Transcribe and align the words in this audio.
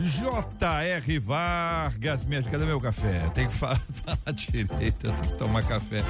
J.R. 0.00 1.18
Vargas. 1.18 2.24
Minha, 2.24 2.42
cadê 2.42 2.64
meu 2.64 2.80
café? 2.80 3.18
Tem 3.34 3.46
que 3.46 3.52
falar, 3.54 3.80
falar 4.04 4.32
direito, 4.34 4.96
tenho 4.98 5.14
que 5.16 5.34
tomar 5.34 5.62
café. 5.64 6.02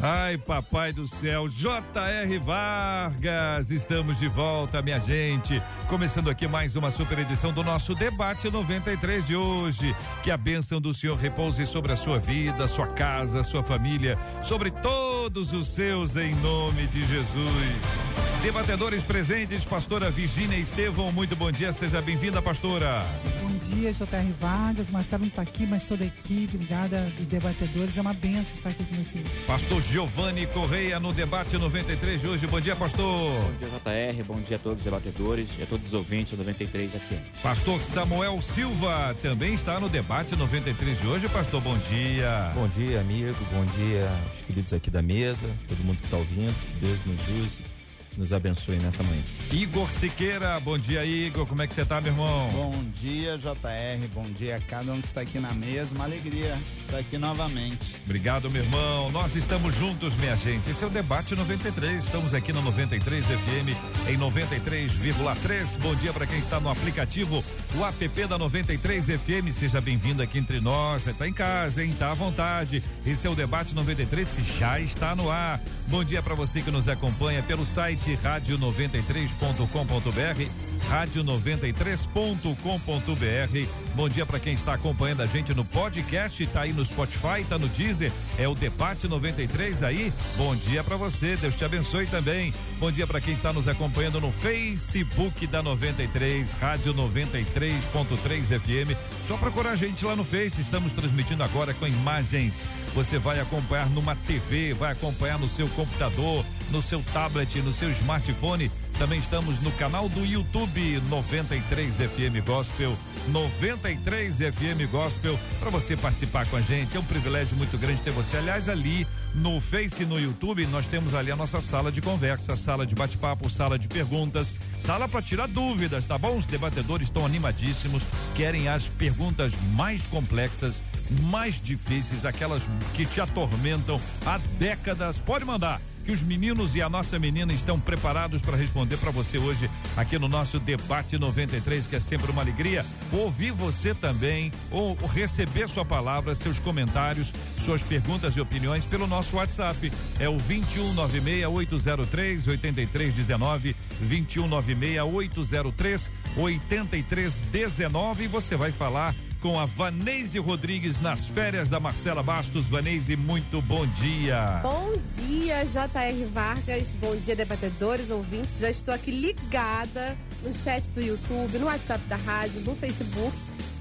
Ai, 0.00 0.36
papai 0.36 0.92
do 0.92 1.08
céu, 1.08 1.48
J.R. 1.48 2.38
Vargas, 2.38 3.70
estamos 3.70 4.18
de 4.18 4.28
volta, 4.28 4.82
minha 4.82 5.00
gente. 5.00 5.62
Começando 5.88 6.28
aqui 6.28 6.46
mais 6.46 6.76
uma 6.76 6.90
super 6.90 7.18
edição 7.18 7.52
do 7.52 7.64
nosso 7.64 7.94
debate 7.94 8.50
93 8.50 9.26
de 9.26 9.36
hoje. 9.36 9.94
Que 10.22 10.30
a 10.30 10.36
bênção 10.36 10.80
do 10.80 10.92
Senhor 10.92 11.16
repouse 11.16 11.66
sobre 11.66 11.92
a 11.92 11.96
sua 11.96 12.18
vida, 12.18 12.68
sua 12.68 12.86
casa, 12.88 13.42
sua 13.42 13.62
família, 13.62 14.18
sobre 14.42 14.70
todos 14.70 15.52
os 15.52 15.68
seus, 15.68 16.16
em 16.16 16.34
nome 16.36 16.86
de 16.88 17.04
Jesus. 17.06 18.29
Debatedores 18.42 19.04
presentes, 19.04 19.66
pastora 19.66 20.10
Virgínia 20.10 20.56
Estevão, 20.56 21.12
muito 21.12 21.36
bom 21.36 21.52
dia, 21.52 21.70
seja 21.74 22.00
bem-vinda, 22.00 22.40
pastora. 22.40 23.04
Bom 23.42 23.54
dia, 23.58 23.92
J.R. 23.92 24.34
Vargas, 24.40 24.88
Marcelo 24.88 25.24
não 25.24 25.28
está 25.28 25.42
aqui, 25.42 25.66
mas 25.66 25.84
toda 25.84 26.04
a 26.04 26.06
equipe, 26.06 26.56
obrigada 26.56 27.02
dos 27.18 27.26
debatedores, 27.26 27.98
é 27.98 28.00
uma 28.00 28.14
benção 28.14 28.54
estar 28.54 28.70
aqui 28.70 28.82
com 28.84 28.94
vocês. 28.94 29.28
Pastor 29.46 29.82
Giovanni 29.82 30.46
Correia 30.46 30.98
no 30.98 31.12
debate 31.12 31.58
93 31.58 32.18
de 32.18 32.28
hoje, 32.28 32.46
bom 32.46 32.58
dia, 32.58 32.74
pastor. 32.74 33.04
Bom 33.04 33.52
dia, 33.58 33.68
J.R., 33.68 34.22
bom 34.22 34.40
dia 34.40 34.56
a 34.56 34.60
todos 34.60 34.78
os 34.78 34.84
debatedores 34.84 35.50
e 35.58 35.62
a 35.62 35.66
todos 35.66 35.88
os 35.88 35.92
ouvintes 35.92 36.30
do 36.30 36.38
93 36.38 36.92
FM. 36.92 37.42
Pastor 37.42 37.78
Samuel 37.78 38.40
Silva 38.40 39.14
também 39.20 39.52
está 39.52 39.78
no 39.78 39.90
debate 39.90 40.34
93 40.34 40.98
de 40.98 41.06
hoje, 41.06 41.28
pastor, 41.28 41.60
bom 41.60 41.76
dia. 41.76 42.52
Bom 42.54 42.68
dia, 42.68 43.00
amigo, 43.00 43.36
bom 43.52 43.66
dia 43.66 44.08
aos 44.30 44.42
queridos 44.46 44.72
aqui 44.72 44.90
da 44.90 45.02
mesa, 45.02 45.46
todo 45.68 45.84
mundo 45.84 45.98
que 45.98 46.06
está 46.06 46.16
ouvindo, 46.16 46.54
Deus 46.80 46.98
nos 47.04 47.44
use 47.44 47.69
nos 48.16 48.32
abençoe 48.32 48.76
nessa 48.76 49.02
manhã. 49.02 49.22
Igor 49.52 49.90
Siqueira, 49.90 50.58
bom 50.60 50.78
dia 50.78 51.04
Igor, 51.04 51.46
como 51.46 51.62
é 51.62 51.66
que 51.66 51.74
você 51.74 51.84
tá, 51.84 52.00
meu 52.00 52.12
irmão? 52.12 52.48
Bom 52.52 52.84
dia, 53.00 53.38
JR, 53.38 54.08
bom 54.14 54.24
dia 54.32 54.56
a 54.56 54.60
cada 54.60 54.92
um 54.92 55.00
que 55.00 55.06
está 55.06 55.20
aqui 55.20 55.38
na 55.38 55.52
mesa, 55.52 55.94
uma 55.94 56.04
alegria 56.04 56.56
estar 56.84 56.98
aqui 56.98 57.18
novamente. 57.18 57.96
Obrigado, 58.04 58.50
meu 58.50 58.62
irmão, 58.62 59.10
nós 59.10 59.34
estamos 59.34 59.74
juntos, 59.74 60.14
minha 60.16 60.36
gente, 60.36 60.70
esse 60.70 60.82
é 60.82 60.86
o 60.86 60.90
Debate 60.90 61.34
93, 61.34 62.04
estamos 62.04 62.34
aqui 62.34 62.52
no 62.52 62.62
93 62.62 63.26
FM 63.26 64.08
em 64.08 64.18
93,3, 64.18 65.78
bom 65.78 65.94
dia 65.94 66.12
para 66.12 66.26
quem 66.26 66.38
está 66.38 66.60
no 66.60 66.68
aplicativo, 66.68 67.44
o 67.74 67.84
app 67.84 68.26
da 68.26 68.38
93 68.38 69.06
FM, 69.06 69.52
seja 69.52 69.80
bem-vindo 69.80 70.22
aqui 70.22 70.38
entre 70.38 70.60
nós, 70.60 71.02
você 71.02 71.12
tá 71.12 71.26
em 71.26 71.32
casa, 71.32 71.84
hein, 71.84 71.94
tá 71.98 72.10
à 72.10 72.14
vontade, 72.14 72.82
esse 73.06 73.26
é 73.26 73.30
o 73.30 73.34
Debate 73.34 73.74
93 73.74 74.28
que 74.28 74.58
já 74.58 74.80
está 74.80 75.14
no 75.14 75.30
ar, 75.30 75.60
bom 75.90 76.04
dia 76.04 76.22
para 76.22 76.36
você 76.36 76.62
que 76.62 76.70
nos 76.70 76.88
acompanha 76.88 77.42
pelo 77.42 77.66
site 77.66 77.66
site 77.66 78.16
rádio93.com.br, 78.22 80.69
rádio93.com.br. 80.88 83.68
Bom 83.94 84.08
dia 84.08 84.24
para 84.24 84.38
quem 84.38 84.54
está 84.54 84.74
acompanhando 84.74 85.22
a 85.22 85.26
gente 85.26 85.54
no 85.54 85.64
podcast, 85.64 86.46
tá 86.48 86.62
aí 86.62 86.72
no 86.72 86.84
Spotify, 86.84 87.44
tá 87.48 87.58
no 87.58 87.68
Deezer, 87.68 88.12
é 88.38 88.48
o 88.48 88.54
Debate 88.54 89.08
93 89.08 89.82
aí. 89.82 90.12
Bom 90.36 90.54
dia 90.56 90.82
para 90.82 90.96
você, 90.96 91.36
Deus 91.36 91.56
te 91.56 91.64
abençoe 91.64 92.06
também. 92.06 92.52
Bom 92.78 92.90
dia 92.90 93.06
para 93.06 93.20
quem 93.20 93.34
está 93.34 93.52
nos 93.52 93.68
acompanhando 93.68 94.20
no 94.20 94.32
Facebook 94.32 95.46
da 95.46 95.62
93, 95.62 96.52
Rádio 96.52 96.94
93.3 96.94 98.60
FM. 98.60 98.96
Só 99.26 99.36
procurar 99.36 99.70
a 99.70 99.76
gente 99.76 100.04
lá 100.04 100.16
no 100.16 100.24
Face, 100.24 100.60
estamos 100.60 100.92
transmitindo 100.92 101.42
agora 101.42 101.74
com 101.74 101.86
imagens. 101.86 102.62
Você 102.94 103.18
vai 103.18 103.38
acompanhar 103.38 103.88
numa 103.90 104.16
TV, 104.16 104.74
vai 104.74 104.92
acompanhar 104.92 105.38
no 105.38 105.48
seu 105.48 105.68
computador, 105.68 106.44
no 106.70 106.82
seu 106.82 107.02
tablet, 107.12 107.60
no 107.62 107.72
seu 107.72 107.90
smartphone. 107.90 108.70
Também 109.00 109.18
estamos 109.18 109.60
no 109.60 109.72
canal 109.72 110.10
do 110.10 110.26
YouTube 110.26 111.00
93 111.08 111.94
FM 111.96 112.46
Gospel, 112.46 112.94
93 113.28 114.36
FM 114.36 114.90
Gospel, 114.90 115.40
para 115.58 115.70
você 115.70 115.96
participar 115.96 116.46
com 116.46 116.58
a 116.58 116.60
gente. 116.60 116.98
É 116.98 117.00
um 117.00 117.04
privilégio 117.04 117.56
muito 117.56 117.78
grande 117.78 118.02
ter 118.02 118.10
você. 118.10 118.36
Aliás, 118.36 118.68
ali 118.68 119.06
no 119.34 119.58
Face 119.58 120.02
e 120.02 120.04
no 120.04 120.20
YouTube, 120.20 120.66
nós 120.66 120.86
temos 120.86 121.14
ali 121.14 121.32
a 121.32 121.36
nossa 121.36 121.62
sala 121.62 121.90
de 121.90 122.02
conversa, 122.02 122.54
sala 122.58 122.86
de 122.86 122.94
bate-papo, 122.94 123.48
sala 123.48 123.78
de 123.78 123.88
perguntas, 123.88 124.52
sala 124.78 125.08
para 125.08 125.22
tirar 125.22 125.48
dúvidas, 125.48 126.04
tá 126.04 126.18
bom? 126.18 126.36
Os 126.36 126.44
debatedores 126.44 127.06
estão 127.06 127.24
animadíssimos, 127.24 128.02
querem 128.36 128.68
as 128.68 128.86
perguntas 128.86 129.54
mais 129.72 130.02
complexas, 130.08 130.82
mais 131.22 131.58
difíceis, 131.58 132.26
aquelas 132.26 132.68
que 132.92 133.06
te 133.06 133.18
atormentam 133.18 133.98
há 134.26 134.36
décadas. 134.58 135.18
Pode 135.18 135.46
mandar 135.46 135.80
que 136.04 136.12
os 136.12 136.22
meninos 136.22 136.74
e 136.74 136.82
a 136.82 136.88
nossa 136.88 137.18
menina 137.18 137.52
estão 137.52 137.78
preparados 137.78 138.42
para 138.42 138.56
responder 138.56 138.96
para 138.96 139.10
você 139.10 139.38
hoje 139.38 139.70
aqui 139.96 140.18
no 140.18 140.28
nosso 140.28 140.58
debate 140.58 141.18
93, 141.18 141.86
que 141.86 141.96
é 141.96 142.00
sempre 142.00 142.30
uma 142.30 142.42
alegria 142.42 142.84
ouvir 143.12 143.52
você 143.52 143.94
também 143.94 144.50
ou 144.70 144.96
receber 145.06 145.68
sua 145.68 145.84
palavra, 145.84 146.34
seus 146.34 146.58
comentários, 146.58 147.32
suas 147.58 147.82
perguntas 147.82 148.36
e 148.36 148.40
opiniões 148.40 148.84
pelo 148.84 149.06
nosso 149.06 149.36
WhatsApp. 149.36 149.92
É 150.18 150.28
o 150.28 150.36
2196 150.36 151.46
803 151.46 152.46
8319 152.48 153.76
2196 154.00 155.00
803 155.02 156.10
8319 156.36 158.24
e 158.24 158.26
você 158.26 158.56
vai 158.56 158.72
falar 158.72 159.14
com 159.40 159.58
a 159.58 159.64
Vanese 159.64 160.38
Rodrigues 160.38 161.00
nas 161.00 161.26
férias 161.26 161.68
da 161.68 161.80
Marcela 161.80 162.22
Bastos. 162.22 162.66
Vanese, 162.66 163.16
muito 163.16 163.60
bom 163.62 163.86
dia. 163.86 164.60
Bom 164.62 164.92
dia, 165.16 165.64
J.R. 165.64 166.24
Vargas. 166.26 166.92
Bom 166.92 167.16
dia, 167.16 167.34
debatedores, 167.34 168.10
ouvintes. 168.10 168.58
Já 168.58 168.70
estou 168.70 168.92
aqui 168.92 169.10
ligada 169.10 170.16
no 170.42 170.52
chat 170.52 170.90
do 170.90 171.00
YouTube, 171.00 171.58
no 171.58 171.66
WhatsApp 171.66 172.04
da 172.06 172.16
rádio, 172.16 172.60
no 172.60 172.76
Facebook. 172.76 173.36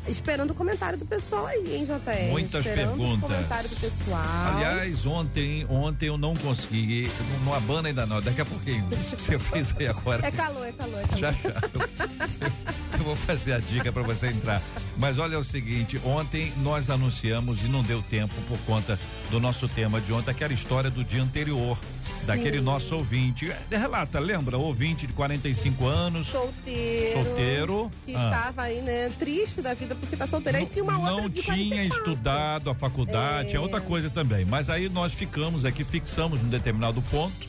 Esperando 0.10 0.52
o 0.52 0.56
comentário 0.56 0.98
do 0.98 1.06
pessoal 1.06 1.46
aí, 1.46 1.76
hein, 1.76 1.86
JR? 1.86 2.32
Muitas 2.32 2.66
Esperando 2.66 2.98
perguntas. 2.98 3.18
O 3.18 3.22
comentário 3.22 3.70
do 3.70 3.76
pessoal. 3.76 4.56
Aliás, 4.56 5.06
ontem, 5.06 5.66
ontem 5.70 6.08
eu 6.08 6.18
não 6.18 6.34
consegui, 6.36 7.10
não 7.46 7.54
abana 7.54 7.90
ainda 7.90 8.06
não, 8.06 8.22
daqui 8.22 8.42
a 8.42 8.46
pouquinho. 8.46 8.88
Isso 9.00 9.16
que 9.16 9.22
você 9.22 9.38
fez 9.40 9.76
aí 9.78 9.88
agora. 9.88 10.26
É 10.26 10.32
calor, 10.32 10.66
é 10.66 10.72
calor, 10.72 11.00
é 11.00 11.04
calor. 11.04 11.18
Já, 11.18 11.32
já. 11.32 11.50
Eu, 11.74 13.00
eu 13.00 13.04
vou 13.06 13.16
fazer 13.16 13.54
a 13.54 13.60
dica 13.60 13.92
para 13.92 14.02
você 14.02 14.28
entrar. 14.28 14.62
Mas 14.98 15.18
olha 15.18 15.40
o 15.40 15.44
seguinte, 15.44 16.00
ontem 16.04 16.52
nós 16.58 16.90
anunciamos 16.90 17.62
e 17.62 17.68
não 17.68 17.84
deu 17.84 18.02
tempo 18.02 18.34
por 18.48 18.58
conta 18.66 19.00
do 19.30 19.40
nosso 19.40 19.68
tema 19.68 20.02
de 20.02 20.12
ontem, 20.12 20.32
aquela 20.32 20.54
história 20.54 20.90
do 20.90 21.04
dia 21.04 21.22
anterior 21.22 21.78
daquele 22.26 22.62
nosso 22.62 22.96
ouvinte. 22.96 23.52
Relata, 23.70 24.20
lembra? 24.20 24.58
Ouvinte 24.58 25.08
de 25.08 25.14
45 25.14 25.86
anos. 25.86 26.28
Solteiro. 26.28 27.14
Solteiro. 27.24 27.92
Que 28.06 28.16
Ah. 28.16 28.24
estava 28.26 28.62
aí, 28.64 28.82
né? 28.82 29.10
Triste 29.18 29.62
da 29.62 29.74
vida 29.74 29.96
porque 29.96 30.16
tá 30.16 30.28
solteiro. 30.28 30.58
Aí 30.58 30.66
tinha 30.66 30.84
uma 30.84 30.98
outra 31.00 31.22
não 31.24 31.30
tinha 31.30 31.44
44. 31.46 31.98
estudado 31.98 32.70
a 32.70 32.74
faculdade, 32.76 33.50
é. 33.52 33.56
É. 33.56 33.60
outra 33.60 33.82
coisa 33.82 34.10
também. 34.10 34.46
Mas 34.46 34.70
aí 34.70 34.90
nós 34.90 35.14
ficamos 35.14 35.66
aqui, 35.66 35.84
fixamos 35.84 36.42
num 36.42 36.50
determinado 36.50 37.02
ponto, 37.04 37.48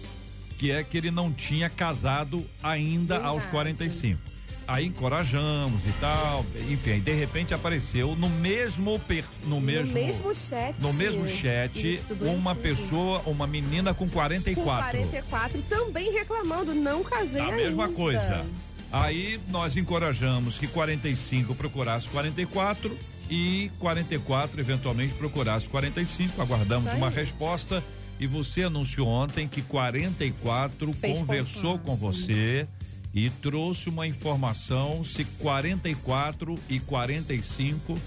que 0.59 0.71
é 0.71 0.83
que 0.85 0.97
ele 0.97 1.11
não 1.11 1.33
tinha 1.33 1.69
casado 1.71 2.45
ainda 2.63 3.15
Verdade. 3.15 3.35
aos 3.35 3.47
45. 3.47 4.30
Aí 4.71 4.87
encorajamos 4.87 5.85
e 5.85 5.93
tal, 6.01 6.47
enfim, 6.69 7.01
de 7.01 7.13
repente 7.13 7.53
apareceu 7.53 8.15
no 8.15 8.29
mesmo 8.29 9.01
per, 9.01 9.25
no 9.45 9.61
mesmo 9.61 9.89
No 9.89 9.95
mesmo 9.95 10.33
chat. 10.33 10.75
no 10.81 10.93
mesmo 10.93 11.27
chat 11.27 11.97
Isso, 11.97 12.15
uma 12.25 12.55
pessoa, 12.55 13.21
uma 13.27 13.49
menina 13.49 13.93
com 13.93 14.09
44. 14.09 14.97
Com 14.97 15.09
44 15.09 15.59
e 15.59 15.63
também 15.63 16.13
reclamando, 16.13 16.73
não 16.73 17.03
casei 17.03 17.41
A 17.41 17.45
ainda. 17.47 17.57
mesma 17.57 17.89
coisa. 17.89 18.47
Aí 18.93 19.41
nós 19.49 19.77
encorajamos 19.77 20.57
que 20.57 20.69
45 20.69 21.53
procurasse 21.57 22.09
44 22.09 22.97
e 23.29 23.73
44 23.81 24.61
eventualmente 24.61 25.15
procurasse 25.15 25.69
45. 25.69 26.41
Aguardamos 26.41 26.93
uma 26.93 27.11
resposta 27.11 27.83
e 28.21 28.27
você 28.29 28.63
anunciou 28.63 29.09
ontem 29.09 29.49
que 29.49 29.63
44 29.63 30.93
Fez 30.93 31.19
conversou 31.19 31.77
com 31.81 31.97
você 31.97 32.69
e 33.15 33.29
trouxe 33.29 33.89
uma 33.89 34.07
informação 34.07 35.03
se 35.03 35.25
44 35.25 36.55
e 36.69 36.79
45 36.81 37.99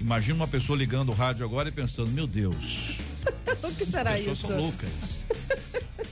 Imagina 0.00 0.36
uma 0.36 0.48
pessoa 0.48 0.78
ligando 0.78 1.08
o 1.08 1.14
rádio 1.14 1.44
agora 1.44 1.68
e 1.68 1.72
pensando, 1.72 2.10
meu 2.12 2.26
Deus, 2.26 2.96
O 3.64 3.74
que 3.74 3.84
será 3.84 4.12
as 4.12 4.20
pessoas 4.20 4.38
isso? 4.38 4.46
são 4.46 4.56
loucas. 4.60 4.90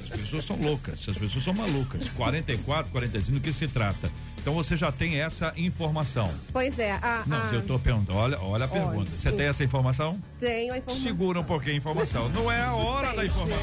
As 0.03 0.11
pessoas 0.21 0.45
são 0.45 0.57
loucas, 0.57 1.09
as 1.09 1.17
pessoas 1.17 1.45
são 1.45 1.53
malucas. 1.55 2.09
44, 2.11 2.91
45, 2.91 3.39
do 3.39 3.41
que 3.41 3.53
se 3.53 3.69
trata? 3.69 4.11
Então 4.47 4.55
você 4.55 4.77
já 4.77 4.93
tem 4.93 5.21
essa 5.21 5.53
informação. 5.57 6.33
Pois 6.53 6.79
é. 6.79 6.93
A, 7.03 7.25
Não, 7.27 7.37
a... 7.37 7.53
eu 7.53 7.63
tô 7.63 7.81
perguntando, 7.81 8.17
olha, 8.17 8.39
olha 8.39 8.67
a 8.67 8.69
pergunta. 8.69 9.11
Você 9.17 9.29
eu- 9.29 9.37
tem 9.37 9.47
essa 9.47 9.65
informação? 9.65 10.23
Tenho 10.39 10.73
a 10.73 10.79
informação. 10.79 11.03
Segura 11.03 11.41
um 11.41 11.45
pouquinho 11.45 11.75
a 11.75 11.79
informação. 11.79 12.29
Não 12.29 12.49
é 12.49 12.63
a 12.63 12.73
hora 12.73 13.13
da 13.13 13.27
informação. 13.27 13.59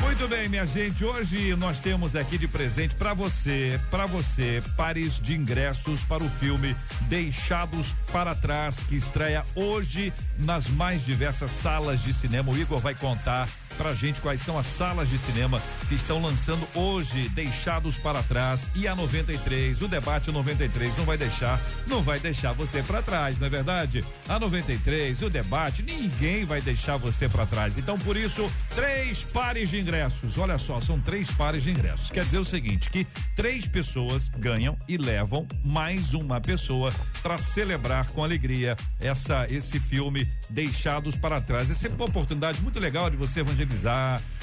Muito 0.00 0.26
bem, 0.28 0.48
minha 0.48 0.64
gente. 0.64 1.04
Hoje 1.04 1.54
nós 1.56 1.78
temos 1.78 2.16
aqui 2.16 2.38
de 2.38 2.48
presente 2.48 2.94
para 2.94 3.12
você, 3.12 3.78
para 3.90 4.06
você, 4.06 4.62
pares 4.78 5.20
de 5.20 5.34
ingressos 5.34 6.02
para 6.04 6.24
o 6.24 6.30
filme 6.30 6.74
Deixados 7.02 7.94
para 8.10 8.34
Trás, 8.34 8.78
que 8.88 8.96
estreia 8.96 9.44
hoje 9.54 10.10
nas 10.38 10.66
mais 10.68 11.04
diversas 11.04 11.50
salas 11.50 12.02
de 12.02 12.14
cinema. 12.14 12.50
O 12.50 12.56
Igor 12.56 12.78
vai 12.78 12.94
contar 12.94 13.46
pra 13.78 13.94
gente 13.94 14.20
quais 14.20 14.42
são 14.42 14.58
as 14.58 14.66
salas 14.66 15.08
de 15.08 15.16
cinema 15.16 15.62
que 15.88 15.94
estão 15.94 16.20
lançando 16.20 16.66
hoje 16.74 17.28
Deixados 17.30 17.96
para 17.96 18.22
Trás 18.24 18.68
e 18.74 18.88
a 18.88 18.94
93, 18.94 19.80
o 19.80 19.88
debate 19.88 20.32
93 20.32 20.96
não 20.98 21.04
vai 21.04 21.16
deixar, 21.16 21.60
não 21.86 22.02
vai 22.02 22.18
deixar 22.18 22.52
você 22.52 22.82
para 22.82 23.00
trás, 23.00 23.38
não 23.38 23.46
é 23.46 23.50
verdade? 23.50 24.04
A 24.28 24.38
93, 24.38 25.22
o 25.22 25.30
debate, 25.30 25.82
ninguém 25.82 26.44
vai 26.44 26.60
deixar 26.60 26.96
você 26.96 27.28
para 27.28 27.46
trás. 27.46 27.78
Então, 27.78 27.98
por 27.98 28.16
isso, 28.16 28.50
três 28.74 29.22
pares 29.22 29.70
de 29.70 29.80
ingressos. 29.80 30.36
Olha 30.36 30.58
só, 30.58 30.80
são 30.80 31.00
três 31.00 31.30
pares 31.30 31.62
de 31.62 31.70
ingressos. 31.70 32.10
Quer 32.10 32.24
dizer 32.24 32.38
o 32.38 32.44
seguinte, 32.44 32.90
que 32.90 33.06
três 33.36 33.66
pessoas 33.66 34.28
ganham 34.28 34.76
e 34.88 34.96
levam 34.96 35.46
mais 35.64 36.14
uma 36.14 36.40
pessoa 36.40 36.92
para 37.22 37.38
celebrar 37.38 38.08
com 38.08 38.24
alegria 38.24 38.76
essa 39.00 39.46
esse 39.48 39.78
filme 39.78 40.26
Deixados 40.50 41.14
para 41.16 41.40
Trás. 41.40 41.70
Essa 41.70 41.86
é 41.86 41.90
uma 41.90 42.06
oportunidade 42.06 42.60
muito 42.60 42.80
legal 42.80 43.10
de 43.10 43.16
você 43.16 43.40
evangelizar, 43.40 43.67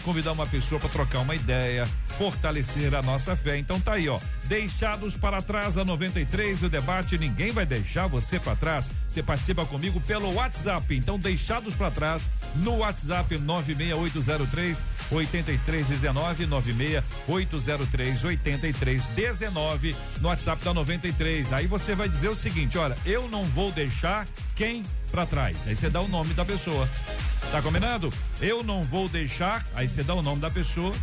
convidar 0.04 0.33
uma 0.33 0.45
pessoa 0.45 0.80
para 0.80 0.89
trocar 0.89 1.19
uma 1.19 1.33
ideia, 1.33 1.88
fortalecer 2.18 2.94
a 2.94 3.01
nossa 3.01 3.36
fé. 3.36 3.57
Então 3.57 3.80
tá 3.80 3.94
aí, 3.94 4.07
ó. 4.07 4.19
Deixados 4.44 5.16
para 5.16 5.42
trás 5.42 5.77
a 5.77 5.83
93 5.83 6.62
o 6.62 6.69
debate, 6.69 7.18
ninguém 7.18 7.51
vai 7.51 7.66
deixar 7.66 8.06
você 8.06 8.39
para 8.39 8.56
trás. 8.56 8.89
Você 9.10 9.24
participa 9.24 9.66
comigo 9.66 10.00
pelo 10.01 10.33
WhatsApp. 10.33 10.95
Então 10.95 11.18
deixados 11.18 11.74
para 11.74 11.89
trás 11.89 12.27
no 12.56 12.77
WhatsApp 12.77 13.38
96803 13.39 14.77
8319 15.12 16.46
96803 16.46 18.24
8319 18.24 19.96
no 20.19 20.28
WhatsApp 20.28 20.63
da 20.63 20.74
93. 20.74 21.54
Aí 21.54 21.68
você 21.68 21.96
vai 21.96 22.10
dizer 22.10 22.30
o 22.30 22.36
seguinte, 22.36 22.78
olha, 22.78 22.98
eu 23.06 23.28
não 23.30 23.44
vou 23.46 23.72
deixar 23.72 24.28
quem 24.56 24.86
para 25.12 25.25
trás. 25.25 25.57
Aí 25.68 25.75
você 25.75 25.90
dá 25.90 26.02
o 26.02 26.07
nome 26.07 26.34
da 26.34 26.44
pessoa. 26.46 26.90
Tá 27.52 27.62
combinado? 27.62 28.12
Eu 28.42 28.63
não 28.63 28.84
vou 28.84 29.07
deixar, 29.07 29.66
aí 29.75 29.88
você 29.88 30.04
dá 30.04 30.13
o 30.13 30.22
nome 30.22 30.42
da 30.42 30.50
pessoa. 30.50 30.94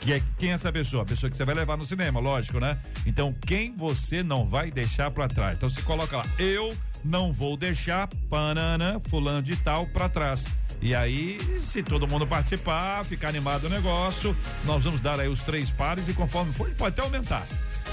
Que 0.00 0.14
é, 0.14 0.22
quem 0.36 0.50
é 0.50 0.54
essa 0.54 0.72
pessoa? 0.72 1.04
A 1.04 1.06
pessoa 1.06 1.30
que 1.30 1.36
você 1.36 1.44
vai 1.44 1.54
levar 1.54 1.76
no 1.76 1.84
cinema, 1.84 2.18
lógico, 2.18 2.58
né? 2.58 2.76
Então, 3.06 3.32
quem 3.32 3.74
você 3.76 4.22
não 4.22 4.44
vai 4.44 4.70
deixar 4.70 5.10
para 5.12 5.28
trás? 5.28 5.56
Então, 5.56 5.70
você 5.70 5.80
coloca 5.82 6.16
lá, 6.16 6.26
eu 6.38 6.76
não 7.04 7.32
vou 7.32 7.56
deixar 7.56 8.08
panana, 8.28 9.00
fulano 9.08 9.42
de 9.42 9.56
tal 9.56 9.86
para 9.86 10.08
trás. 10.08 10.44
E 10.82 10.96
aí, 10.96 11.38
se 11.60 11.80
todo 11.80 12.08
mundo 12.08 12.26
participar, 12.26 13.04
ficar 13.04 13.28
animado 13.28 13.64
o 13.64 13.70
negócio, 13.70 14.36
nós 14.64 14.82
vamos 14.82 15.00
dar 15.00 15.20
aí 15.20 15.28
os 15.28 15.40
três 15.40 15.70
pares 15.70 16.08
e 16.08 16.12
conforme 16.12 16.52
for, 16.52 16.68
pode 16.70 16.94
até 16.94 17.02
aumentar. 17.02 17.46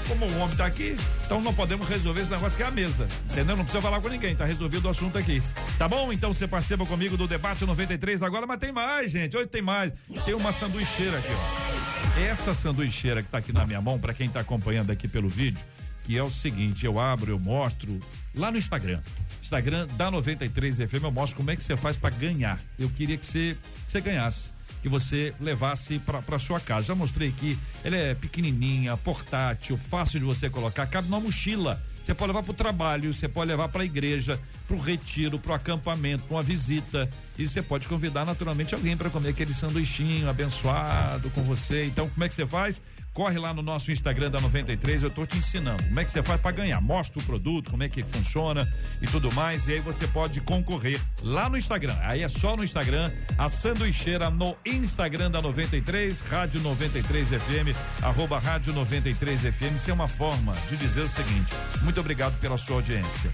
Como 0.08 0.26
o 0.26 0.38
homem 0.40 0.56
tá 0.56 0.66
aqui, 0.66 0.96
então 1.24 1.40
não 1.40 1.54
podemos 1.54 1.88
resolver 1.88 2.22
esse 2.22 2.30
negócio 2.30 2.56
que 2.56 2.64
é 2.64 2.66
a 2.66 2.70
mesa. 2.70 3.06
Entendeu? 3.30 3.56
Não 3.56 3.62
precisa 3.62 3.80
falar 3.80 4.00
com 4.00 4.08
ninguém, 4.08 4.34
tá 4.34 4.44
resolvido 4.44 4.86
o 4.86 4.88
assunto 4.88 5.16
aqui. 5.16 5.40
Tá 5.78 5.86
bom? 5.86 6.12
Então 6.12 6.34
você 6.34 6.48
participa 6.48 6.84
comigo 6.84 7.16
do 7.16 7.28
debate 7.28 7.64
93 7.64 8.24
agora, 8.24 8.44
mas 8.44 8.58
tem 8.58 8.72
mais, 8.72 9.12
gente. 9.12 9.36
Hoje 9.36 9.46
tem 9.46 9.62
mais. 9.62 9.92
Tem 10.24 10.34
uma 10.34 10.52
sanduicheira 10.52 11.16
aqui, 11.16 11.28
ó. 11.32 12.20
Essa 12.20 12.56
sanduicheira 12.56 13.22
que 13.22 13.28
tá 13.28 13.38
aqui 13.38 13.52
na 13.52 13.64
minha 13.64 13.80
mão, 13.80 14.00
para 14.00 14.12
quem 14.12 14.28
tá 14.28 14.40
acompanhando 14.40 14.90
aqui 14.90 15.06
pelo 15.06 15.28
vídeo, 15.28 15.60
que 16.04 16.18
é 16.18 16.22
o 16.24 16.30
seguinte, 16.30 16.84
eu 16.84 16.98
abro, 16.98 17.30
eu 17.30 17.38
mostro 17.38 18.00
lá 18.34 18.50
no 18.50 18.58
Instagram. 18.58 19.00
Instagram 19.50 19.88
da 19.96 20.12
93 20.12 20.76
FM, 20.76 21.02
eu 21.02 21.10
mostro 21.10 21.36
como 21.36 21.50
é 21.50 21.56
que 21.56 21.62
você 21.62 21.76
faz 21.76 21.96
para 21.96 22.10
ganhar. 22.10 22.60
Eu 22.78 22.88
queria 22.88 23.16
que 23.16 23.26
você, 23.26 23.56
que 23.86 23.92
você 23.92 24.00
ganhasse 24.00 24.60
que 24.80 24.88
você 24.88 25.34
levasse 25.38 25.98
para 25.98 26.38
sua 26.38 26.58
casa. 26.58 26.86
Já 26.86 26.94
mostrei 26.94 27.28
aqui, 27.28 27.58
ela 27.84 27.96
é 27.96 28.14
pequenininha, 28.14 28.96
portátil, 28.96 29.76
fácil 29.76 30.18
de 30.20 30.24
você 30.24 30.48
colocar, 30.48 30.86
cabe 30.86 31.06
numa 31.06 31.20
mochila. 31.20 31.78
Você 32.02 32.14
pode 32.14 32.28
levar 32.28 32.42
para 32.42 32.52
o 32.52 32.54
trabalho, 32.54 33.12
você 33.12 33.28
pode 33.28 33.48
levar 33.48 33.68
para 33.68 33.82
a 33.82 33.84
igreja, 33.84 34.40
para 34.66 34.74
o 34.74 34.80
retiro, 34.80 35.38
para 35.38 35.52
o 35.52 35.54
acampamento, 35.54 36.24
uma 36.30 36.42
visita. 36.42 37.10
E 37.36 37.46
você 37.46 37.60
pode 37.60 37.86
convidar 37.86 38.24
naturalmente 38.24 38.74
alguém 38.74 38.96
para 38.96 39.10
comer 39.10 39.30
aquele 39.30 39.52
sanduichinho 39.52 40.30
abençoado 40.30 41.28
com 41.30 41.42
você. 41.42 41.84
Então, 41.84 42.08
como 42.08 42.24
é 42.24 42.28
que 42.28 42.34
você 42.34 42.46
faz? 42.46 42.80
Corre 43.20 43.38
lá 43.38 43.52
no 43.52 43.60
nosso 43.60 43.92
Instagram 43.92 44.30
da 44.30 44.40
93, 44.40 45.02
eu 45.02 45.10
tô 45.10 45.26
te 45.26 45.36
ensinando 45.36 45.84
como 45.84 46.00
é 46.00 46.04
que 46.06 46.10
você 46.10 46.22
faz 46.22 46.40
para 46.40 46.52
ganhar. 46.52 46.80
Mostra 46.80 47.20
o 47.20 47.22
produto, 47.22 47.70
como 47.70 47.82
é 47.82 47.88
que 47.88 48.02
funciona 48.02 48.66
e 49.02 49.06
tudo 49.06 49.30
mais. 49.34 49.68
E 49.68 49.74
aí 49.74 49.78
você 49.78 50.06
pode 50.06 50.40
concorrer 50.40 50.98
lá 51.22 51.46
no 51.46 51.58
Instagram. 51.58 51.94
Aí 52.00 52.22
é 52.22 52.28
só 52.28 52.56
no 52.56 52.64
Instagram, 52.64 53.12
a 53.36 53.50
sanduicheira 53.50 54.30
no 54.30 54.56
Instagram 54.64 55.30
da 55.30 55.42
93, 55.42 56.22
Rádio 56.22 56.62
93 56.62 57.28
FM, 57.28 57.76
arroba 58.00 58.38
Rádio 58.38 58.72
93 58.72 59.38
FM. 59.38 59.76
Isso 59.76 59.90
é 59.90 59.92
uma 59.92 60.08
forma 60.08 60.54
de 60.70 60.78
dizer 60.78 61.02
o 61.02 61.08
seguinte: 61.08 61.52
muito 61.82 62.00
obrigado 62.00 62.40
pela 62.40 62.56
sua 62.56 62.76
audiência. 62.76 63.30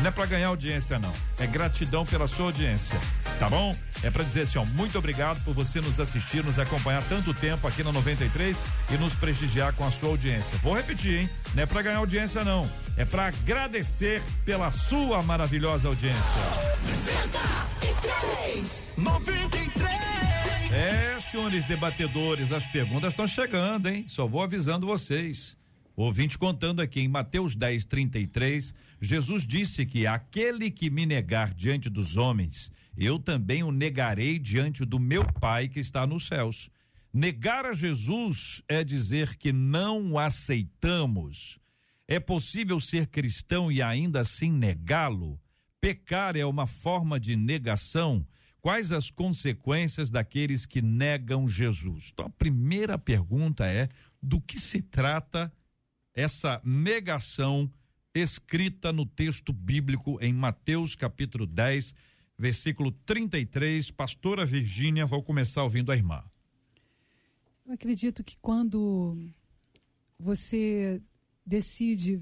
Não 0.00 0.08
é 0.08 0.10
para 0.10 0.26
ganhar 0.26 0.48
audiência, 0.48 0.98
não. 0.98 1.12
É 1.38 1.46
gratidão 1.46 2.04
pela 2.04 2.28
sua 2.28 2.44
audiência. 2.44 3.00
Tá 3.38 3.48
bom? 3.48 3.74
É 4.02 4.10
para 4.10 4.24
dizer 4.24 4.42
assim, 4.42 4.58
ó, 4.58 4.64
muito 4.64 4.98
obrigado 4.98 5.42
por 5.44 5.54
você 5.54 5.80
nos 5.80 6.00
assistir, 6.00 6.44
nos 6.44 6.58
acompanhar 6.58 7.02
tanto 7.08 7.32
tempo 7.32 7.66
aqui 7.68 7.84
na 7.84 7.92
93 7.92 8.56
e 8.90 8.96
nos 8.96 9.14
prestigiar 9.14 9.72
com 9.74 9.86
a 9.86 9.90
sua 9.92 10.08
audiência. 10.08 10.58
Vou 10.58 10.74
repetir, 10.74 11.20
hein? 11.20 11.30
Não 11.54 11.62
é 11.62 11.66
para 11.66 11.82
ganhar 11.82 11.98
audiência, 11.98 12.44
não. 12.44 12.70
É 12.96 13.04
para 13.04 13.26
agradecer 13.28 14.20
pela 14.44 14.70
sua 14.72 15.22
maravilhosa 15.22 15.86
audiência. 15.88 16.20
93. 18.96 19.92
É, 20.72 21.20
senhores 21.20 21.64
debatedores, 21.66 22.50
as 22.50 22.66
perguntas 22.66 23.12
estão 23.12 23.26
chegando, 23.26 23.88
hein? 23.88 24.04
Só 24.08 24.26
vou 24.26 24.42
avisando 24.42 24.86
vocês. 24.86 25.56
Ouvinte 25.94 26.38
contando 26.38 26.80
aqui 26.80 27.00
em 27.00 27.08
Mateus 27.08 27.54
10, 27.54 27.84
33, 27.84 28.74
Jesus 29.00 29.46
disse 29.46 29.84
que 29.84 30.06
aquele 30.06 30.70
que 30.70 30.88
me 30.88 31.04
negar 31.04 31.52
diante 31.52 31.90
dos 31.90 32.16
homens, 32.16 32.72
eu 32.96 33.18
também 33.18 33.62
o 33.62 33.72
negarei 33.72 34.38
diante 34.38 34.84
do 34.84 34.98
meu 34.98 35.24
Pai 35.24 35.68
que 35.68 35.80
está 35.80 36.06
nos 36.06 36.26
céus. 36.26 36.70
Negar 37.12 37.66
a 37.66 37.74
Jesus 37.74 38.62
é 38.68 38.82
dizer 38.82 39.36
que 39.36 39.52
não 39.52 40.12
o 40.12 40.18
aceitamos. 40.18 41.58
É 42.08 42.18
possível 42.18 42.80
ser 42.80 43.06
cristão 43.06 43.70
e 43.70 43.82
ainda 43.82 44.20
assim 44.20 44.50
negá-lo? 44.50 45.40
Pecar 45.80 46.36
é 46.36 46.44
uma 46.44 46.66
forma 46.66 47.18
de 47.18 47.36
negação. 47.36 48.26
Quais 48.60 48.92
as 48.92 49.10
consequências 49.10 50.10
daqueles 50.10 50.64
que 50.64 50.80
negam 50.80 51.48
Jesus? 51.48 52.10
Então, 52.12 52.26
a 52.26 52.30
primeira 52.30 52.96
pergunta 52.96 53.66
é: 53.66 53.88
do 54.22 54.40
que 54.40 54.58
se 54.58 54.80
trata 54.80 55.52
essa 56.14 56.60
negação 56.64 57.70
escrita 58.14 58.92
no 58.92 59.04
texto 59.04 59.52
bíblico 59.52 60.18
em 60.20 60.32
Mateus 60.32 60.94
capítulo 60.94 61.46
10, 61.46 61.94
versículo 62.42 62.90
33? 62.90 63.92
Pastora 63.92 64.44
Virgínia, 64.44 65.06
vou 65.06 65.22
começar 65.22 65.62
ouvindo 65.62 65.92
a 65.92 65.96
irmã. 65.96 66.20
Eu 67.64 67.72
acredito 67.72 68.24
que 68.24 68.36
quando 68.38 69.16
você 70.18 71.00
decide 71.46 72.20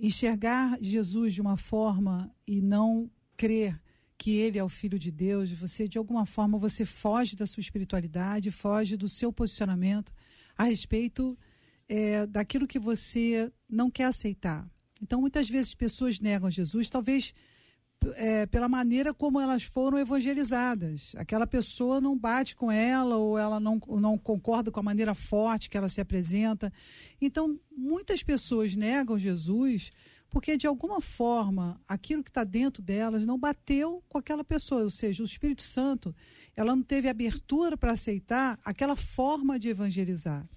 enxergar 0.00 0.76
Jesus 0.80 1.32
de 1.32 1.40
uma 1.40 1.56
forma 1.56 2.28
e 2.44 2.60
não 2.60 3.08
crer 3.36 3.80
que 4.18 4.32
ele 4.32 4.58
é 4.58 4.64
o 4.64 4.68
filho 4.68 4.98
de 4.98 5.12
Deus, 5.12 5.52
você 5.52 5.86
de 5.86 5.96
alguma 5.96 6.26
forma 6.26 6.58
você 6.58 6.84
foge 6.84 7.36
da 7.36 7.46
sua 7.46 7.60
espiritualidade, 7.60 8.50
foge 8.50 8.96
do 8.96 9.08
seu 9.08 9.32
posicionamento 9.32 10.12
a 10.58 10.64
respeito 10.64 11.38
é, 11.88 12.26
daquilo 12.26 12.66
que 12.66 12.80
você 12.80 13.52
não 13.68 13.88
quer 13.92 14.06
aceitar. 14.06 14.68
Então, 15.00 15.20
muitas 15.20 15.48
vezes 15.48 15.72
pessoas 15.72 16.18
negam 16.18 16.50
Jesus, 16.50 16.90
talvez 16.90 17.32
é, 18.16 18.46
pela 18.46 18.68
maneira 18.68 19.12
como 19.12 19.40
elas 19.40 19.62
foram 19.62 19.98
evangelizadas. 19.98 21.12
Aquela 21.16 21.46
pessoa 21.46 22.00
não 22.00 22.16
bate 22.16 22.56
com 22.56 22.70
ela 22.70 23.16
ou 23.16 23.38
ela 23.38 23.60
não, 23.60 23.80
não 24.00 24.16
concorda 24.16 24.70
com 24.70 24.80
a 24.80 24.82
maneira 24.82 25.14
forte 25.14 25.68
que 25.68 25.76
ela 25.76 25.88
se 25.88 26.00
apresenta. 26.00 26.72
Então, 27.20 27.58
muitas 27.76 28.22
pessoas 28.22 28.74
negam 28.74 29.18
Jesus 29.18 29.90
porque, 30.30 30.56
de 30.56 30.66
alguma 30.66 31.00
forma, 31.00 31.80
aquilo 31.88 32.22
que 32.22 32.30
está 32.30 32.44
dentro 32.44 32.80
delas 32.80 33.26
não 33.26 33.36
bateu 33.36 34.02
com 34.08 34.16
aquela 34.16 34.44
pessoa. 34.44 34.84
Ou 34.84 34.90
seja, 34.90 35.22
o 35.22 35.26
Espírito 35.26 35.62
Santo, 35.62 36.14
ela 36.56 36.74
não 36.74 36.84
teve 36.84 37.08
abertura 37.08 37.76
para 37.76 37.92
aceitar 37.92 38.58
aquela 38.64 38.94
forma 38.94 39.58
de 39.58 39.68
evangelizar. 39.68 40.48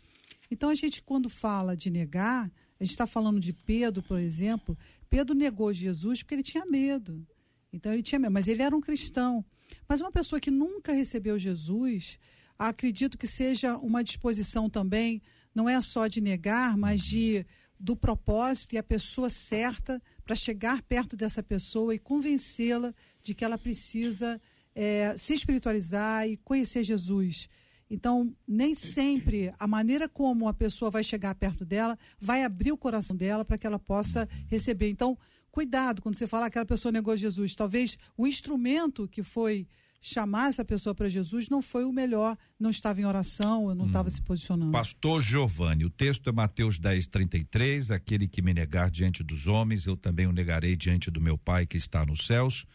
Então, 0.51 0.69
a 0.69 0.75
gente, 0.75 1.01
quando 1.01 1.27
fala 1.27 1.75
de 1.75 1.89
negar, 1.89 2.51
a 2.79 2.83
gente 2.83 2.91
está 2.91 3.07
falando 3.07 3.39
de 3.39 3.51
Pedro, 3.51 4.03
por 4.03 4.19
exemplo. 4.19 4.77
Pedro 5.09 5.35
negou 5.35 5.73
Jesus 5.73 6.21
porque 6.21 6.35
ele 6.35 6.43
tinha 6.43 6.65
medo. 6.65 7.25
Então 7.73 7.91
ele 7.91 8.03
tinha 8.03 8.19
medo, 8.19 8.31
mas 8.31 8.47
ele 8.47 8.61
era 8.61 8.75
um 8.75 8.79
cristão. 8.79 9.43
Mas 9.89 9.99
uma 9.99 10.11
pessoa 10.11 10.39
que 10.39 10.51
nunca 10.51 10.93
recebeu 10.93 11.39
Jesus, 11.39 12.19
acredito 12.57 13.17
que 13.17 13.27
seja 13.27 13.75
uma 13.77 14.03
disposição 14.03 14.69
também 14.69 15.21
não 15.53 15.67
é 15.67 15.79
só 15.81 16.07
de 16.07 16.21
negar, 16.21 16.77
mas 16.77 17.01
de 17.01 17.45
do 17.79 17.97
propósito 17.97 18.75
e 18.75 18.77
a 18.77 18.83
pessoa 18.83 19.29
certa 19.29 20.01
para 20.23 20.35
chegar 20.35 20.81
perto 20.83 21.17
dessa 21.17 21.43
pessoa 21.43 21.93
e 21.93 21.99
convencê-la 21.99 22.93
de 23.21 23.33
que 23.33 23.43
ela 23.43 23.57
precisa 23.57 24.39
é, 24.73 25.17
se 25.17 25.33
espiritualizar 25.33 26.27
e 26.27 26.37
conhecer 26.37 26.81
Jesus. 26.83 27.49
Então, 27.89 28.33
nem 28.47 28.73
sempre 28.73 29.53
a 29.59 29.67
maneira 29.67 30.07
como 30.07 30.47
a 30.47 30.53
pessoa 30.53 30.89
vai 30.89 31.03
chegar 31.03 31.35
perto 31.35 31.65
dela 31.65 31.99
vai 32.19 32.43
abrir 32.43 32.71
o 32.71 32.77
coração 32.77 33.15
dela 33.15 33.43
para 33.43 33.57
que 33.57 33.67
ela 33.67 33.77
possa 33.77 34.29
receber. 34.47 34.89
Então, 34.89 35.17
cuidado 35.53 36.01
quando 36.01 36.15
você 36.15 36.25
fala 36.25 36.45
que 36.45 36.57
aquela 36.57 36.65
pessoa 36.65 36.91
negou 36.91 37.15
Jesus. 37.15 37.53
Talvez 37.53 37.95
o 38.17 38.25
instrumento 38.25 39.07
que 39.07 39.21
foi 39.21 39.67
chamar 40.01 40.49
essa 40.49 40.65
pessoa 40.65 40.95
para 40.95 41.07
Jesus 41.07 41.47
não 41.47 41.61
foi 41.61 41.85
o 41.85 41.93
melhor, 41.93 42.35
não 42.59 42.71
estava 42.71 42.99
em 42.99 43.05
oração, 43.05 43.73
não 43.75 43.85
estava 43.85 44.07
hum. 44.07 44.11
se 44.11 44.21
posicionando. 44.21 44.71
Pastor 44.71 45.21
Giovanni, 45.21 45.85
o 45.85 45.91
texto 45.91 46.27
é 46.27 46.33
Mateus 46.33 46.79
10, 46.79 47.05
33, 47.07 47.91
aquele 47.91 48.27
que 48.27 48.41
me 48.41 48.51
negar 48.51 48.89
diante 48.89 49.23
dos 49.23 49.47
homens, 49.47 49.85
eu 49.85 49.95
também 49.95 50.25
o 50.25 50.31
negarei 50.31 50.75
diante 50.75 51.11
do 51.11 51.21
meu 51.21 51.37
Pai 51.37 51.67
que 51.67 51.77
está 51.77 52.03
nos 52.03 52.25
céus. 52.25 52.65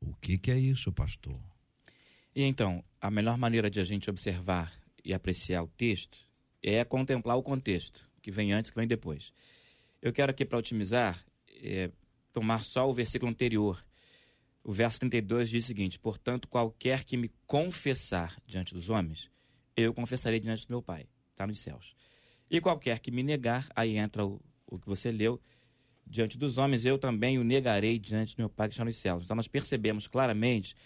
O 0.00 0.14
que 0.14 0.38
que 0.38 0.50
é 0.52 0.58
isso, 0.58 0.92
pastor? 0.92 1.38
E 2.34 2.42
então, 2.44 2.84
a 3.00 3.10
melhor 3.10 3.36
maneira 3.36 3.68
de 3.68 3.80
a 3.80 3.84
gente 3.84 4.08
observar 4.08 4.72
e 5.04 5.12
apreciar 5.12 5.64
o 5.64 5.68
texto 5.68 6.16
é 6.62 6.84
contemplar 6.84 7.36
o 7.36 7.42
contexto, 7.42 8.08
que 8.22 8.30
vem 8.30 8.52
antes, 8.52 8.70
que 8.70 8.76
vem 8.76 8.86
depois. 8.86 9.32
Eu 10.00 10.12
quero 10.12 10.30
aqui, 10.30 10.44
para 10.44 10.58
otimizar, 10.58 11.22
é, 11.62 11.90
tomar 12.32 12.64
só 12.64 12.88
o 12.88 12.92
versículo 12.92 13.30
anterior. 13.30 13.84
O 14.64 14.72
verso 14.72 15.00
32 15.00 15.50
diz 15.50 15.64
o 15.64 15.66
seguinte: 15.66 15.98
Portanto, 15.98 16.48
qualquer 16.48 17.04
que 17.04 17.16
me 17.16 17.30
confessar 17.46 18.36
diante 18.46 18.74
dos 18.74 18.88
homens, 18.88 19.30
eu 19.76 19.92
confessarei 19.92 20.40
diante 20.40 20.66
do 20.66 20.70
meu 20.70 20.82
Pai, 20.82 21.06
está 21.30 21.46
nos 21.46 21.60
céus. 21.60 21.94
E 22.50 22.60
qualquer 22.60 22.98
que 22.98 23.10
me 23.10 23.22
negar, 23.22 23.68
aí 23.74 23.96
entra 23.96 24.24
o, 24.24 24.40
o 24.66 24.78
que 24.78 24.86
você 24.86 25.10
leu, 25.10 25.40
diante 26.06 26.36
dos 26.36 26.58
homens, 26.58 26.84
eu 26.84 26.98
também 26.98 27.38
o 27.38 27.44
negarei 27.44 27.98
diante 27.98 28.36
do 28.36 28.40
meu 28.40 28.48
Pai 28.48 28.68
que 28.68 28.74
está 28.74 28.84
nos 28.84 28.96
céus. 28.96 29.24
Então, 29.24 29.36
nós 29.36 29.48
percebemos 29.48 30.06
claramente 30.06 30.76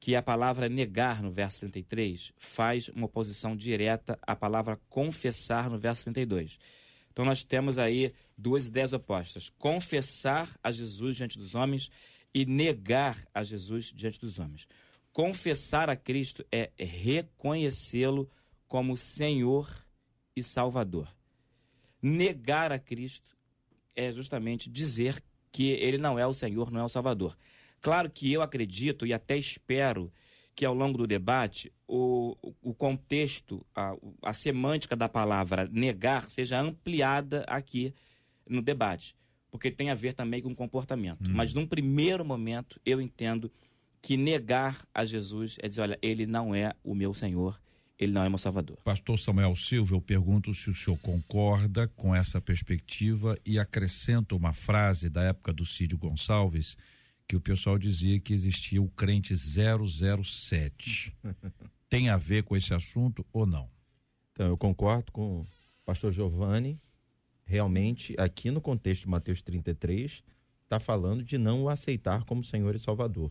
que 0.00 0.16
a 0.16 0.22
palavra 0.22 0.68
negar 0.68 1.22
no 1.22 1.30
verso 1.30 1.60
33 1.60 2.32
faz 2.36 2.88
uma 2.88 3.06
oposição 3.06 3.54
direta 3.54 4.18
à 4.22 4.34
palavra 4.34 4.80
confessar 4.88 5.70
no 5.70 5.78
verso 5.78 6.02
32. 6.04 6.58
Então 7.12 7.24
nós 7.24 7.44
temos 7.44 7.78
aí 7.78 8.12
duas 8.36 8.66
ideias 8.66 8.92
opostas: 8.92 9.50
confessar 9.58 10.48
a 10.62 10.70
Jesus 10.72 11.16
diante 11.16 11.38
dos 11.38 11.54
homens 11.54 11.90
e 12.34 12.46
negar 12.46 13.16
a 13.34 13.42
Jesus 13.42 13.92
diante 13.94 14.18
dos 14.18 14.38
homens. 14.38 14.66
Confessar 15.12 15.90
a 15.90 15.96
Cristo 15.96 16.44
é 16.50 16.70
reconhecê-lo 16.78 18.28
como 18.66 18.96
Senhor 18.96 19.70
e 20.34 20.42
Salvador. 20.42 21.14
Negar 22.00 22.72
a 22.72 22.78
Cristo 22.78 23.36
é 23.94 24.10
justamente 24.10 24.70
dizer 24.70 25.22
que 25.52 25.68
ele 25.68 25.98
não 25.98 26.18
é 26.18 26.26
o 26.26 26.32
Senhor, 26.32 26.70
não 26.70 26.80
é 26.80 26.84
o 26.84 26.88
Salvador. 26.88 27.36
Claro 27.82 28.08
que 28.08 28.32
eu 28.32 28.40
acredito 28.40 29.06
e 29.06 29.12
até 29.12 29.36
espero 29.36 30.10
que 30.54 30.64
ao 30.64 30.74
longo 30.74 30.98
do 30.98 31.06
debate 31.06 31.72
o, 31.86 32.36
o 32.62 32.74
contexto, 32.74 33.64
a, 33.74 33.94
a 34.22 34.32
semântica 34.32 34.94
da 34.94 35.08
palavra 35.08 35.68
negar 35.70 36.30
seja 36.30 36.60
ampliada 36.60 37.44
aqui 37.48 37.94
no 38.48 38.60
debate, 38.60 39.16
porque 39.50 39.70
tem 39.70 39.90
a 39.90 39.94
ver 39.94 40.14
também 40.14 40.42
com 40.42 40.54
comportamento. 40.54 41.30
Hum. 41.30 41.34
Mas 41.34 41.54
num 41.54 41.66
primeiro 41.66 42.24
momento 42.24 42.80
eu 42.84 43.00
entendo 43.00 43.50
que 44.00 44.16
negar 44.16 44.86
a 44.92 45.04
Jesus 45.04 45.56
é 45.60 45.68
dizer, 45.68 45.82
olha, 45.82 45.98
ele 46.02 46.26
não 46.26 46.54
é 46.54 46.74
o 46.82 46.94
meu 46.94 47.14
Senhor, 47.14 47.60
ele 47.98 48.12
não 48.12 48.24
é 48.24 48.28
meu 48.28 48.38
Salvador. 48.38 48.78
Pastor 48.82 49.18
Samuel 49.18 49.54
Silva, 49.54 49.94
eu 49.94 50.00
pergunto 50.00 50.52
se 50.52 50.68
o 50.68 50.74
senhor 50.74 50.98
concorda 50.98 51.86
com 51.88 52.14
essa 52.14 52.40
perspectiva 52.40 53.38
e 53.46 53.58
acrescenta 53.60 54.34
uma 54.34 54.52
frase 54.52 55.08
da 55.08 55.22
época 55.22 55.52
do 55.52 55.64
Cídio 55.64 55.96
Gonçalves 55.96 56.76
que 57.26 57.36
o 57.36 57.40
pessoal 57.40 57.78
dizia 57.78 58.20
que 58.20 58.32
existia 58.32 58.80
o 58.80 58.88
crente 58.88 59.34
007. 59.36 61.16
Tem 61.88 62.08
a 62.08 62.16
ver 62.16 62.42
com 62.44 62.56
esse 62.56 62.72
assunto 62.74 63.24
ou 63.32 63.46
não? 63.46 63.68
Então, 64.32 64.48
eu 64.48 64.56
concordo 64.56 65.12
com 65.12 65.40
o 65.40 65.46
pastor 65.84 66.12
Giovanni. 66.12 66.80
Realmente, 67.44 68.14
aqui 68.18 68.50
no 68.50 68.60
contexto 68.60 69.02
de 69.02 69.08
Mateus 69.08 69.42
33, 69.42 70.22
está 70.62 70.80
falando 70.80 71.22
de 71.22 71.36
não 71.36 71.64
o 71.64 71.68
aceitar 71.68 72.24
como 72.24 72.42
Senhor 72.42 72.74
e 72.74 72.78
Salvador. 72.78 73.30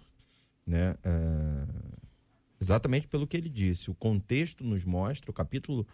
Né? 0.66 0.96
É... 1.04 1.68
Exatamente 2.62 3.08
pelo 3.08 3.26
que 3.26 3.36
ele 3.36 3.50
disse. 3.50 3.90
O 3.90 3.96
contexto 3.96 4.64
nos 4.64 4.86
mostra, 4.86 5.32
o 5.32 5.34
capítulo, 5.34 5.88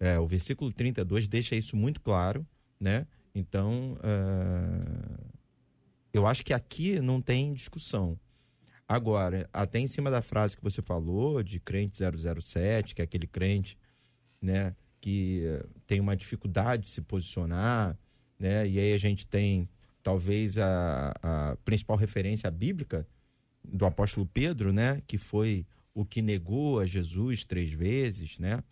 é, 0.00 0.18
o 0.18 0.26
versículo 0.26 0.72
32 0.72 1.28
deixa 1.28 1.54
isso 1.54 1.76
muito 1.76 2.00
claro, 2.00 2.46
né? 2.80 3.06
Então, 3.34 3.98
é 4.02 5.35
eu 6.16 6.26
acho 6.26 6.44
que 6.44 6.54
aqui 6.54 7.00
não 7.00 7.20
tem 7.20 7.52
discussão. 7.52 8.18
Agora, 8.88 9.48
até 9.52 9.78
em 9.78 9.86
cima 9.86 10.10
da 10.10 10.22
frase 10.22 10.56
que 10.56 10.62
você 10.62 10.80
falou, 10.80 11.42
de 11.42 11.58
crente 11.58 11.98
007, 11.98 12.94
que 12.94 13.02
é 13.02 13.04
aquele 13.04 13.26
crente, 13.26 13.76
né, 14.40 14.74
que 15.00 15.42
tem 15.86 16.00
uma 16.00 16.16
dificuldade 16.16 16.84
de 16.84 16.90
se 16.90 17.02
posicionar, 17.02 17.98
né, 18.38 18.66
e 18.66 18.78
aí 18.78 18.92
a 18.92 18.98
gente 18.98 19.26
tem 19.26 19.68
talvez 20.02 20.56
a, 20.56 21.12
a 21.22 21.56
principal 21.64 21.96
referência 21.96 22.50
bíblica 22.50 23.06
do 23.64 23.84
apóstolo 23.84 24.24
Pedro, 24.26 24.72
né, 24.72 25.02
que 25.06 25.18
foi 25.18 25.66
o 25.92 26.04
que 26.04 26.22
negou 26.22 26.78
a 26.78 26.86
Jesus 26.86 27.44
três 27.44 27.72
vezes, 27.72 28.38
né, 28.38 28.62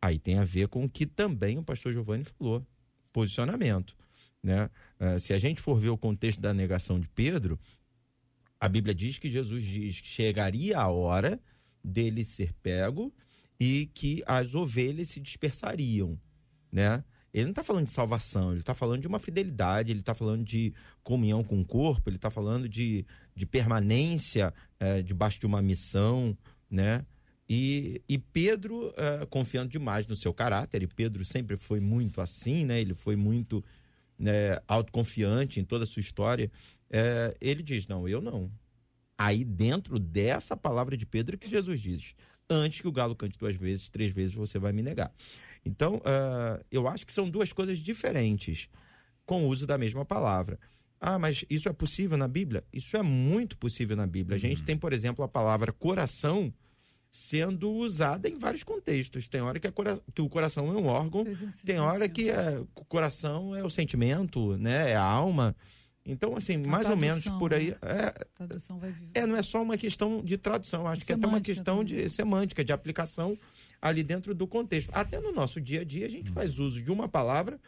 aí 0.00 0.18
tem 0.18 0.38
a 0.38 0.44
ver 0.44 0.68
com 0.68 0.84
o 0.84 0.90
que 0.90 1.06
também 1.06 1.56
o 1.58 1.62
pastor 1.62 1.92
Giovanni 1.92 2.24
falou, 2.24 2.66
posicionamento. 3.12 3.96
Né? 4.44 4.68
Uh, 5.00 5.18
se 5.18 5.32
a 5.32 5.38
gente 5.38 5.62
for 5.62 5.74
ver 5.74 5.88
o 5.88 5.96
contexto 5.96 6.38
da 6.38 6.52
negação 6.52 7.00
de 7.00 7.08
Pedro, 7.08 7.58
a 8.60 8.68
Bíblia 8.68 8.94
diz 8.94 9.18
que 9.18 9.30
Jesus 9.30 9.64
diz 9.64 10.02
que 10.02 10.06
chegaria 10.06 10.78
a 10.78 10.88
hora 10.88 11.40
dele 11.82 12.22
ser 12.22 12.52
pego 12.62 13.12
e 13.58 13.86
que 13.94 14.22
as 14.26 14.54
ovelhas 14.54 15.08
se 15.08 15.18
dispersariam, 15.18 16.20
né? 16.70 17.02
Ele 17.32 17.44
não 17.44 17.50
está 17.50 17.64
falando 17.64 17.86
de 17.86 17.90
salvação, 17.90 18.52
ele 18.52 18.60
está 18.60 18.74
falando 18.74 19.00
de 19.00 19.08
uma 19.08 19.18
fidelidade, 19.18 19.90
ele 19.90 20.00
está 20.00 20.14
falando 20.14 20.44
de 20.44 20.72
comunhão 21.02 21.42
com 21.42 21.60
o 21.60 21.64
corpo, 21.64 22.08
ele 22.08 22.16
está 22.16 22.30
falando 22.30 22.68
de, 22.68 23.04
de 23.34 23.44
permanência 23.44 24.54
é, 24.78 25.02
debaixo 25.02 25.40
de 25.40 25.46
uma 25.46 25.60
missão, 25.60 26.36
né? 26.70 27.04
E, 27.48 28.00
e 28.08 28.18
Pedro, 28.18 28.94
é, 28.96 29.26
confiando 29.26 29.70
demais 29.70 30.06
no 30.06 30.14
seu 30.14 30.32
caráter, 30.32 30.82
e 30.82 30.86
Pedro 30.86 31.24
sempre 31.24 31.56
foi 31.56 31.80
muito 31.80 32.20
assim, 32.20 32.64
né? 32.64 32.80
Ele 32.80 32.94
foi 32.94 33.16
muito 33.16 33.64
né, 34.18 34.58
autoconfiante 34.66 35.60
em 35.60 35.64
toda 35.64 35.84
a 35.84 35.86
sua 35.86 36.00
história, 36.00 36.50
é, 36.90 37.36
ele 37.40 37.62
diz: 37.62 37.86
Não, 37.88 38.08
eu 38.08 38.20
não. 38.20 38.50
Aí, 39.16 39.44
dentro 39.44 39.98
dessa 39.98 40.56
palavra 40.56 40.96
de 40.96 41.06
Pedro, 41.06 41.38
que 41.38 41.48
Jesus 41.48 41.80
diz: 41.80 42.14
Antes 42.48 42.80
que 42.80 42.88
o 42.88 42.92
galo 42.92 43.14
cante 43.14 43.38
duas 43.38 43.56
vezes, 43.56 43.88
três 43.88 44.12
vezes 44.12 44.34
você 44.34 44.58
vai 44.58 44.72
me 44.72 44.82
negar. 44.82 45.12
Então, 45.64 45.96
uh, 45.96 46.64
eu 46.70 46.86
acho 46.86 47.06
que 47.06 47.12
são 47.12 47.28
duas 47.28 47.52
coisas 47.52 47.78
diferentes 47.78 48.68
com 49.24 49.44
o 49.44 49.48
uso 49.48 49.66
da 49.66 49.78
mesma 49.78 50.04
palavra. 50.04 50.58
Ah, 51.00 51.18
mas 51.18 51.44
isso 51.50 51.68
é 51.68 51.72
possível 51.72 52.16
na 52.16 52.28
Bíblia? 52.28 52.64
Isso 52.72 52.96
é 52.96 53.02
muito 53.02 53.56
possível 53.58 53.96
na 53.96 54.06
Bíblia. 54.06 54.36
A 54.36 54.38
gente 54.38 54.60
uhum. 54.60 54.64
tem, 54.64 54.76
por 54.76 54.92
exemplo, 54.92 55.24
a 55.24 55.28
palavra 55.28 55.72
coração 55.72 56.52
sendo 57.14 57.70
usada 57.70 58.28
em 58.28 58.36
vários 58.36 58.64
contextos. 58.64 59.28
Tem 59.28 59.40
hora 59.40 59.60
que, 59.60 59.70
cora 59.70 60.00
que 60.12 60.20
o 60.20 60.28
coração 60.28 60.66
é 60.66 60.76
um 60.76 60.86
órgão, 60.86 61.24
tem 61.64 61.78
hora 61.78 62.08
que 62.08 62.28
é, 62.28 62.58
o 62.58 62.84
coração 62.86 63.54
é 63.54 63.62
o 63.62 63.70
sentimento, 63.70 64.56
né? 64.56 64.90
É 64.90 64.96
a 64.96 65.04
alma. 65.04 65.54
Então, 66.04 66.36
assim, 66.36 66.56
a 66.56 66.68
mais 66.68 66.90
ou 66.90 66.96
menos 66.96 67.24
por 67.38 67.54
aí. 67.54 67.70
Né? 67.70 67.76
É, 69.14 69.20
é, 69.20 69.26
não 69.28 69.36
é 69.36 69.42
só 69.42 69.62
uma 69.62 69.78
questão 69.78 70.24
de 70.24 70.36
tradução, 70.36 70.88
acho 70.88 71.06
que 71.06 71.12
é 71.12 71.14
até 71.14 71.24
uma 71.24 71.40
questão 71.40 71.84
também. 71.84 72.02
de 72.02 72.08
semântica, 72.08 72.64
de 72.64 72.72
aplicação 72.72 73.38
ali 73.80 74.02
dentro 74.02 74.34
do 74.34 74.44
contexto. 74.48 74.90
Até 74.92 75.20
no 75.20 75.30
nosso 75.30 75.60
dia 75.60 75.82
a 75.82 75.84
dia, 75.84 76.06
a 76.06 76.10
gente 76.10 76.32
hum. 76.32 76.34
faz 76.34 76.58
uso 76.58 76.82
de 76.82 76.90
uma 76.90 77.08
palavra 77.08 77.60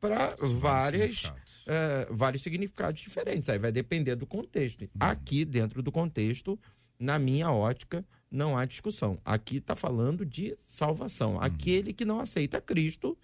para 0.00 0.36
várias. 0.40 1.30
É, 1.66 2.06
vários 2.10 2.42
significados 2.42 3.02
diferentes. 3.02 3.48
Aí 3.50 3.58
vai 3.58 3.72
depender 3.72 4.16
do 4.16 4.24
contexto. 4.24 4.84
Hum. 4.84 4.88
Aqui, 5.00 5.44
dentro 5.44 5.82
do 5.82 5.92
contexto, 5.92 6.58
na 6.98 7.18
minha 7.18 7.52
ótica, 7.52 8.02
não 8.30 8.56
há 8.56 8.64
discussão. 8.64 9.18
Aqui 9.24 9.56
está 9.58 9.76
falando 9.76 10.24
de 10.24 10.54
salvação. 10.66 11.34
Uhum. 11.34 11.40
Aquele 11.40 11.92
que 11.92 12.04
não 12.04 12.20
aceita 12.20 12.60
Cristo, 12.60 13.16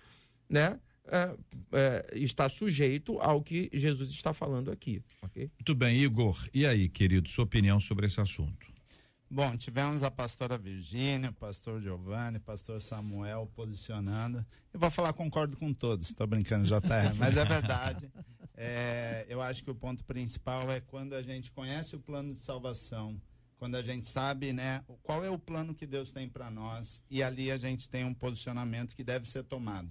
né? 0.49 0.78
É, 1.04 1.37
é, 1.73 2.06
está 2.14 2.49
sujeito 2.49 3.18
ao 3.18 3.42
que 3.42 3.68
Jesus 3.73 4.11
está 4.11 4.32
falando 4.32 4.71
aqui. 4.71 5.02
Okay? 5.23 5.50
Muito 5.59 5.75
bem, 5.75 5.99
Igor. 6.00 6.49
E 6.54 6.64
aí, 6.64 6.88
querido, 6.88 7.28
sua 7.28 7.44
opinião 7.44 7.80
sobre 7.80 8.06
esse 8.06 8.21
assunto? 8.21 8.73
Bom, 9.28 9.56
tivemos 9.56 10.02
a 10.02 10.11
pastora 10.11 10.59
Virgínia, 10.59 11.30
o 11.30 11.32
pastor 11.32 11.80
Giovanni, 11.80 12.38
pastor 12.38 12.80
Samuel 12.80 13.50
posicionando. 13.54 14.44
Eu 14.73 14.78
vou 14.78 14.90
falar, 14.90 15.12
concordo 15.14 15.56
com 15.56 15.73
todos, 15.73 16.06
estou 16.06 16.26
brincando, 16.26 16.66
JR, 16.66 17.14
mas 17.18 17.37
é 17.37 17.44
verdade. 17.44 18.12
É, 18.54 19.25
eu 19.28 19.40
acho 19.40 19.64
que 19.64 19.71
o 19.71 19.75
ponto 19.75 20.04
principal 20.04 20.71
é 20.71 20.80
quando 20.80 21.14
a 21.14 21.23
gente 21.23 21.50
conhece 21.50 21.97
o 21.97 21.99
plano 21.99 22.35
de 22.35 22.38
salvação 22.38 23.18
quando 23.62 23.76
a 23.76 23.83
gente 23.83 24.09
sabe, 24.09 24.52
né, 24.52 24.83
qual 25.04 25.25
é 25.25 25.31
o 25.31 25.38
plano 25.38 25.73
que 25.73 25.87
Deus 25.87 26.11
tem 26.11 26.28
para 26.28 26.50
nós 26.50 27.00
e 27.09 27.23
ali 27.23 27.49
a 27.49 27.57
gente 27.57 27.88
tem 27.88 28.04
um 28.04 28.12
posicionamento 28.12 28.97
que 28.97 29.04
deve 29.04 29.28
ser 29.28 29.45
tomado, 29.45 29.88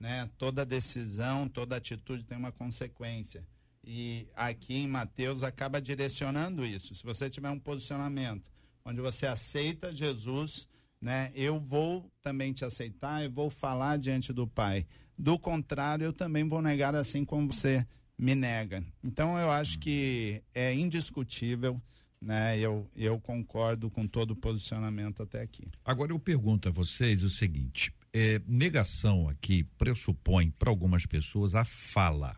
né? 0.00 0.28
Toda 0.36 0.66
decisão, 0.66 1.48
toda 1.48 1.76
atitude 1.76 2.24
tem 2.24 2.36
uma 2.36 2.50
consequência. 2.50 3.46
E 3.84 4.26
aqui 4.34 4.74
em 4.74 4.88
Mateus 4.88 5.44
acaba 5.44 5.80
direcionando 5.80 6.66
isso. 6.66 6.96
Se 6.96 7.04
você 7.04 7.30
tiver 7.30 7.48
um 7.50 7.60
posicionamento 7.60 8.50
onde 8.84 9.00
você 9.00 9.28
aceita 9.28 9.94
Jesus, 9.94 10.66
né? 11.00 11.30
Eu 11.32 11.60
vou 11.60 12.10
também 12.22 12.52
te 12.52 12.64
aceitar, 12.64 13.22
eu 13.22 13.30
vou 13.30 13.50
falar 13.50 13.98
diante 13.98 14.32
do 14.32 14.48
Pai. 14.48 14.84
Do 15.16 15.38
contrário, 15.38 16.06
eu 16.06 16.12
também 16.12 16.48
vou 16.48 16.60
negar 16.60 16.96
assim 16.96 17.24
como 17.24 17.52
você 17.52 17.86
me 18.18 18.34
nega. 18.34 18.84
Então 19.04 19.38
eu 19.38 19.48
acho 19.48 19.78
que 19.78 20.42
é 20.52 20.74
indiscutível, 20.74 21.80
né? 22.22 22.58
Eu, 22.58 22.88
eu 22.94 23.18
concordo 23.20 23.90
com 23.90 24.06
todo 24.06 24.30
o 24.30 24.36
posicionamento 24.36 25.22
até 25.22 25.42
aqui. 25.42 25.66
Agora 25.84 26.12
eu 26.12 26.18
pergunto 26.18 26.68
a 26.68 26.72
vocês 26.72 27.22
o 27.22 27.28
seguinte: 27.28 27.92
é, 28.12 28.40
negação 28.46 29.28
aqui 29.28 29.64
pressupõe 29.76 30.50
para 30.50 30.70
algumas 30.70 31.04
pessoas 31.04 31.54
a 31.54 31.64
fala, 31.64 32.36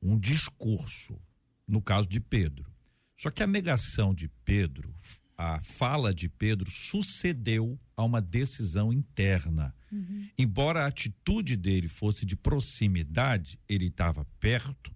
um 0.00 0.18
discurso, 0.18 1.20
no 1.66 1.82
caso 1.82 2.08
de 2.08 2.18
Pedro. 2.18 2.66
Só 3.14 3.30
que 3.30 3.42
a 3.42 3.46
negação 3.46 4.14
de 4.14 4.28
Pedro, 4.44 4.94
a 5.36 5.60
fala 5.60 6.14
de 6.14 6.28
Pedro 6.28 6.70
sucedeu 6.70 7.78
a 7.96 8.04
uma 8.04 8.22
decisão 8.22 8.92
interna. 8.92 9.74
Uhum. 9.92 10.28
Embora 10.38 10.84
a 10.84 10.86
atitude 10.86 11.56
dele 11.56 11.88
fosse 11.88 12.24
de 12.24 12.36
proximidade, 12.36 13.58
ele 13.68 13.86
estava 13.86 14.24
perto, 14.38 14.94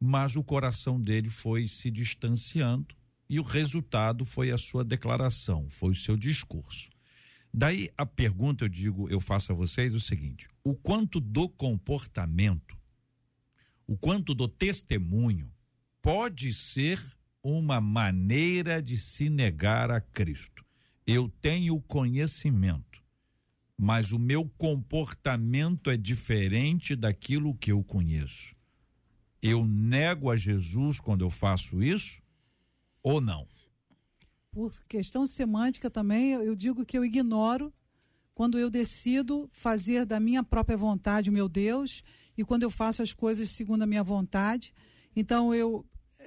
mas 0.00 0.36
o 0.36 0.42
coração 0.42 1.00
dele 1.00 1.28
foi 1.28 1.68
se 1.68 1.90
distanciando 1.90 2.99
e 3.30 3.38
o 3.38 3.44
resultado 3.44 4.24
foi 4.24 4.50
a 4.50 4.58
sua 4.58 4.84
declaração, 4.84 5.70
foi 5.70 5.92
o 5.92 5.94
seu 5.96 6.16
discurso. 6.16 6.90
Daí 7.54 7.88
a 7.96 8.04
pergunta 8.04 8.64
eu 8.64 8.68
digo, 8.68 9.08
eu 9.08 9.20
faço 9.20 9.52
a 9.52 9.54
vocês 9.54 9.94
o 9.94 10.00
seguinte: 10.00 10.48
o 10.64 10.74
quanto 10.74 11.20
do 11.20 11.48
comportamento, 11.48 12.76
o 13.86 13.96
quanto 13.96 14.34
do 14.34 14.48
testemunho 14.48 15.48
pode 16.02 16.52
ser 16.52 17.00
uma 17.40 17.80
maneira 17.80 18.82
de 18.82 18.98
se 18.98 19.30
negar 19.30 19.92
a 19.92 20.00
Cristo. 20.00 20.64
Eu 21.06 21.28
tenho 21.40 21.80
conhecimento, 21.82 23.00
mas 23.78 24.10
o 24.10 24.18
meu 24.18 24.48
comportamento 24.58 25.88
é 25.88 25.96
diferente 25.96 26.96
daquilo 26.96 27.54
que 27.54 27.70
eu 27.70 27.82
conheço. 27.84 28.56
Eu 29.40 29.64
nego 29.64 30.30
a 30.30 30.36
Jesus 30.36 30.98
quando 30.98 31.24
eu 31.24 31.30
faço 31.30 31.80
isso 31.80 32.20
ou 33.02 33.20
não? 33.20 33.46
por 34.52 34.72
questão 34.88 35.26
semântica 35.26 35.90
também, 35.90 36.32
eu 36.32 36.54
digo 36.56 36.84
que 36.84 36.98
eu 36.98 37.04
ignoro 37.04 37.72
quando 38.34 38.58
eu 38.58 38.70
decido 38.70 39.48
fazer 39.52 40.04
da 40.04 40.18
minha 40.18 40.42
própria 40.42 40.76
vontade 40.76 41.30
o 41.30 41.32
meu 41.32 41.48
Deus 41.48 42.02
e 42.36 42.44
quando 42.44 42.62
eu 42.62 42.70
faço 42.70 43.02
as 43.02 43.12
coisas 43.12 43.50
segundo 43.50 43.82
a 43.82 43.86
minha 43.86 44.02
vontade. 44.02 44.72
Então, 45.14 45.54
eu, 45.54 45.84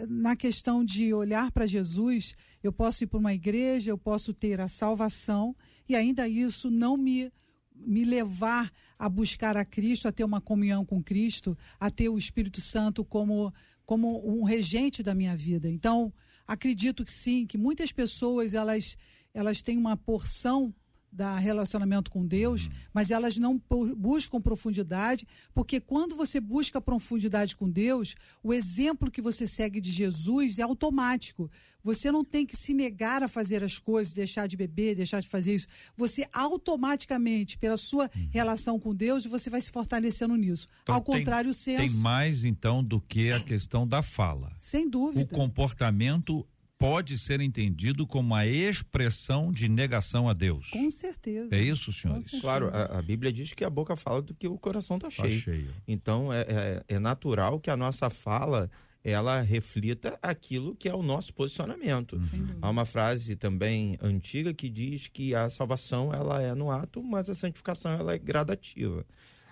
na 0.08 0.36
questão 0.36 0.86
de 0.86 1.13
olhar 1.13 1.51
para 1.51 1.65
Jesus, 1.65 2.34
eu 2.62 2.72
posso 2.72 3.03
ir 3.03 3.08
para 3.08 3.20
uma 3.20 3.34
igreja, 3.34 3.89
eu 3.89 3.98
posso 3.98 4.34
ter 4.34 4.62
a 4.62 4.68
salvação 4.68 5.56
e 5.89 5.96
ainda 5.96 6.27
isso 6.27 6.70
não 6.70 6.96
me, 6.96 7.32
me 7.75 8.06
levar 8.06 8.72
a 8.98 9.10
buscar 9.10 9.58
a 9.58 9.65
Cristo, 9.65 10.08
a 10.08 10.12
ter 10.12 10.24
uma 10.24 10.39
comunhão 10.39 10.86
com 10.86 11.03
Cristo, 11.03 11.58
a 11.80 11.89
ter 11.89 12.10
o 12.10 12.18
Espírito 12.18 12.62
Santo 12.62 13.03
como, 13.03 13.51
como 13.86 14.25
um 14.25 14.44
regente 14.44 15.01
da 15.01 15.15
minha 15.15 15.36
vida. 15.36 15.70
Então, 15.70 16.13
acredito 16.47 17.03
que 17.03 17.12
sim, 17.12 17.45
que 17.45 17.57
muitas 17.57 17.91
pessoas 17.91 18.53
elas, 18.53 18.97
elas 19.33 19.62
têm 19.62 19.77
uma 19.77 19.97
porção 19.97 20.73
da 21.13 21.38
relacionamento 21.38 22.10
com 22.10 22.25
Deus, 22.25 22.65
uhum. 22.65 22.72
mas 22.93 23.12
elas 23.12 23.38
não 23.38 23.62
buscam 23.96 24.41
profundidade, 24.41 25.27
porque 25.53 25.79
quando 25.79 26.15
você 26.15 26.39
busca 26.39 26.82
profundidade 26.82 27.55
com 27.55 27.70
Deus, 27.70 28.15
o 28.41 28.53
exemplo 28.53 29.12
que 29.12 29.22
você 29.22 29.46
segue 29.46 29.79
de 29.79 29.91
Jesus 29.91 30.60
é 30.60 30.63
automático. 30.63 31.50
Você 31.84 32.12
não 32.12 32.24
tem 32.24 32.46
que 32.46 32.55
se 32.55 32.74
negar 32.74 33.22
a 33.24 33.27
fazer 33.27 33.62
as 33.62 33.77
coisas, 33.77 34.13
deixar 34.13 34.48
de 34.48 34.55
beber, 34.55 34.96
deixar 34.96 35.20
de 35.20 35.27
fazer 35.27 35.55
isso. 35.55 35.68
Você 35.98 36.25
automaticamente, 36.31 37.57
pela 37.57 37.75
sua 37.75 38.09
uhum. 38.16 38.29
relação 38.31 38.79
com 38.79 38.96
Deus, 38.96 39.25
você 39.25 39.50
vai 39.50 39.59
se 39.59 39.70
fortalecendo 39.70 40.35
nisso. 40.37 40.68
Então, 40.83 40.96
Ao 40.96 41.01
tem, 41.01 41.18
contrário, 41.18 41.51
o 41.51 41.53
senso. 41.53 41.81
Tem 41.81 41.90
mais 41.90 42.46
então 42.46 42.81
do 42.81 43.01
que 43.01 43.31
a 43.31 43.40
questão 43.42 43.85
da 43.85 44.01
fala. 44.01 44.53
Sem 44.57 44.90
dúvida. 44.90 45.22
O 45.22 45.27
comportamento 45.27 46.48
pode 46.83 47.17
ser 47.17 47.39
entendido 47.39 48.05
como 48.05 48.35
a 48.35 48.46
expressão 48.46 49.53
de 49.53 49.69
negação 49.69 50.27
a 50.27 50.33
Deus. 50.33 50.69
Com 50.69 50.91
certeza. 50.91 51.55
É 51.55 51.61
isso, 51.61 51.93
senhores? 51.93 52.29
Claro, 52.41 52.69
a, 52.74 53.00
a, 53.00 53.01
Bíblia 53.01 53.31
diz 53.31 53.53
que 53.53 53.63
a 53.63 53.69
boca 53.69 53.96
fala 53.96 54.22
do 54.22 54.33
que 54.33 54.50
o 54.50 54.57
coração 54.57 54.98
está 54.98 55.09
cheio. 55.09 55.39
Tá 55.39 55.46
cheio. 55.46 55.69
Então, 55.87 56.33
é, 56.33 56.41
é, 56.41 56.83
é, 56.89 57.00
natural 57.00 57.57
que 57.57 57.69
a 57.69 57.77
nossa 57.77 58.09
fala 58.09 58.69
ela 59.01 59.39
reflita 59.39 60.19
aquilo 60.22 60.75
que 60.75 60.89
é 60.89 60.93
o 60.93 61.01
nosso 61.01 61.33
posicionamento. 61.33 62.17
Uhum. 62.17 62.57
Há 62.61 62.69
uma 62.69 62.83
frase 62.83 63.37
também 63.37 63.98
antiga 64.01 64.53
que 64.53 64.69
diz 64.69 65.07
que 65.07 65.33
a 65.33 65.50
salvação 65.50 66.13
ela 66.13 66.41
é 66.41 66.53
no 66.53 66.69
ato, 66.69 67.01
mas 67.01 67.29
a 67.29 67.33
santificação 67.33 67.93
ela 67.93 68.13
é 68.13 68.17
gradativa. 68.17 69.05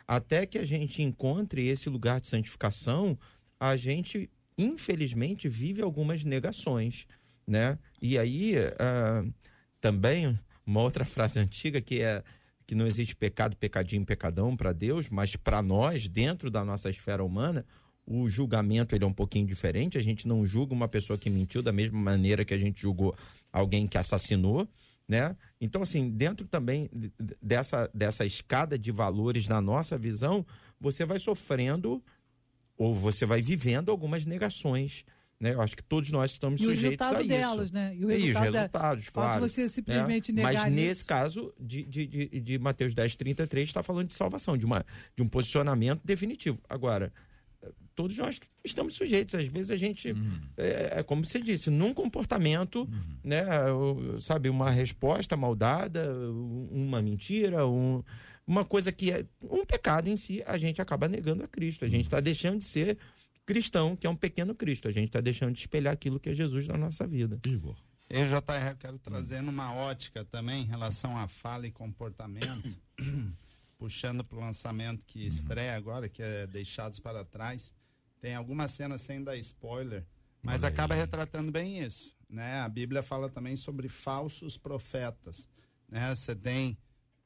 Até 0.06 0.46
que 0.46 0.58
a 0.58 0.66
gente 0.66 1.02
encontre 1.02 1.66
esse 1.66 1.90
lugar 1.90 2.20
de 2.20 2.28
santificação, 2.28 3.18
a 3.58 3.78
gente 3.78 4.30
infelizmente 4.58 5.48
vive 5.48 5.82
algumas 5.82 6.24
negações 6.24 7.08
né? 7.48 7.78
E 8.02 8.18
aí 8.18 8.56
uh, 8.58 9.34
também 9.80 10.38
uma 10.66 10.82
outra 10.82 11.06
frase 11.06 11.40
antiga 11.40 11.82
que 11.82 12.02
é 12.02 12.24
que 12.66 12.76
não 12.76 12.88
existe 12.88 13.16
pecado, 13.16 13.58
pecadinho, 13.58 14.06
pecadão 14.06 14.56
para 14.56 14.72
Deus, 14.72 15.10
mas 15.10 15.36
para 15.36 15.62
nós 15.62 16.08
dentro 16.08 16.50
da 16.50 16.64
nossa 16.64 16.90
esfera 16.90 17.24
humana 17.24 17.66
o 18.06 18.28
julgamento 18.28 18.96
ele 18.96 19.04
é 19.04 19.08
um 19.08 19.14
pouquinho 19.14 19.46
diferente. 19.46 19.98
A 19.98 20.02
gente 20.02 20.28
não 20.28 20.46
julga 20.46 20.74
uma 20.74 20.88
pessoa 20.88 21.18
que 21.18 21.30
mentiu 21.30 21.62
da 21.62 21.72
mesma 21.72 22.00
maneira 22.00 22.44
que 22.44 22.54
a 22.54 22.58
gente 22.58 22.82
julgou 22.82 23.16
alguém 23.52 23.88
que 23.88 23.98
assassinou, 23.98 24.68
né? 25.08 25.36
Então 25.60 25.82
assim 25.82 26.10
dentro 26.10 26.48
também 26.48 26.90
dessa 27.42 27.90
dessa 27.94 28.26
escada 28.26 28.78
de 28.78 28.92
valores 28.92 29.48
na 29.48 29.62
nossa 29.62 29.98
visão 29.98 30.46
você 30.80 31.06
vai 31.06 31.20
sofrendo 31.20 32.04
ou 32.78 32.96
você 32.96 33.26
vai 33.26 33.42
vivendo 33.42 33.92
algumas 33.92 34.26
negações 34.26 35.06
né? 35.42 35.56
Eu 35.56 35.62
acho 35.62 35.76
que 35.76 35.82
todos 35.82 36.12
nós 36.12 36.32
estamos 36.32 36.62
e 36.62 36.64
sujeitos 36.64 37.08
a 37.08 37.20
isso. 37.20 37.28
delas, 37.28 37.72
né? 37.72 37.96
E, 37.96 38.06
o 38.06 38.10
resultado 38.10 38.28
e 38.28 38.32
os 38.32 38.56
resultados, 38.56 39.06
da... 39.06 39.12
claro. 39.12 39.40
você 39.40 39.68
simplesmente 39.68 40.32
né? 40.32 40.44
negar 40.44 40.66
Mas 40.66 40.74
nesse 40.74 40.92
isso. 40.92 41.06
caso 41.06 41.52
de, 41.60 41.84
de, 41.84 42.06
de, 42.06 42.40
de 42.40 42.60
Mateus 42.60 42.94
10, 42.94 43.16
33, 43.16 43.68
está 43.68 43.82
falando 43.82 44.06
de 44.06 44.14
salvação, 44.14 44.56
de, 44.56 44.68
uma, 44.68 44.86
de 45.16 45.24
um 45.24 45.28
posicionamento 45.28 46.02
definitivo. 46.06 46.62
Agora, 46.70 47.12
todos 47.96 48.16
nós 48.20 48.40
estamos 48.64 48.96
sujeitos. 48.96 49.34
Às 49.34 49.48
vezes 49.48 49.72
a 49.72 49.76
gente, 49.76 50.12
uhum. 50.12 50.40
é, 50.56 51.00
é, 51.00 51.04
como 51.04 51.26
você 51.26 51.42
disse, 51.42 51.72
num 51.72 51.92
comportamento, 51.92 52.82
uhum. 52.82 53.18
né? 53.24 53.44
Sabe, 54.20 54.48
uma 54.48 54.70
resposta 54.70 55.36
maldada, 55.36 56.14
uma 56.70 57.02
mentira, 57.02 57.66
um, 57.68 58.04
uma 58.46 58.64
coisa 58.64 58.92
que 58.92 59.12
é 59.12 59.26
um 59.50 59.66
pecado 59.66 60.08
em 60.08 60.16
si, 60.16 60.44
a 60.46 60.56
gente 60.56 60.80
acaba 60.80 61.08
negando 61.08 61.44
a 61.44 61.48
Cristo. 61.48 61.84
A 61.84 61.88
gente 61.88 62.06
está 62.06 62.20
deixando 62.20 62.60
de 62.60 62.66
ser 62.66 63.00
cristão, 63.46 63.96
que 63.96 64.08
é 64.08 64.10
um 64.10 64.16
pequeno 64.16 64.56
Cristo. 64.56 64.88
A 64.88 64.92
gente 64.92 65.08
está 65.08 65.22
deixando 65.22 65.54
de 65.54 65.60
espelhar 65.60 65.94
aquilo 65.94 66.20
que 66.20 66.30
é 66.30 66.34
Jesus 66.34 66.68
na 66.68 66.78
nossa 66.78 67.06
vida. 67.08 67.40
Igor. 67.46 67.76
Eu, 68.10 68.28
JR, 68.28 68.76
quero 68.78 69.00
trazer 69.00 69.42
numa 69.42 69.74
ótica 69.74 70.26
também 70.26 70.64
em 70.64 70.66
relação 70.66 71.18
à 71.18 71.28
fala 71.28 71.66
e 71.66 71.72
comportamento, 71.72 72.70
puxando 73.80 74.24
para 74.24 74.38
o 74.38 74.42
lançamento 74.42 75.02
que 75.06 75.26
estreia 75.26 75.76
agora, 75.78 76.10
que 76.10 76.22
é 76.22 76.46
Deixados 76.46 77.00
para 77.00 77.24
Trás. 77.24 77.74
Tem 78.20 78.36
algumas 78.36 78.72
cenas 78.72 79.00
sem 79.02 79.24
dar 79.24 79.38
spoiler, 79.38 80.06
mas 80.44 80.64
Olha 80.64 80.74
acaba 80.74 80.94
aí. 80.94 81.00
retratando 81.00 81.52
bem 81.52 81.80
isso. 81.80 82.14
Né? 82.30 82.60
A 82.60 82.68
Bíblia 82.68 83.02
fala 83.02 83.30
também 83.30 83.56
sobre 83.56 83.88
falsos 83.88 84.58
profetas. 84.58 85.50
Né? 85.88 86.14
Você 86.14 86.36
tem 86.36 86.78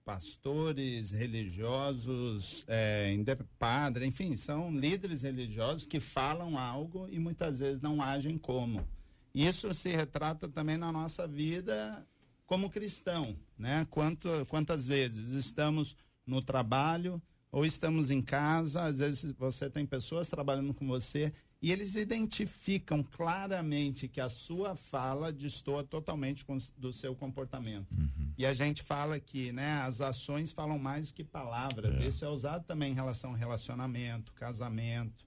pastores 0.06 1.10
religiosos, 1.10 2.64
é, 2.68 3.14
padre, 3.58 4.06
enfim, 4.06 4.38
são 4.38 4.72
líderes 4.72 5.24
religiosos 5.24 5.88
que 5.88 6.00
falam 6.00 6.58
algo 6.60 7.10
e 7.10 7.18
muitas 7.18 7.60
vezes 7.60 7.82
não 7.82 8.02
agem 8.02 8.38
como. 8.38 8.88
Isso 9.34 9.74
se 9.74 9.90
retrata 9.90 10.48
também 10.48 10.78
na 10.78 10.92
nossa 10.92 11.28
vida 11.28 12.08
como 12.46 12.70
cristão, 12.70 13.36
né? 13.58 13.88
Quanto, 13.90 14.30
quantas 14.48 14.88
vezes 14.88 15.32
estamos 15.32 15.98
no 16.26 16.42
trabalho 16.42 17.22
ou 17.52 17.66
estamos 17.66 18.12
em 18.12 18.22
casa, 18.22 18.84
às 18.86 19.00
vezes 19.00 19.34
você 19.34 19.70
tem 19.70 19.86
pessoas 19.86 20.30
trabalhando 20.30 20.74
com 20.74 20.88
você 20.88 21.34
e 21.62 21.72
eles 21.72 21.96
identificam 21.96 23.02
claramente 23.02 24.08
que 24.08 24.22
a 24.22 24.30
sua 24.30 24.76
fala 24.76 25.32
destoa 25.32 25.84
totalmente 25.84 26.46
com, 26.46 26.58
do 26.78 26.94
seu 26.94 27.16
comportamento. 27.16 27.88
Uhum. 27.92 28.34
E 28.38 28.46
a 28.46 28.54
gente 28.54 28.84
fala 28.84 29.20
que 29.20 29.52
né, 29.52 29.80
as 29.82 30.02
ações 30.02 30.52
falam 30.52 30.78
mais 30.78 31.08
do 31.08 31.14
que 31.14 31.24
palavras. 31.24 32.00
É. 32.00 32.08
Isso 32.08 32.24
é 32.24 32.30
usado 32.30 32.66
também 32.66 32.92
em 32.92 32.96
relação 32.96 33.32
ao 33.32 33.36
relacionamento, 33.36 34.34
casamento. 34.34 35.26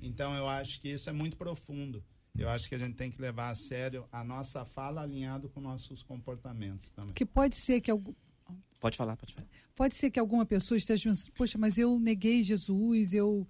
Então 0.00 0.34
eu 0.34 0.46
acho 0.48 0.80
que 0.80 0.88
isso 0.88 1.08
é 1.08 1.12
muito 1.12 1.36
profundo. 1.36 2.04
Eu 2.38 2.48
acho 2.48 2.68
que 2.68 2.74
a 2.74 2.78
gente 2.78 2.94
tem 2.94 3.10
que 3.10 3.20
levar 3.20 3.50
a 3.50 3.56
sério 3.56 4.06
a 4.12 4.22
nossa 4.22 4.64
fala 4.64 5.02
alinhado 5.02 5.48
com 5.48 5.60
nossos 5.60 6.02
comportamentos 6.02 6.90
também. 6.92 7.12
Que 7.14 7.26
pode 7.26 7.56
ser 7.56 7.80
que 7.80 7.90
Pode 8.80 8.96
falar, 8.96 9.16
pode 9.16 9.34
falar. 9.34 9.46
Pode 9.76 9.94
ser 9.94 10.10
que 10.10 10.18
alguma 10.18 10.46
pessoa 10.46 10.78
esteja 10.78 11.10
pensando, 11.10 11.32
poxa, 11.32 11.58
mas 11.58 11.76
eu 11.76 11.98
neguei 11.98 12.42
Jesus, 12.42 13.12
eu 13.12 13.46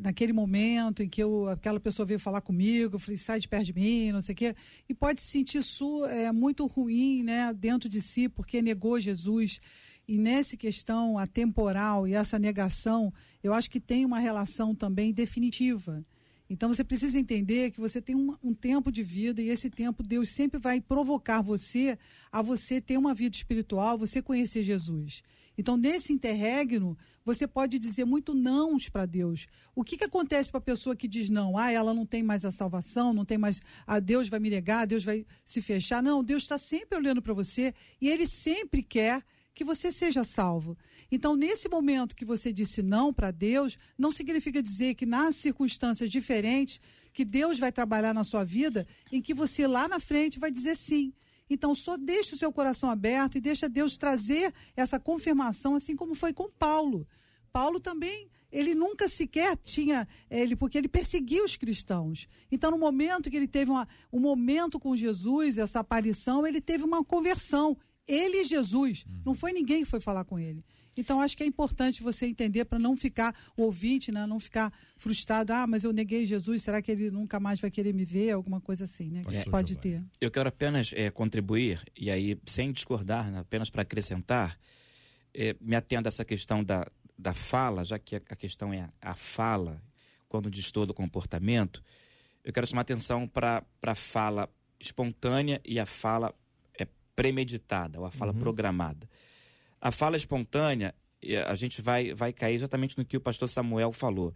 naquele 0.00 0.32
momento 0.32 1.02
em 1.02 1.08
que 1.08 1.22
eu, 1.22 1.48
aquela 1.48 1.80
pessoa 1.80 2.06
veio 2.06 2.18
falar 2.18 2.40
comigo, 2.40 2.96
eu 2.96 2.98
falei, 2.98 3.16
sai 3.16 3.40
de 3.40 3.48
perto 3.48 3.66
de 3.66 3.72
mim, 3.72 4.12
não 4.12 4.20
sei 4.20 4.32
o 4.32 4.36
quê, 4.36 4.54
e 4.88 4.94
pode 4.94 5.20
se 5.20 5.28
sentir 5.28 5.58
isso 5.58 6.04
é, 6.06 6.30
muito 6.30 6.66
ruim, 6.66 7.22
né, 7.22 7.52
dentro 7.52 7.88
de 7.88 8.00
si, 8.00 8.28
porque 8.28 8.62
negou 8.62 9.00
Jesus. 9.00 9.60
E 10.06 10.18
nessa 10.18 10.56
questão 10.56 11.18
atemporal 11.18 12.06
e 12.06 12.14
essa 12.14 12.38
negação, 12.38 13.12
eu 13.42 13.52
acho 13.52 13.70
que 13.70 13.80
tem 13.80 14.04
uma 14.04 14.18
relação 14.18 14.74
também 14.74 15.12
definitiva. 15.12 16.04
Então 16.50 16.68
você 16.68 16.84
precisa 16.84 17.18
entender 17.18 17.70
que 17.70 17.80
você 17.80 18.00
tem 18.00 18.14
um, 18.14 18.36
um, 18.42 18.52
tempo 18.52 18.92
de 18.92 19.02
vida 19.02 19.40
e 19.40 19.48
esse 19.48 19.70
tempo 19.70 20.02
Deus 20.02 20.28
sempre 20.28 20.60
vai 20.60 20.80
provocar 20.80 21.40
você 21.40 21.98
a 22.30 22.42
você 22.42 22.78
ter 22.80 22.98
uma 22.98 23.14
vida 23.14 23.34
espiritual, 23.34 23.96
você 23.96 24.20
conhecer 24.20 24.62
Jesus. 24.62 25.22
Então 25.56 25.76
nesse 25.76 26.12
interregno 26.12 26.96
você 27.24 27.46
pode 27.46 27.78
dizer 27.78 28.04
muito 28.04 28.34
não 28.34 28.76
para 28.90 29.06
Deus. 29.06 29.46
O 29.74 29.84
que, 29.84 29.96
que 29.96 30.04
acontece 30.04 30.50
para 30.50 30.58
a 30.58 30.62
pessoa 30.62 30.96
que 30.96 31.06
diz 31.06 31.30
não? 31.30 31.56
Ah, 31.56 31.70
ela 31.70 31.94
não 31.94 32.04
tem 32.04 32.22
mais 32.22 32.44
a 32.44 32.50
salvação, 32.50 33.12
não 33.12 33.24
tem 33.24 33.38
mais. 33.38 33.60
Ah, 33.86 34.00
Deus 34.00 34.28
vai 34.28 34.40
me 34.40 34.50
negar, 34.50 34.86
Deus 34.86 35.04
vai 35.04 35.24
se 35.44 35.62
fechar. 35.62 36.02
Não, 36.02 36.24
Deus 36.24 36.42
está 36.42 36.58
sempre 36.58 36.98
olhando 36.98 37.22
para 37.22 37.34
você 37.34 37.74
e 38.00 38.08
Ele 38.08 38.26
sempre 38.26 38.82
quer 38.82 39.22
que 39.54 39.64
você 39.64 39.92
seja 39.92 40.24
salvo. 40.24 40.76
Então, 41.10 41.36
nesse 41.36 41.68
momento 41.68 42.16
que 42.16 42.24
você 42.24 42.52
disse 42.52 42.82
não 42.82 43.12
para 43.12 43.30
Deus, 43.30 43.78
não 43.98 44.10
significa 44.10 44.62
dizer 44.62 44.94
que 44.94 45.04
nas 45.04 45.36
circunstâncias 45.36 46.10
diferentes 46.10 46.80
que 47.12 47.24
Deus 47.24 47.58
vai 47.58 47.70
trabalhar 47.70 48.14
na 48.14 48.24
sua 48.24 48.44
vida, 48.44 48.86
em 49.10 49.20
que 49.20 49.34
você 49.34 49.66
lá 49.66 49.86
na 49.86 50.00
frente 50.00 50.38
vai 50.38 50.50
dizer 50.50 50.74
sim. 50.76 51.12
Então, 51.52 51.74
só 51.74 51.96
deixe 51.96 52.34
o 52.34 52.38
seu 52.38 52.52
coração 52.52 52.88
aberto 52.88 53.36
e 53.36 53.40
deixa 53.40 53.68
Deus 53.68 53.96
trazer 53.96 54.52
essa 54.76 54.98
confirmação, 54.98 55.74
assim 55.74 55.94
como 55.94 56.14
foi 56.14 56.32
com 56.32 56.50
Paulo. 56.50 57.06
Paulo 57.52 57.78
também, 57.78 58.30
ele 58.50 58.74
nunca 58.74 59.08
sequer 59.08 59.56
tinha, 59.56 60.08
ele 60.30 60.56
porque 60.56 60.78
ele 60.78 60.88
perseguiu 60.88 61.44
os 61.44 61.56
cristãos. 61.56 62.26
Então, 62.50 62.70
no 62.70 62.78
momento 62.78 63.30
que 63.30 63.36
ele 63.36 63.48
teve 63.48 63.70
uma, 63.70 63.86
um 64.12 64.20
momento 64.20 64.80
com 64.80 64.96
Jesus, 64.96 65.58
essa 65.58 65.80
aparição, 65.80 66.46
ele 66.46 66.60
teve 66.60 66.84
uma 66.84 67.04
conversão. 67.04 67.76
Ele 68.06 68.40
e 68.40 68.44
Jesus. 68.44 69.04
Uhum. 69.04 69.22
Não 69.26 69.34
foi 69.34 69.52
ninguém 69.52 69.84
que 69.84 69.90
foi 69.90 70.00
falar 70.00 70.24
com 70.24 70.38
ele. 70.38 70.64
Então, 70.96 71.20
acho 71.20 71.36
que 71.36 71.42
é 71.42 71.46
importante 71.46 72.02
você 72.02 72.26
entender 72.26 72.64
para 72.64 72.78
não 72.78 72.96
ficar 72.96 73.34
o 73.56 73.62
ouvinte, 73.62 74.12
né, 74.12 74.26
não 74.26 74.38
ficar 74.38 74.72
frustrado. 74.96 75.52
Ah, 75.52 75.66
mas 75.66 75.84
eu 75.84 75.92
neguei 75.92 76.26
Jesus, 76.26 76.62
será 76.62 76.82
que 76.82 76.90
ele 76.90 77.10
nunca 77.10 77.40
mais 77.40 77.60
vai 77.60 77.70
querer 77.70 77.94
me 77.94 78.04
ver? 78.04 78.32
Alguma 78.32 78.60
coisa 78.60 78.84
assim, 78.84 79.10
né? 79.10 79.22
É, 79.32 79.44
pode 79.44 79.78
ter. 79.78 80.02
Eu 80.20 80.30
quero 80.30 80.48
apenas 80.48 80.92
é, 80.94 81.10
contribuir, 81.10 81.82
e 81.96 82.10
aí, 82.10 82.38
sem 82.46 82.72
discordar, 82.72 83.30
né, 83.30 83.38
apenas 83.38 83.70
para 83.70 83.82
acrescentar, 83.82 84.58
é, 85.34 85.56
me 85.60 85.74
atendo 85.74 86.08
a 86.08 86.10
essa 86.10 86.24
questão 86.24 86.62
da, 86.62 86.86
da 87.18 87.32
fala, 87.32 87.84
já 87.84 87.98
que 87.98 88.16
a 88.16 88.36
questão 88.36 88.72
é 88.72 88.88
a 89.00 89.14
fala, 89.14 89.82
quando 90.28 90.50
diz 90.50 90.70
todo 90.70 90.90
o 90.90 90.94
comportamento, 90.94 91.82
eu 92.44 92.52
quero 92.52 92.66
chamar 92.66 92.82
atenção 92.82 93.26
para 93.28 93.62
a 93.82 93.94
fala 93.94 94.48
espontânea 94.80 95.60
e 95.64 95.78
a 95.78 95.86
fala 95.86 96.34
é, 96.78 96.86
premeditada, 97.14 98.00
ou 98.00 98.04
a 98.04 98.10
fala 98.10 98.32
uhum. 98.32 98.38
programada. 98.38 99.08
A 99.82 99.90
fala 99.90 100.16
espontânea, 100.16 100.94
a 101.48 101.56
gente 101.56 101.82
vai, 101.82 102.14
vai 102.14 102.32
cair 102.32 102.54
exatamente 102.54 102.96
no 102.96 103.04
que 103.04 103.16
o 103.16 103.20
pastor 103.20 103.48
Samuel 103.48 103.90
falou. 103.92 104.32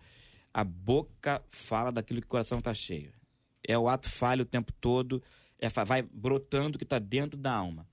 A 0.53 0.65
boca 0.65 1.41
fala 1.49 1.93
daquilo 1.93 2.21
que 2.21 2.27
o 2.27 2.31
coração 2.31 2.59
está 2.59 2.75
cheio. 2.75 3.13
É 3.63 3.79
o 3.79 3.89
ato 3.89 4.11
falho 4.11 4.43
o 4.43 4.45
tempo 4.45 4.73
todo, 4.73 5.23
é, 5.57 5.69
vai 5.69 6.03
brotando 6.03 6.75
o 6.75 6.79
que 6.79 6.85
está 6.85 6.99
dentro 6.99 7.39
da 7.39 7.53
alma. 7.53 7.87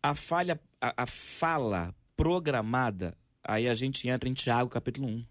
A, 0.00 0.14
falha, 0.14 0.60
a, 0.80 1.02
a 1.02 1.06
fala 1.06 1.92
programada, 2.16 3.18
aí 3.42 3.68
a 3.68 3.74
gente 3.74 4.08
entra 4.08 4.28
em 4.28 4.32
Tiago 4.32 4.70
capítulo 4.70 5.08
1, 5.08 5.26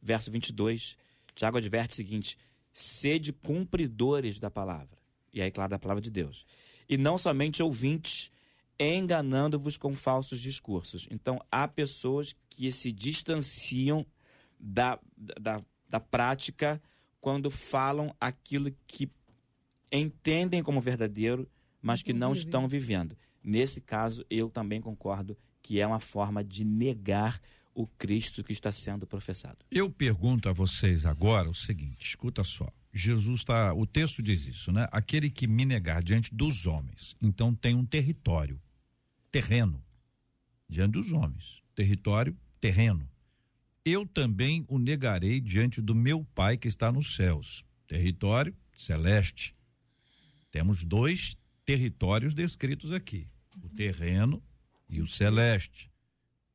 verso 0.00 0.30
22. 0.30 0.96
Tiago 1.34 1.58
adverte 1.58 1.92
o 1.92 1.96
seguinte: 1.96 2.38
sede 2.72 3.30
cumpridores 3.30 4.40
da 4.40 4.50
palavra. 4.50 4.96
E 5.34 5.42
aí, 5.42 5.50
claro, 5.50 5.70
da 5.70 5.78
palavra 5.78 6.00
de 6.00 6.10
Deus. 6.10 6.46
E 6.88 6.96
não 6.96 7.18
somente 7.18 7.62
ouvintes, 7.62 8.32
enganando-vos 8.78 9.76
com 9.76 9.94
falsos 9.94 10.40
discursos. 10.40 11.08
Então, 11.10 11.40
há 11.50 11.66
pessoas 11.66 12.34
que 12.48 12.70
se 12.70 12.92
distanciam 12.92 14.06
da, 14.58 14.98
da, 15.16 15.62
da 15.88 16.00
prática 16.00 16.80
quando 17.20 17.50
falam 17.50 18.14
aquilo 18.20 18.70
que 18.86 19.10
entendem 19.90 20.62
como 20.62 20.80
verdadeiro, 20.80 21.48
mas 21.82 22.02
que 22.02 22.12
não 22.12 22.32
estão 22.32 22.68
vivendo. 22.68 23.16
Nesse 23.42 23.80
caso, 23.80 24.24
eu 24.28 24.50
também 24.50 24.80
concordo 24.80 25.36
que 25.62 25.80
é 25.80 25.86
uma 25.86 26.00
forma 26.00 26.44
de 26.44 26.64
negar 26.64 27.40
o 27.74 27.86
Cristo 27.86 28.42
que 28.42 28.52
está 28.52 28.72
sendo 28.72 29.06
professado. 29.06 29.58
Eu 29.70 29.88
pergunto 29.90 30.48
a 30.48 30.52
vocês 30.52 31.06
agora 31.06 31.48
o 31.48 31.54
seguinte: 31.54 32.08
escuta 32.08 32.42
só. 32.42 32.68
Jesus 32.92 33.40
está, 33.40 33.72
o 33.72 33.86
texto 33.86 34.22
diz 34.22 34.46
isso, 34.46 34.72
né? 34.72 34.88
Aquele 34.90 35.30
que 35.30 35.46
me 35.46 35.64
negar 35.64 36.02
diante 36.02 36.34
dos 36.34 36.66
homens, 36.66 37.16
então 37.22 37.54
tem 37.54 37.74
um 37.74 37.84
território 37.84 38.60
terreno 39.30 39.82
diante 40.68 40.92
dos 40.92 41.12
homens, 41.12 41.62
território 41.74 42.36
terreno. 42.60 43.08
Eu 43.84 44.06
também 44.06 44.64
o 44.68 44.78
negarei 44.78 45.40
diante 45.40 45.80
do 45.80 45.94
meu 45.94 46.24
Pai 46.34 46.56
que 46.56 46.68
está 46.68 46.92
nos 46.92 47.14
céus, 47.14 47.64
território 47.86 48.54
celeste. 48.76 49.54
Temos 50.50 50.84
dois 50.84 51.36
territórios 51.64 52.34
descritos 52.34 52.92
aqui: 52.92 53.28
o 53.62 53.68
terreno 53.68 54.42
e 54.88 55.00
o 55.00 55.06
celeste. 55.06 55.90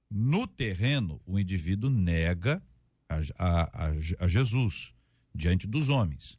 No 0.09 0.45
terreno, 0.45 1.21
o 1.25 1.39
indivíduo 1.39 1.89
nega 1.89 2.61
a, 3.09 3.15
a, 3.37 3.87
a, 3.87 3.93
a 4.19 4.27
Jesus 4.27 4.93
diante 5.33 5.67
dos 5.67 5.89
homens. 5.89 6.37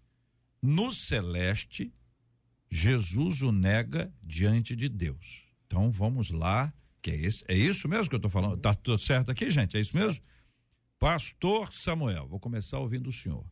No 0.63 0.93
celeste, 0.93 1.93
Jesus 2.71 3.43
o 3.43 3.53
nega 3.53 4.13
diante 4.23 4.75
de 4.75 4.89
Deus. 4.89 5.44
Então 5.67 5.91
vamos 5.91 6.31
lá, 6.31 6.73
que 7.01 7.11
é, 7.11 7.17
esse, 7.17 7.45
é 7.49 7.57
isso 7.57 7.89
mesmo 7.89 8.09
que 8.09 8.15
eu 8.15 8.19
estou 8.19 8.31
falando? 8.31 8.57
Tá 8.57 8.75
tudo 8.75 8.99
certo 8.99 9.31
aqui, 9.31 9.51
gente? 9.51 9.77
É 9.77 9.81
isso 9.81 9.97
mesmo? 9.97 10.23
Pastor 10.99 11.73
Samuel, 11.73 12.27
vou 12.29 12.41
começar 12.41 12.79
ouvindo 12.79 13.09
o 13.09 13.13
senhor. 13.13 13.45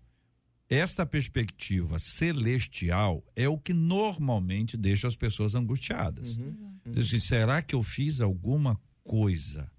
Esta 0.69 1.05
perspectiva 1.05 1.99
celestial 1.99 3.23
é 3.37 3.47
o 3.47 3.59
que 3.59 3.75
normalmente 3.75 4.75
deixa 4.77 5.07
as 5.07 5.17
pessoas 5.17 5.55
angustiadas. 5.55 6.39
Uhum, 6.39 6.79
uhum. 6.87 6.99
Assim, 6.99 7.21
será 7.21 7.61
que 7.61 7.75
eu 7.75 7.83
fiz 7.83 8.23
alguma 8.23 8.81
coisa 9.05 9.71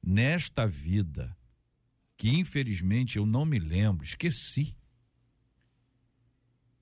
nesta 0.00 0.66
vida 0.66 1.36
que 2.16 2.28
infelizmente 2.28 3.16
eu 3.16 3.26
não 3.26 3.44
me 3.44 3.58
lembro, 3.58 4.04
esqueci? 4.04 4.76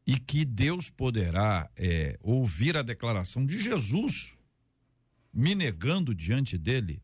E 0.07 0.19
que 0.19 0.45
Deus 0.45 0.91
poderá 0.91 1.71
é, 1.77 2.19
ouvir 2.21 2.77
a 2.77 2.83
declaração 2.83 3.47
de 3.47 3.59
Jesus 3.59 4.38
me 5.33 5.55
negando 5.55 6.15
diante 6.15 6.57
dele, 6.57 7.03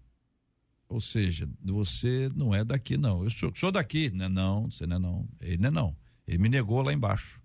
ou 0.88 1.00
seja, 1.00 1.48
você 1.62 2.30
não 2.34 2.54
é 2.54 2.64
daqui 2.64 2.96
não. 2.96 3.24
Eu 3.24 3.30
sou, 3.30 3.52
sou 3.54 3.72
daqui, 3.72 4.10
né? 4.10 4.28
Não, 4.28 4.70
você 4.70 4.87
não 4.87 4.96
é 4.96 4.98
não. 4.98 5.28
Ele 5.40 5.58
não 5.58 5.68
é 5.68 5.70
não. 5.70 5.96
Ele 6.26 6.38
me 6.38 6.48
negou 6.48 6.82
lá 6.82 6.92
embaixo. 6.92 7.42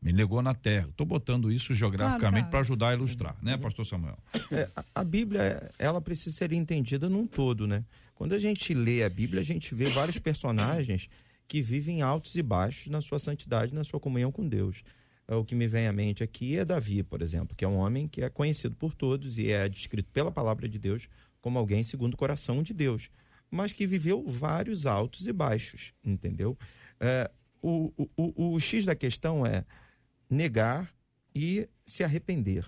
Me 0.00 0.12
negou 0.12 0.42
na 0.42 0.54
terra. 0.54 0.88
Estou 0.88 1.06
botando 1.06 1.50
isso 1.50 1.74
geograficamente 1.74 2.48
para 2.48 2.60
ajudar 2.60 2.90
a 2.90 2.94
ilustrar, 2.94 3.36
né, 3.42 3.56
pastor 3.56 3.86
Samuel? 3.86 4.18
É, 4.52 4.68
a, 4.76 4.84
a 4.96 5.04
Bíblia, 5.04 5.70
ela 5.78 6.00
precisa 6.00 6.36
ser 6.36 6.52
entendida 6.52 7.08
num 7.08 7.26
todo, 7.26 7.66
né? 7.66 7.84
Quando 8.14 8.34
a 8.34 8.38
gente 8.38 8.72
lê 8.72 9.02
a 9.02 9.10
Bíblia, 9.10 9.40
a 9.40 9.44
gente 9.44 9.74
vê 9.74 9.86
vários 9.90 10.18
personagens 10.18 11.08
que 11.48 11.60
vivem 11.62 12.02
altos 12.02 12.34
e 12.34 12.42
baixos 12.42 12.90
na 12.90 13.00
sua 13.00 13.18
santidade, 13.18 13.74
na 13.74 13.84
sua 13.84 14.00
comunhão 14.00 14.30
com 14.30 14.46
Deus 14.46 14.82
o 15.28 15.44
que 15.44 15.54
me 15.54 15.66
vem 15.66 15.86
à 15.88 15.92
mente 15.92 16.22
aqui 16.22 16.56
é 16.56 16.64
Davi, 16.64 17.02
por 17.02 17.20
exemplo, 17.20 17.56
que 17.56 17.64
é 17.64 17.68
um 17.68 17.76
homem 17.76 18.06
que 18.06 18.22
é 18.22 18.30
conhecido 18.30 18.76
por 18.76 18.94
todos 18.94 19.38
e 19.38 19.50
é 19.50 19.68
descrito 19.68 20.10
pela 20.12 20.30
palavra 20.30 20.68
de 20.68 20.78
Deus 20.78 21.08
como 21.40 21.58
alguém 21.58 21.82
segundo 21.82 22.14
o 22.14 22.16
coração 22.16 22.62
de 22.62 22.72
Deus, 22.72 23.10
mas 23.50 23.72
que 23.72 23.86
viveu 23.86 24.24
vários 24.26 24.86
altos 24.86 25.26
e 25.26 25.32
baixos, 25.32 25.92
entendeu? 26.04 26.56
É, 27.00 27.30
o, 27.62 27.92
o, 27.96 28.08
o, 28.16 28.54
o 28.54 28.60
X 28.60 28.84
da 28.84 28.94
questão 28.94 29.46
é 29.46 29.64
negar 30.28 30.92
e 31.34 31.68
se 31.84 32.02
arrepender, 32.02 32.66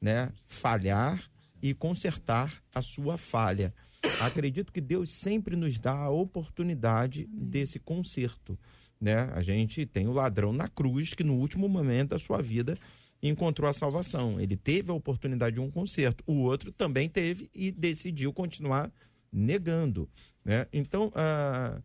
né? 0.00 0.32
Falhar 0.46 1.28
e 1.62 1.74
consertar 1.74 2.62
a 2.74 2.82
sua 2.82 3.16
falha. 3.16 3.74
Acredito 4.20 4.72
que 4.72 4.80
Deus 4.80 5.10
sempre 5.10 5.56
nos 5.56 5.78
dá 5.78 5.94
a 5.94 6.10
oportunidade 6.10 7.26
desse 7.26 7.78
conserto 7.78 8.58
né? 9.00 9.30
A 9.34 9.42
gente 9.42 9.84
tem 9.86 10.06
o 10.06 10.12
ladrão 10.12 10.52
na 10.52 10.68
cruz 10.68 11.14
que 11.14 11.24
no 11.24 11.34
último 11.34 11.68
momento 11.68 12.10
da 12.10 12.18
sua 12.18 12.40
vida 12.40 12.78
encontrou 13.22 13.68
a 13.68 13.72
salvação. 13.72 14.40
Ele 14.40 14.56
teve 14.56 14.90
a 14.90 14.94
oportunidade 14.94 15.54
de 15.54 15.60
um 15.60 15.70
conserto. 15.70 16.22
O 16.26 16.42
outro 16.42 16.72
também 16.72 17.08
teve 17.08 17.48
e 17.54 17.70
decidiu 17.70 18.32
continuar 18.32 18.90
negando, 19.32 20.08
né? 20.44 20.66
Então, 20.72 21.08
uh, 21.08 21.82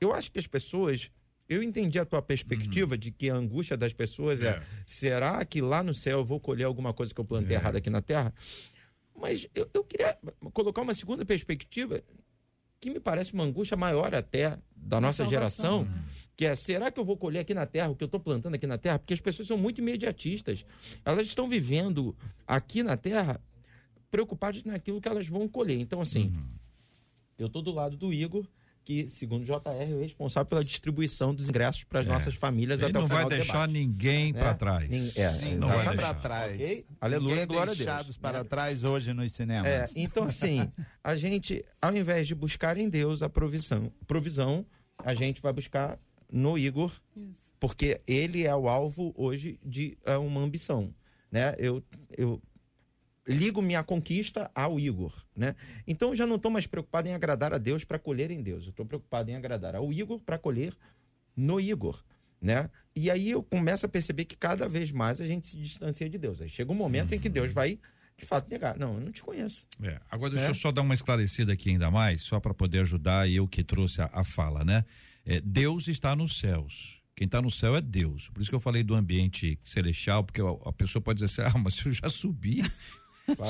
eu 0.00 0.12
acho 0.12 0.30
que 0.30 0.38
as 0.38 0.46
pessoas 0.46 1.10
eu 1.48 1.62
entendi 1.62 1.98
a 1.98 2.04
tua 2.04 2.20
perspectiva 2.20 2.92
uhum. 2.92 2.98
de 2.98 3.10
que 3.10 3.30
a 3.30 3.34
angústia 3.34 3.76
das 3.76 3.92
pessoas 3.92 4.42
é. 4.42 4.48
é. 4.48 4.62
será 4.84 5.42
que 5.44 5.62
lá 5.62 5.82
no 5.82 5.94
céu 5.94 6.18
eu 6.18 6.24
vou 6.24 6.38
colher 6.38 6.64
alguma 6.64 6.92
coisa 6.92 7.14
que 7.14 7.20
eu 7.20 7.24
plantei 7.24 7.56
é. 7.56 7.58
errado 7.58 7.76
aqui 7.76 7.88
na 7.88 8.02
terra? 8.02 8.34
Mas 9.16 9.48
eu, 9.54 9.68
eu 9.72 9.82
queria 9.82 10.16
colocar 10.52 10.82
uma 10.82 10.94
segunda 10.94 11.24
perspectiva 11.24 12.02
que 12.80 12.90
me 12.90 13.00
parece 13.00 13.32
uma 13.32 13.44
angústia 13.44 13.76
maior 13.76 14.14
até 14.14 14.58
da 14.76 15.00
nossa 15.00 15.28
geração, 15.28 15.84
né? 15.84 16.04
que 16.36 16.46
é, 16.46 16.54
será 16.54 16.90
que 16.90 17.00
eu 17.00 17.04
vou 17.04 17.16
colher 17.16 17.40
aqui 17.40 17.52
na 17.52 17.66
terra 17.66 17.90
o 17.90 17.96
que 17.96 18.04
eu 18.04 18.06
estou 18.06 18.20
plantando 18.20 18.54
aqui 18.54 18.66
na 18.66 18.78
terra? 18.78 18.98
Porque 18.98 19.14
as 19.14 19.20
pessoas 19.20 19.48
são 19.48 19.58
muito 19.58 19.80
imediatistas. 19.80 20.64
Elas 21.04 21.26
estão 21.26 21.48
vivendo 21.48 22.16
aqui 22.46 22.82
na 22.82 22.96
terra 22.96 23.40
preocupadas 24.10 24.62
naquilo 24.64 25.00
que 25.00 25.08
elas 25.08 25.26
vão 25.26 25.48
colher. 25.48 25.78
Então, 25.80 26.00
assim, 26.00 26.32
eu 27.36 27.48
estou 27.48 27.62
do 27.62 27.72
lado 27.72 27.96
do 27.96 28.12
Igor, 28.12 28.46
que, 28.88 29.06
segundo 29.06 29.42
o 29.42 29.44
JR, 29.44 29.68
é 29.82 29.94
o 29.94 30.00
responsável 30.00 30.46
pela 30.46 30.64
distribuição 30.64 31.34
dos 31.34 31.50
ingressos 31.50 31.84
para 31.84 32.00
as 32.00 32.06
É. 32.06 32.08
nossas 32.08 32.32
famílias 32.32 32.80
Ele 32.80 32.88
até 32.88 32.98
não 32.98 33.04
o 33.04 33.06
final 33.06 33.18
vai 33.18 33.24
do 33.26 33.36
deixar 33.36 33.52
debate. 33.66 33.72
ninguém 33.74 34.32
Né? 34.32 34.38
para 34.38 34.54
trás. 34.54 34.88
Nin- 34.88 35.12
é, 35.14 35.30
Não 35.30 35.38
vai 35.38 35.40
Ninguém 35.50 35.68
deixar. 35.68 35.96
para 35.96 36.14
trás. 36.14 36.54
Ok? 36.54 36.86
Aleluia, 36.98 37.30
Ninguém 37.32 37.46
glória 37.46 37.62
a 37.72 37.74
Deus. 37.74 37.76
deixados 37.76 38.16
para 38.16 38.44
trás 38.46 38.84
hoje 38.84 39.12
nos 39.12 39.30
cinemas. 39.32 39.94
É, 39.94 40.00
então, 40.00 40.24
assim, 40.24 40.72
a 41.04 41.14
gente, 41.16 41.62
ao 41.82 41.94
invés 41.94 42.26
de 42.26 42.34
buscar 42.34 42.78
em 42.78 42.88
Deus 42.88 43.22
a 43.22 43.28
provisão, 43.28 43.92
provisão, 44.06 44.64
a 44.96 45.12
gente 45.12 45.42
vai 45.42 45.52
buscar 45.52 45.98
no 46.32 46.56
Igor, 46.56 46.90
Isso. 47.14 47.52
porque 47.60 48.00
ele 48.06 48.46
é 48.46 48.56
o 48.56 48.68
alvo 48.70 49.12
hoje 49.18 49.60
de 49.62 49.98
é, 50.06 50.16
uma 50.16 50.40
ambição, 50.40 50.94
né? 51.30 51.54
Eu, 51.58 51.82
eu 52.16 52.40
ligo 53.28 53.60
minha 53.62 53.82
conquista 53.84 54.50
ao 54.54 54.80
Igor, 54.80 55.14
né? 55.36 55.54
Então 55.86 56.08
eu 56.08 56.16
já 56.16 56.26
não 56.26 56.36
estou 56.36 56.50
mais 56.50 56.66
preocupado 56.66 57.08
em 57.08 57.12
agradar 57.14 57.52
a 57.52 57.58
Deus 57.58 57.84
para 57.84 57.98
colher 57.98 58.30
em 58.30 58.42
Deus. 58.42 58.64
Eu 58.64 58.70
estou 58.70 58.86
preocupado 58.86 59.30
em 59.30 59.36
agradar 59.36 59.76
ao 59.76 59.92
Igor 59.92 60.20
para 60.22 60.38
colher 60.38 60.74
no 61.36 61.60
Igor, 61.60 62.02
né? 62.40 62.70
E 62.96 63.10
aí 63.10 63.30
eu 63.30 63.42
começo 63.42 63.84
a 63.86 63.88
perceber 63.88 64.24
que 64.24 64.36
cada 64.36 64.66
vez 64.68 64.90
mais 64.90 65.20
a 65.20 65.26
gente 65.26 65.46
se 65.46 65.56
distancia 65.58 66.08
de 66.08 66.16
Deus. 66.18 66.40
Aí 66.40 66.48
chega 66.48 66.72
um 66.72 66.74
momento 66.74 67.14
em 67.14 67.18
que 67.20 67.28
Deus 67.28 67.52
vai 67.52 67.78
de 68.16 68.26
fato 68.26 68.50
negar, 68.50 68.76
não, 68.76 68.94
eu 68.94 69.00
não 69.00 69.12
te 69.12 69.22
conheço. 69.22 69.64
É, 69.80 70.00
agora 70.10 70.30
deixa 70.32 70.46
É. 70.46 70.50
eu 70.50 70.54
só 70.54 70.72
dar 70.72 70.80
uma 70.82 70.94
esclarecida 70.94 71.52
aqui 71.52 71.70
ainda 71.70 71.88
mais, 71.88 72.22
só 72.22 72.40
para 72.40 72.52
poder 72.52 72.80
ajudar 72.80 73.30
eu 73.30 73.46
que 73.46 73.62
trouxe 73.62 74.02
a, 74.02 74.10
a 74.12 74.24
fala, 74.24 74.64
né? 74.64 74.84
É, 75.24 75.40
Deus 75.40 75.86
está 75.86 76.16
nos 76.16 76.36
céus. 76.38 76.98
Quem 77.14 77.26
está 77.26 77.40
no 77.42 77.50
céu 77.50 77.76
é 77.76 77.80
Deus. 77.80 78.28
Por 78.30 78.40
isso 78.40 78.50
que 78.50 78.54
eu 78.56 78.60
falei 78.60 78.82
do 78.82 78.94
ambiente 78.94 79.58
celestial, 79.62 80.24
porque 80.24 80.40
a, 80.40 80.44
a 80.68 80.72
pessoa 80.72 81.00
pode 81.02 81.20
dizer 81.20 81.42
assim: 81.42 81.52
ah, 81.56 81.60
mas 81.60 81.84
eu 81.84 81.92
já 81.92 82.08
subi. 82.10 82.62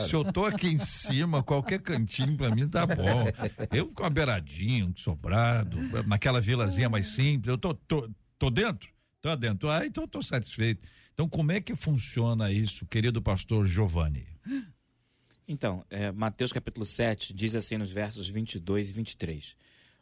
Se 0.07 0.15
eu 0.15 0.33
tô 0.33 0.45
aqui 0.45 0.69
em 0.69 0.79
cima, 0.79 1.43
qualquer 1.43 1.81
cantinho 1.81 2.37
pra 2.37 2.55
mim 2.55 2.69
tá 2.69 2.87
bom. 2.87 3.27
Eu 3.73 3.87
com 3.89 4.05
a 4.05 4.11
beiradinha, 4.11 4.85
um 4.85 4.97
sobrado, 4.97 5.79
naquela 6.07 6.41
vilazinha 6.41 6.89
mais 6.89 7.09
simples, 7.09 7.49
eu 7.49 7.59
tô, 7.59 7.75
tô, 7.75 8.11
tô 8.39 8.51
dentro? 8.51 8.91
Tô 9.21 9.35
dentro. 9.37 9.71
Ah, 9.71 9.85
então 9.85 10.05
eu 10.05 10.09
tô 10.09 10.23
satisfeito. 10.23 10.87
Então, 11.13 11.29
como 11.29 11.51
é 11.51 11.61
que 11.61 11.75
funciona 11.75 12.53
isso, 12.53 12.87
querido 12.87 13.21
pastor 13.21 13.67
Giovanni? 13.67 14.27
Então, 15.47 15.85
é, 15.91 16.13
Mateus 16.13 16.53
capítulo 16.53 16.85
7 16.85 17.33
diz 17.33 17.55
assim 17.55 17.77
nos 17.77 17.91
versos 17.91 18.29
22 18.29 18.91
e 18.91 18.93
23. 18.93 19.57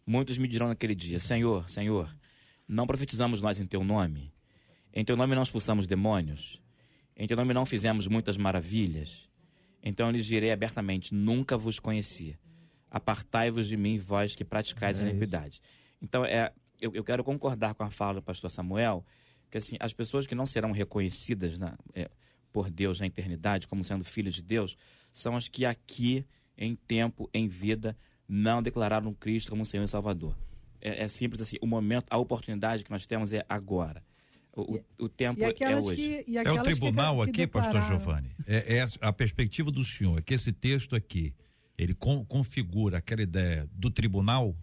Muitos 0.06 0.36
me 0.38 0.48
dirão 0.48 0.68
naquele 0.68 0.94
dia: 0.94 1.18
Senhor, 1.20 1.70
Senhor, 1.70 2.14
não 2.68 2.86
profetizamos 2.86 3.40
nós 3.40 3.58
em 3.58 3.66
teu 3.66 3.82
nome? 3.82 4.32
Em 4.92 5.04
teu 5.04 5.16
nome 5.16 5.34
não 5.34 5.42
expulsamos 5.42 5.86
demônios? 5.86 6.60
Em 7.16 7.26
teu 7.26 7.36
nome 7.36 7.54
não 7.54 7.64
fizemos 7.64 8.06
muitas 8.06 8.36
maravilhas? 8.36 9.28
Então 9.88 10.08
eu 10.08 10.12
lhes 10.12 10.26
direi 10.26 10.50
abertamente: 10.50 11.14
Nunca 11.14 11.56
vos 11.56 11.78
conheci. 11.78 12.36
Apartai-vos 12.90 13.68
de 13.68 13.76
mim, 13.76 13.98
vós 13.98 14.34
que 14.34 14.44
praticais 14.44 14.98
a 14.98 15.04
É 15.04 15.10
iniquidade. 15.10 15.60
Então, 16.02 16.24
é, 16.24 16.52
eu, 16.80 16.92
eu 16.92 17.04
quero 17.04 17.22
concordar 17.22 17.74
com 17.74 17.84
a 17.84 17.90
fala 17.90 18.14
do 18.14 18.22
pastor 18.22 18.50
Samuel, 18.50 19.04
que 19.50 19.58
assim, 19.58 19.76
as 19.78 19.92
pessoas 19.92 20.26
que 20.26 20.34
não 20.34 20.44
serão 20.44 20.72
reconhecidas 20.72 21.56
na, 21.56 21.78
é, 21.94 22.10
por 22.52 22.68
Deus 22.68 22.98
na 22.98 23.06
eternidade 23.06 23.68
como 23.68 23.84
sendo 23.84 24.04
filhos 24.04 24.34
de 24.34 24.42
Deus, 24.42 24.76
são 25.12 25.36
as 25.36 25.46
que 25.46 25.64
aqui, 25.64 26.26
em 26.58 26.74
tempo, 26.74 27.30
em 27.32 27.46
vida, 27.46 27.96
não 28.28 28.62
declararam 28.62 29.14
Cristo 29.14 29.50
como 29.50 29.64
Senhor 29.64 29.84
e 29.84 29.88
Salvador. 29.88 30.36
É, 30.80 31.04
é 31.04 31.08
simples 31.08 31.40
assim, 31.40 31.56
o 31.60 31.66
momento, 31.66 32.06
a 32.10 32.18
oportunidade 32.18 32.82
que 32.82 32.90
nós 32.90 33.06
temos 33.06 33.32
é 33.32 33.44
agora. 33.48 34.02
O, 34.56 34.80
o, 35.00 35.08
tempo 35.08 35.38
E 35.38 35.44
é 35.62 35.76
hoje. 35.78 35.96
que. 35.96 36.24
E 36.30 36.38
É 36.38 36.50
o 36.50 36.56
que- 36.56 36.62
tribunal 36.62 37.16
que 37.24 37.30
aqui, 37.30 37.46
pastor. 37.46 37.82
Giovanni. 37.82 38.30
É, 38.46 38.78
é 38.78 38.84
a 39.02 39.12
perspectiva 39.12 39.70
do 39.70 39.84
senhor, 39.84 40.18
é 40.18 40.22
que 40.22 40.32
esse 40.32 40.50
texto 40.50 40.96
aqui, 40.96 41.34
ele 41.76 41.92
con- 41.94 42.24
configura 42.24 42.96
aquela 42.98 43.20
ideia 43.22 43.68
do 43.72 43.90
tribunal. 43.90 44.56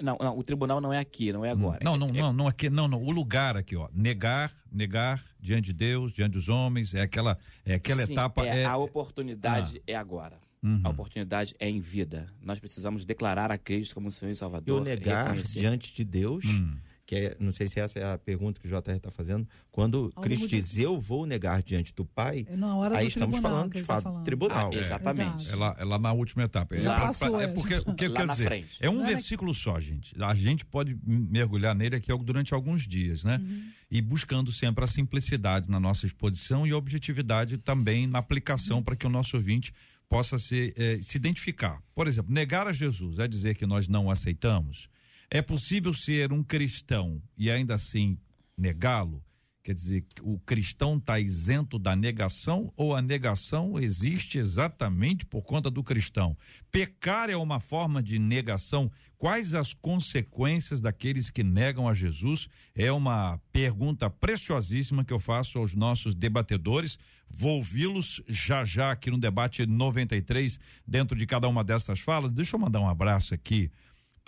Não, 0.00 0.16
não, 0.18 0.38
o 0.38 0.42
tribunal 0.42 0.80
não 0.80 0.92
é 0.92 0.98
aqui, 0.98 1.30
não 1.32 1.44
é 1.44 1.50
agora. 1.50 1.80
Não, 1.82 1.96
não, 1.96 2.08
É- 2.08 2.12
não, 2.12 2.32
não 2.32 2.48
aqui, 2.48 2.70
não, 2.70 2.88
não, 2.88 3.02
o 3.02 3.10
lugar 3.10 3.54
aqui, 3.56 3.76
ó. 3.76 3.88
Negar, 3.92 4.50
negar 4.72 5.22
diante 5.38 5.66
de 5.66 5.72
Deus, 5.74 6.12
diante 6.12 6.32
dos 6.32 6.48
homens, 6.48 6.94
é 6.94 7.02
aquela, 7.02 7.36
é 7.66 7.74
aquela 7.74 8.06
Sim, 8.06 8.12
etapa. 8.12 8.46
é, 8.46 8.60
É, 8.60 8.64
a 8.64 8.76
oportunidade 8.78 9.82
é 9.86 9.94
agora. 9.94 10.38
Uhum. 10.62 10.80
A 10.84 10.88
oportunidade 10.88 11.54
é 11.58 11.68
em 11.68 11.80
vida. 11.80 12.32
Nós 12.40 12.58
precisamos 12.58 13.04
declarar 13.04 13.50
a 13.52 13.58
Cristo 13.58 13.94
como 13.94 14.10
Senhor 14.10 14.32
e 14.32 14.36
Salvador. 14.36 14.78
Eu 14.78 14.84
negar 14.84 15.24
reconhecer. 15.26 15.60
diante 15.60 15.94
de 15.94 16.04
Deus, 16.04 16.44
Hum. 16.46 16.76
Que 17.08 17.14
é, 17.16 17.36
não 17.40 17.52
sei 17.52 17.66
se 17.66 17.80
essa 17.80 17.98
é 17.98 18.12
a 18.12 18.18
pergunta 18.18 18.60
que 18.60 18.66
o 18.66 18.70
JR 18.70 18.92
está 18.96 19.10
fazendo, 19.10 19.48
quando 19.72 20.12
Ao 20.14 20.22
Cristo 20.22 20.46
de- 20.46 20.56
diz 20.60 20.76
eu 20.76 21.00
vou 21.00 21.24
negar 21.24 21.62
diante 21.62 21.94
do 21.94 22.04
Pai, 22.04 22.44
É 22.46 22.54
na 22.54 22.76
hora 22.76 22.98
aí 22.98 23.06
do 23.06 23.08
estamos 23.08 23.38
falando 23.38 23.72
de 23.72 23.80
tá 23.80 23.86
fato 23.86 24.02
falando. 24.02 24.24
tribunal. 24.24 24.70
Ah, 24.70 24.76
exatamente. 24.76 25.40
Exato. 25.46 25.50
É 25.50 25.56
lá, 25.56 25.76
é 25.78 25.84
lá 25.84 25.98
na 25.98 26.12
última 26.12 26.42
etapa. 26.42 26.76
É, 26.76 26.82
pra- 26.82 27.14
pra- 27.14 27.40
é 27.40 27.44
é. 27.44 27.48
porque 27.48 27.74
o 27.76 27.94
que 27.94 28.04
eu 28.04 28.12
quero 28.12 28.28
dizer 28.28 28.44
frente. 28.44 28.76
é 28.78 28.90
um 28.90 28.96
Lá 28.96 29.00
na- 29.04 29.08
versículo 29.08 29.54
só, 29.54 29.80
gente. 29.80 30.14
A 30.22 30.34
gente 30.34 30.66
pode 30.66 30.98
mergulhar 31.02 31.74
nele 31.74 31.96
aqui 31.96 32.14
durante 32.18 32.52
alguns 32.52 32.86
dias, 32.86 33.24
né? 33.24 33.40
E 33.90 34.02
buscando 34.02 34.52
sempre 34.52 34.84
a 34.84 34.86
simplicidade 34.86 35.70
na 35.70 35.80
nossa 35.80 36.04
exposição 36.04 36.66
e 36.66 36.72
a 36.72 36.76
objetividade 36.76 37.56
também 37.56 38.06
na 38.06 38.18
aplicação 38.18 38.82
para 38.82 38.94
que 38.94 39.06
o 39.06 39.10
nosso 39.10 39.34
ouvinte 39.34 39.72
possa 40.10 40.38
se, 40.38 40.74
eh, 40.76 40.98
se 41.02 41.16
identificar. 41.16 41.82
Por 41.94 42.06
exemplo, 42.06 42.34
negar 42.34 42.66
a 42.68 42.72
Jesus 42.74 43.18
é 43.18 43.26
dizer 43.26 43.54
que 43.54 43.64
nós 43.64 43.88
não 43.88 44.06
o 44.06 44.10
aceitamos. 44.10 44.90
É 45.30 45.42
possível 45.42 45.92
ser 45.92 46.32
um 46.32 46.42
cristão 46.42 47.22
e 47.36 47.50
ainda 47.50 47.74
assim 47.74 48.18
negá-lo? 48.56 49.22
Quer 49.62 49.74
dizer, 49.74 50.06
o 50.22 50.38
cristão 50.38 50.96
está 50.96 51.20
isento 51.20 51.78
da 51.78 51.94
negação 51.94 52.72
ou 52.74 52.96
a 52.96 53.02
negação 53.02 53.78
existe 53.78 54.38
exatamente 54.38 55.26
por 55.26 55.44
conta 55.44 55.70
do 55.70 55.84
cristão? 55.84 56.34
Pecar 56.72 57.28
é 57.28 57.36
uma 57.36 57.60
forma 57.60 58.02
de 58.02 58.18
negação. 58.18 58.90
Quais 59.18 59.52
as 59.52 59.74
consequências 59.74 60.80
daqueles 60.80 61.28
que 61.28 61.42
negam 61.42 61.86
a 61.86 61.92
Jesus? 61.92 62.48
É 62.74 62.90
uma 62.90 63.38
pergunta 63.52 64.08
preciosíssima 64.08 65.04
que 65.04 65.12
eu 65.12 65.18
faço 65.18 65.58
aos 65.58 65.74
nossos 65.74 66.14
debatedores. 66.14 66.98
Vou 67.28 67.56
ouvi-los 67.56 68.22
já 68.26 68.64
já 68.64 68.92
aqui 68.92 69.10
no 69.10 69.18
debate 69.18 69.66
93, 69.66 70.58
dentro 70.86 71.14
de 71.14 71.26
cada 71.26 71.46
uma 71.46 71.62
dessas 71.62 72.00
falas. 72.00 72.32
Deixa 72.32 72.56
eu 72.56 72.60
mandar 72.60 72.80
um 72.80 72.88
abraço 72.88 73.34
aqui 73.34 73.70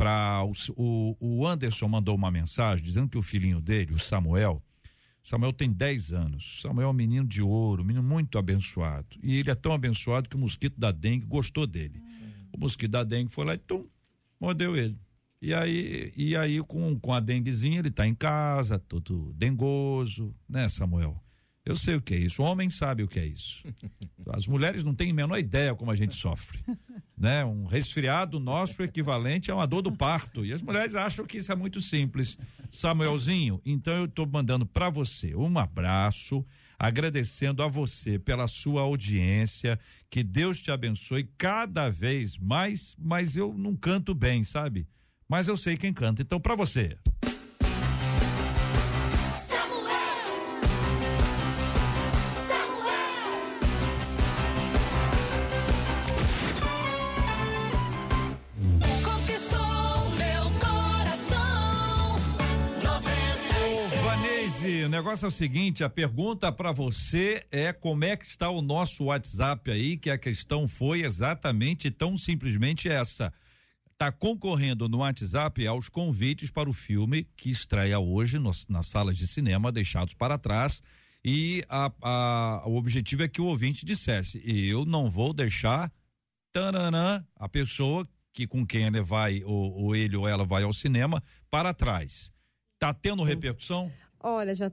para 0.01 0.43
o, 0.45 0.53
o, 0.79 1.17
o 1.21 1.47
Anderson 1.47 1.87
mandou 1.87 2.15
uma 2.15 2.31
mensagem 2.31 2.83
dizendo 2.83 3.11
que 3.11 3.19
o 3.19 3.23
filhinho 3.23 3.61
dele, 3.61 3.93
o 3.93 3.99
Samuel, 3.99 4.63
Samuel 5.23 5.53
tem 5.53 5.71
10 5.71 6.13
anos. 6.13 6.63
Samuel 6.63 6.89
é 6.89 6.91
um 6.91 6.95
menino 6.95 7.29
de 7.29 7.43
ouro, 7.43 7.83
um 7.83 7.85
menino 7.85 8.03
muito 8.03 8.39
abençoado. 8.39 9.19
E 9.23 9.37
ele 9.37 9.51
é 9.51 9.55
tão 9.55 9.75
abençoado 9.75 10.27
que 10.27 10.37
o 10.37 10.39
mosquito 10.39 10.81
da 10.81 10.91
dengue 10.91 11.27
gostou 11.27 11.67
dele. 11.67 12.03
O 12.51 12.59
mosquito 12.59 12.93
da 12.93 13.05
dengue 13.05 13.31
foi 13.31 13.45
lá 13.45 13.53
e 13.53 13.59
tum, 13.59 13.87
mordeu 14.41 14.75
ele. 14.75 14.99
E 15.43 15.53
aí, 15.53 16.11
e 16.17 16.35
aí 16.35 16.63
com, 16.63 16.99
com 16.99 17.13
a 17.13 17.21
denguezinha, 17.21 17.81
ele 17.81 17.91
tá 17.91 18.07
em 18.07 18.15
casa, 18.15 18.79
todo 18.79 19.35
dengoso, 19.35 20.35
né, 20.49 20.67
Samuel? 20.71 21.23
Eu 21.65 21.77
sei 21.77 21.95
o 21.95 22.01
que 22.01 22.15
é 22.15 22.19
isso. 22.19 22.43
O 22.43 22.45
homem 22.47 22.71
sabe 22.71 23.03
o 23.03 23.09
que 23.09 23.19
é 23.19 23.27
isso. 23.27 23.63
As 24.33 24.47
mulheres 24.47 24.83
não 24.83 24.95
têm 24.95 25.11
a 25.11 25.15
menor 25.15 25.39
ideia 25.39 25.75
como 25.75 25.91
a 25.91 25.97
gente 25.97 26.15
sofre. 26.15 26.61
Né? 27.21 27.45
Um 27.45 27.67
resfriado 27.67 28.41
nosso 28.41 28.83
equivalente 28.83 29.51
a 29.51 29.55
uma 29.55 29.67
dor 29.67 29.83
do 29.83 29.93
parto. 29.93 30.43
E 30.43 30.55
as 30.55 30.63
mulheres 30.63 30.95
acham 30.95 31.27
que 31.27 31.37
isso 31.37 31.53
é 31.53 31.55
muito 31.55 31.79
simples. 31.79 32.35
Samuelzinho, 32.71 33.61
então 33.63 33.93
eu 33.93 34.07
estou 34.07 34.27
mandando 34.27 34.65
para 34.65 34.89
você 34.89 35.35
um 35.35 35.59
abraço, 35.59 36.43
agradecendo 36.79 37.63
a 37.63 37.69
você 37.69 38.19
pela 38.19 38.49
sua 38.49 38.81
audiência. 38.81 39.79
Que 40.09 40.23
Deus 40.23 40.63
te 40.63 40.71
abençoe 40.71 41.29
cada 41.37 41.91
vez 41.91 42.39
mais, 42.39 42.97
mas 42.99 43.37
eu 43.37 43.53
não 43.53 43.77
canto 43.77 44.15
bem, 44.15 44.43
sabe? 44.43 44.89
Mas 45.29 45.47
eu 45.47 45.59
sei 45.59 45.77
quem 45.77 45.93
canta. 45.93 46.23
Então, 46.23 46.41
para 46.41 46.55
você. 46.55 46.97
Negócio 64.91 65.25
é 65.27 65.29
o 65.29 65.33
seguinte, 65.33 65.85
a 65.85 65.89
pergunta 65.91 66.51
para 66.53 66.73
você 66.73 67.45
é 67.51 67.73
como 67.73 68.05
é 68.05 68.17
que 68.17 68.25
está 68.27 68.51
o 68.51 68.61
nosso 68.63 69.05
WhatsApp 69.05 69.71
aí, 69.71 69.97
que 69.97 70.11
a 70.11 70.19
questão 70.19 70.67
foi 70.69 71.03
exatamente 71.03 71.91
tão 71.91 72.17
simplesmente 72.19 72.89
essa. 72.89 73.33
Tá 73.97 74.11
concorrendo 74.11 74.89
no 74.89 74.99
WhatsApp 74.99 75.67
aos 75.67 75.89
convites 75.89 76.51
para 76.51 76.69
o 76.69 76.73
filme 76.73 77.25
que 77.37 77.51
estreia 77.51 77.99
hoje 77.99 78.39
nos, 78.39 78.67
nas 78.69 78.87
salas 78.87 79.17
de 79.19 79.27
cinema 79.27 79.71
deixados 79.71 80.15
para 80.15 80.39
trás 80.39 80.83
e 81.25 81.63
a- 81.69 81.93
a- 82.03 82.63
o 82.67 82.77
objetivo 82.77 83.23
é 83.23 83.29
que 83.29 83.43
o 83.43 83.45
ouvinte 83.47 83.85
dissesse 83.85 84.41
eu 84.45 84.87
não 84.87 85.11
vou 85.11 85.35
deixar 85.35 85.93
tananã, 86.53 87.25
a 87.37 87.49
pessoa 87.49 88.07
que 88.33 88.47
com 88.47 88.67
quem 88.67 88.85
ele 88.87 89.03
vai, 89.03 89.43
ou, 89.45 89.73
ou 89.75 89.97
ele 89.97 90.17
ou 90.17 90.27
ela 90.27 90.45
vai 90.45 90.63
ao 90.63 90.73
cinema, 90.73 91.23
para 91.51 91.75
trás. 91.75 92.31
Tá 92.79 92.95
tendo 92.95 93.23
repercussão? 93.23 93.93
Olha, 94.23 94.55
JR, 94.55 94.69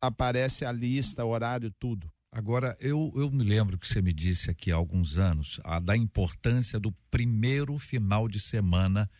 aparece 0.00 0.64
a 0.64 0.70
lista, 0.70 1.24
horário, 1.24 1.72
tudo. 1.80 2.08
Agora, 2.30 2.76
eu, 2.78 3.12
eu 3.16 3.28
me 3.28 3.42
lembro 3.42 3.76
que 3.76 3.88
você 3.88 4.00
me 4.00 4.12
disse 4.12 4.52
aqui 4.52 4.70
há 4.70 4.76
alguns 4.76 5.18
anos 5.18 5.58
a, 5.64 5.80
da 5.80 5.96
importância 5.96 6.78
do 6.78 6.92
primeiro 7.10 7.76
final 7.76 8.28
de 8.28 8.38
semana 8.38 9.10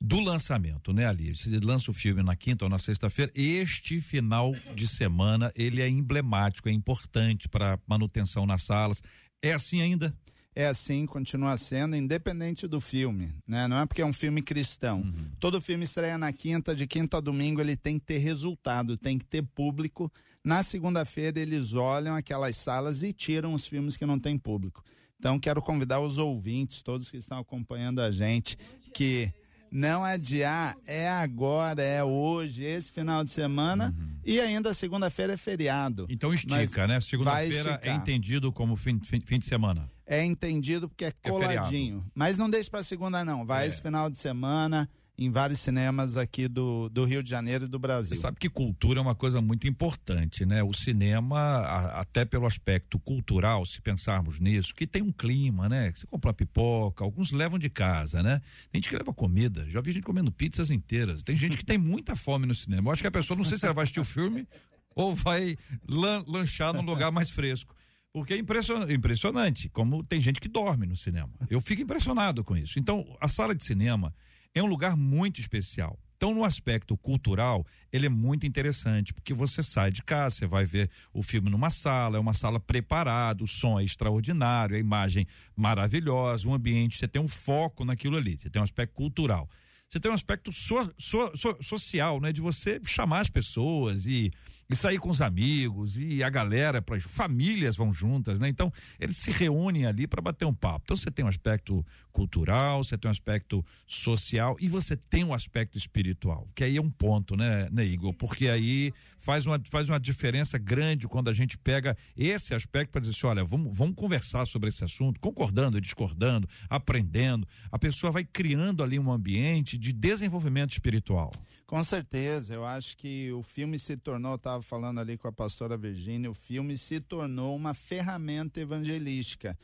do 0.00 0.18
lançamento, 0.18 0.92
né, 0.92 1.06
Ali? 1.06 1.36
Você 1.36 1.56
lança 1.60 1.92
o 1.92 1.94
filme 1.94 2.24
na 2.24 2.34
quinta 2.34 2.64
ou 2.64 2.68
na 2.68 2.78
sexta-feira. 2.78 3.30
Este 3.32 4.00
final 4.00 4.52
de 4.74 4.88
semana, 4.88 5.52
ele 5.54 5.82
é 5.82 5.88
emblemático, 5.88 6.68
é 6.68 6.72
importante 6.72 7.48
para 7.48 7.78
manutenção 7.86 8.44
nas 8.44 8.64
salas. 8.64 9.00
É 9.40 9.52
assim 9.52 9.80
ainda? 9.80 10.12
É 10.54 10.66
assim, 10.66 11.04
continua 11.04 11.56
sendo, 11.56 11.96
independente 11.96 12.68
do 12.68 12.80
filme, 12.80 13.34
né? 13.46 13.66
Não 13.66 13.78
é 13.78 13.86
porque 13.86 14.02
é 14.02 14.06
um 14.06 14.12
filme 14.12 14.40
cristão. 14.40 15.04
Todo 15.40 15.60
filme 15.60 15.84
estreia 15.84 16.16
na 16.16 16.32
quinta, 16.32 16.74
de 16.74 16.86
quinta 16.86 17.16
a 17.16 17.20
domingo 17.20 17.60
ele 17.60 17.76
tem 17.76 17.98
que 17.98 18.06
ter 18.06 18.18
resultado, 18.18 18.96
tem 18.96 19.18
que 19.18 19.24
ter 19.24 19.42
público. 19.42 20.12
Na 20.44 20.62
segunda-feira 20.62 21.40
eles 21.40 21.74
olham 21.74 22.14
aquelas 22.14 22.56
salas 22.56 23.02
e 23.02 23.12
tiram 23.12 23.54
os 23.54 23.66
filmes 23.66 23.96
que 23.96 24.06
não 24.06 24.18
tem 24.18 24.38
público. 24.38 24.84
Então 25.18 25.40
quero 25.40 25.60
convidar 25.60 26.00
os 26.00 26.18
ouvintes, 26.18 26.82
todos 26.82 27.10
que 27.10 27.16
estão 27.16 27.38
acompanhando 27.38 28.00
a 28.00 28.10
gente, 28.10 28.56
que 28.92 29.32
não 29.76 30.04
adiar, 30.04 30.76
é 30.86 31.08
agora, 31.08 31.82
é 31.82 32.02
hoje, 32.04 32.62
esse 32.62 32.92
final 32.92 33.24
de 33.24 33.32
semana 33.32 33.92
e 34.24 34.38
ainda 34.40 34.72
segunda-feira 34.72 35.32
é 35.32 35.36
feriado. 35.36 36.06
Então 36.08 36.32
estica, 36.32 36.56
Mas 36.82 36.88
né? 36.88 37.00
Segunda-feira 37.00 37.80
é 37.82 37.90
entendido 37.92 38.52
como 38.52 38.76
fim, 38.76 39.00
fim, 39.02 39.20
fim 39.20 39.40
de 39.40 39.46
semana. 39.46 39.90
é 40.06 40.24
entendido 40.24 40.88
porque 40.88 41.06
é 41.06 41.10
coladinho. 41.10 42.04
Mas 42.14 42.38
não 42.38 42.48
deixe 42.48 42.70
para 42.70 42.84
segunda, 42.84 43.24
não. 43.24 43.44
Vai 43.44 43.64
É. 43.64 43.66
esse 43.66 43.82
final 43.82 44.08
de 44.08 44.16
semana 44.16 44.88
em 45.16 45.30
vários 45.30 45.60
cinemas 45.60 46.16
aqui 46.16 46.48
do, 46.48 46.88
do 46.88 47.04
Rio 47.04 47.22
de 47.22 47.30
Janeiro 47.30 47.66
e 47.66 47.68
do 47.68 47.78
Brasil. 47.78 48.14
Você 48.16 48.20
sabe 48.20 48.36
que 48.36 48.48
cultura 48.48 48.98
é 48.98 49.02
uma 49.02 49.14
coisa 49.14 49.40
muito 49.40 49.68
importante, 49.68 50.44
né? 50.44 50.60
O 50.62 50.72
cinema, 50.72 51.38
a- 51.38 52.00
até 52.00 52.24
pelo 52.24 52.46
aspecto 52.46 52.98
cultural, 52.98 53.64
se 53.64 53.80
pensarmos 53.80 54.40
nisso, 54.40 54.74
que 54.74 54.86
tem 54.88 55.02
um 55.02 55.12
clima, 55.12 55.68
né? 55.68 55.92
Que 55.92 56.00
Você 56.00 56.06
compra 56.06 56.32
pipoca, 56.34 57.04
alguns 57.04 57.30
levam 57.30 57.58
de 57.60 57.70
casa, 57.70 58.22
né? 58.24 58.40
Tem 58.72 58.80
gente 58.82 58.90
que 58.90 58.96
leva 58.96 59.14
comida, 59.14 59.64
já 59.70 59.80
vi 59.80 59.92
gente 59.92 60.02
comendo 60.02 60.32
pizzas 60.32 60.68
inteiras. 60.70 61.22
Tem 61.22 61.36
gente 61.36 61.56
que 61.56 61.64
tem 61.64 61.78
muita 61.78 62.16
fome 62.16 62.44
no 62.44 62.54
cinema. 62.54 62.88
Eu 62.88 62.92
acho 62.92 63.02
que 63.02 63.06
a 63.08 63.12
pessoa, 63.12 63.36
não 63.36 63.44
sei 63.44 63.56
se 63.56 63.64
ela 63.66 63.74
vai 63.74 63.84
assistir 63.84 64.00
o 64.00 64.04
filme 64.04 64.48
ou 64.96 65.14
vai 65.14 65.56
lan- 65.88 66.24
lanchar 66.26 66.74
num 66.74 66.82
lugar 66.82 67.12
mais 67.12 67.30
fresco. 67.30 67.72
Porque 68.12 68.34
é 68.34 68.36
impression- 68.38 68.88
impressionante, 68.90 69.68
como 69.68 70.02
tem 70.02 70.20
gente 70.20 70.40
que 70.40 70.48
dorme 70.48 70.86
no 70.86 70.96
cinema. 70.96 71.30
Eu 71.48 71.60
fico 71.60 71.82
impressionado 71.82 72.42
com 72.42 72.56
isso. 72.56 72.78
Então, 72.80 73.04
a 73.20 73.28
sala 73.28 73.54
de 73.54 73.64
cinema 73.64 74.12
é 74.54 74.62
um 74.62 74.66
lugar 74.66 74.96
muito 74.96 75.40
especial. 75.40 75.98
Então, 76.16 76.32
no 76.32 76.44
aspecto 76.44 76.96
cultural, 76.96 77.66
ele 77.92 78.06
é 78.06 78.08
muito 78.08 78.46
interessante, 78.46 79.12
porque 79.12 79.34
você 79.34 79.62
sai 79.62 79.90
de 79.90 80.02
casa, 80.02 80.36
você 80.36 80.46
vai 80.46 80.64
ver 80.64 80.88
o 81.12 81.22
filme 81.22 81.50
numa 81.50 81.68
sala, 81.68 82.16
é 82.16 82.20
uma 82.20 82.32
sala 82.32 82.58
preparada, 82.60 83.42
o 83.44 83.48
som 83.48 83.78
é 83.78 83.84
extraordinário, 83.84 84.76
a 84.76 84.78
imagem 84.78 85.26
maravilhosa, 85.56 86.48
o 86.48 86.54
ambiente, 86.54 86.96
você 86.96 87.08
tem 87.08 87.20
um 87.20 87.28
foco 87.28 87.84
naquilo 87.84 88.16
ali, 88.16 88.38
você 88.40 88.48
tem 88.48 88.60
um 88.60 88.64
aspecto 88.64 88.94
cultural. 88.94 89.50
Você 89.88 90.00
tem 90.00 90.10
um 90.10 90.14
aspecto 90.14 90.50
so- 90.52 90.92
so- 90.98 91.32
so- 91.36 91.58
social, 91.60 92.20
né? 92.20 92.32
De 92.32 92.40
você 92.40 92.80
chamar 92.84 93.20
as 93.20 93.28
pessoas 93.30 94.06
e, 94.06 94.32
e 94.68 94.74
sair 94.74 94.98
com 94.98 95.10
os 95.10 95.20
amigos 95.20 95.96
e 95.96 96.22
a 96.22 96.30
galera, 96.30 96.82
pra, 96.82 96.98
famílias 97.00 97.76
vão 97.76 97.92
juntas, 97.92 98.38
né? 98.38 98.48
Então, 98.48 98.72
eles 98.98 99.18
se 99.18 99.30
reúnem 99.30 99.86
ali 99.86 100.06
para 100.06 100.20
bater 100.20 100.44
um 100.44 100.54
papo. 100.54 100.82
Então, 100.84 100.96
você 100.96 101.10
tem 101.10 101.24
um 101.24 101.28
aspecto 101.28 101.84
cultural, 102.12 102.82
você 102.82 102.96
tem 102.96 103.08
um 103.08 103.12
aspecto 103.12 103.64
social 103.86 104.56
e 104.60 104.68
você 104.68 104.96
tem 104.96 105.24
um 105.24 105.34
aspecto 105.34 105.76
espiritual, 105.76 106.48
que 106.54 106.62
aí 106.62 106.76
é 106.76 106.80
um 106.80 106.90
ponto, 106.90 107.36
né, 107.36 107.68
né 107.70 107.84
Igor? 107.84 108.14
Porque 108.14 108.48
aí 108.48 108.92
faz 109.18 109.46
uma, 109.46 109.60
faz 109.70 109.88
uma 109.88 109.98
diferença 109.98 110.56
grande 110.56 111.08
quando 111.08 111.28
a 111.28 111.32
gente 111.32 111.58
pega 111.58 111.96
esse 112.16 112.54
aspecto 112.54 112.92
para 112.92 113.00
dizer 113.00 113.12
assim, 113.12 113.26
olha, 113.26 113.44
vamos, 113.44 113.76
vamos 113.76 113.96
conversar 113.96 114.46
sobre 114.46 114.68
esse 114.68 114.84
assunto, 114.84 115.18
concordando 115.18 115.80
discordando, 115.80 116.48
aprendendo. 116.68 117.46
A 117.70 117.78
pessoa 117.78 118.10
vai 118.10 118.24
criando 118.24 118.82
ali 118.82 118.98
um 118.98 119.12
ambiente 119.12 119.78
de 119.78 119.92
desenvolvimento 119.92 120.72
espiritual. 120.72 121.30
Com 121.66 121.82
certeza, 121.82 122.52
eu 122.54 122.64
acho 122.64 122.96
que 122.96 123.32
o 123.32 123.42
filme 123.42 123.78
se 123.78 123.96
tornou, 123.96 124.34
estava 124.34 124.62
falando 124.62 125.00
ali 125.00 125.16
com 125.16 125.26
a 125.26 125.32
pastora 125.32 125.78
Virgínia, 125.78 126.30
o 126.30 126.34
filme 126.34 126.76
se 126.76 127.00
tornou 127.00 127.56
uma 127.56 127.72
ferramenta 127.72 128.60
evangelística. 128.60 129.58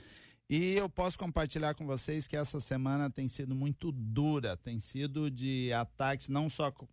E 0.49 0.75
eu 0.75 0.89
posso 0.89 1.19
compartilhar 1.19 1.75
com 1.75 1.87
vocês 1.87 2.27
que 2.27 2.37
essa 2.37 2.59
semana 2.59 3.11
tem 3.11 3.29
sido 3.29 3.55
muito 3.55 3.93
dura, 3.93 4.57
tem 4.57 4.79
sido 4.79 5.31
de 5.31 5.73
ataques 5.75 6.29
não 6.29 6.49
só 6.49 6.71
co- 6.73 6.89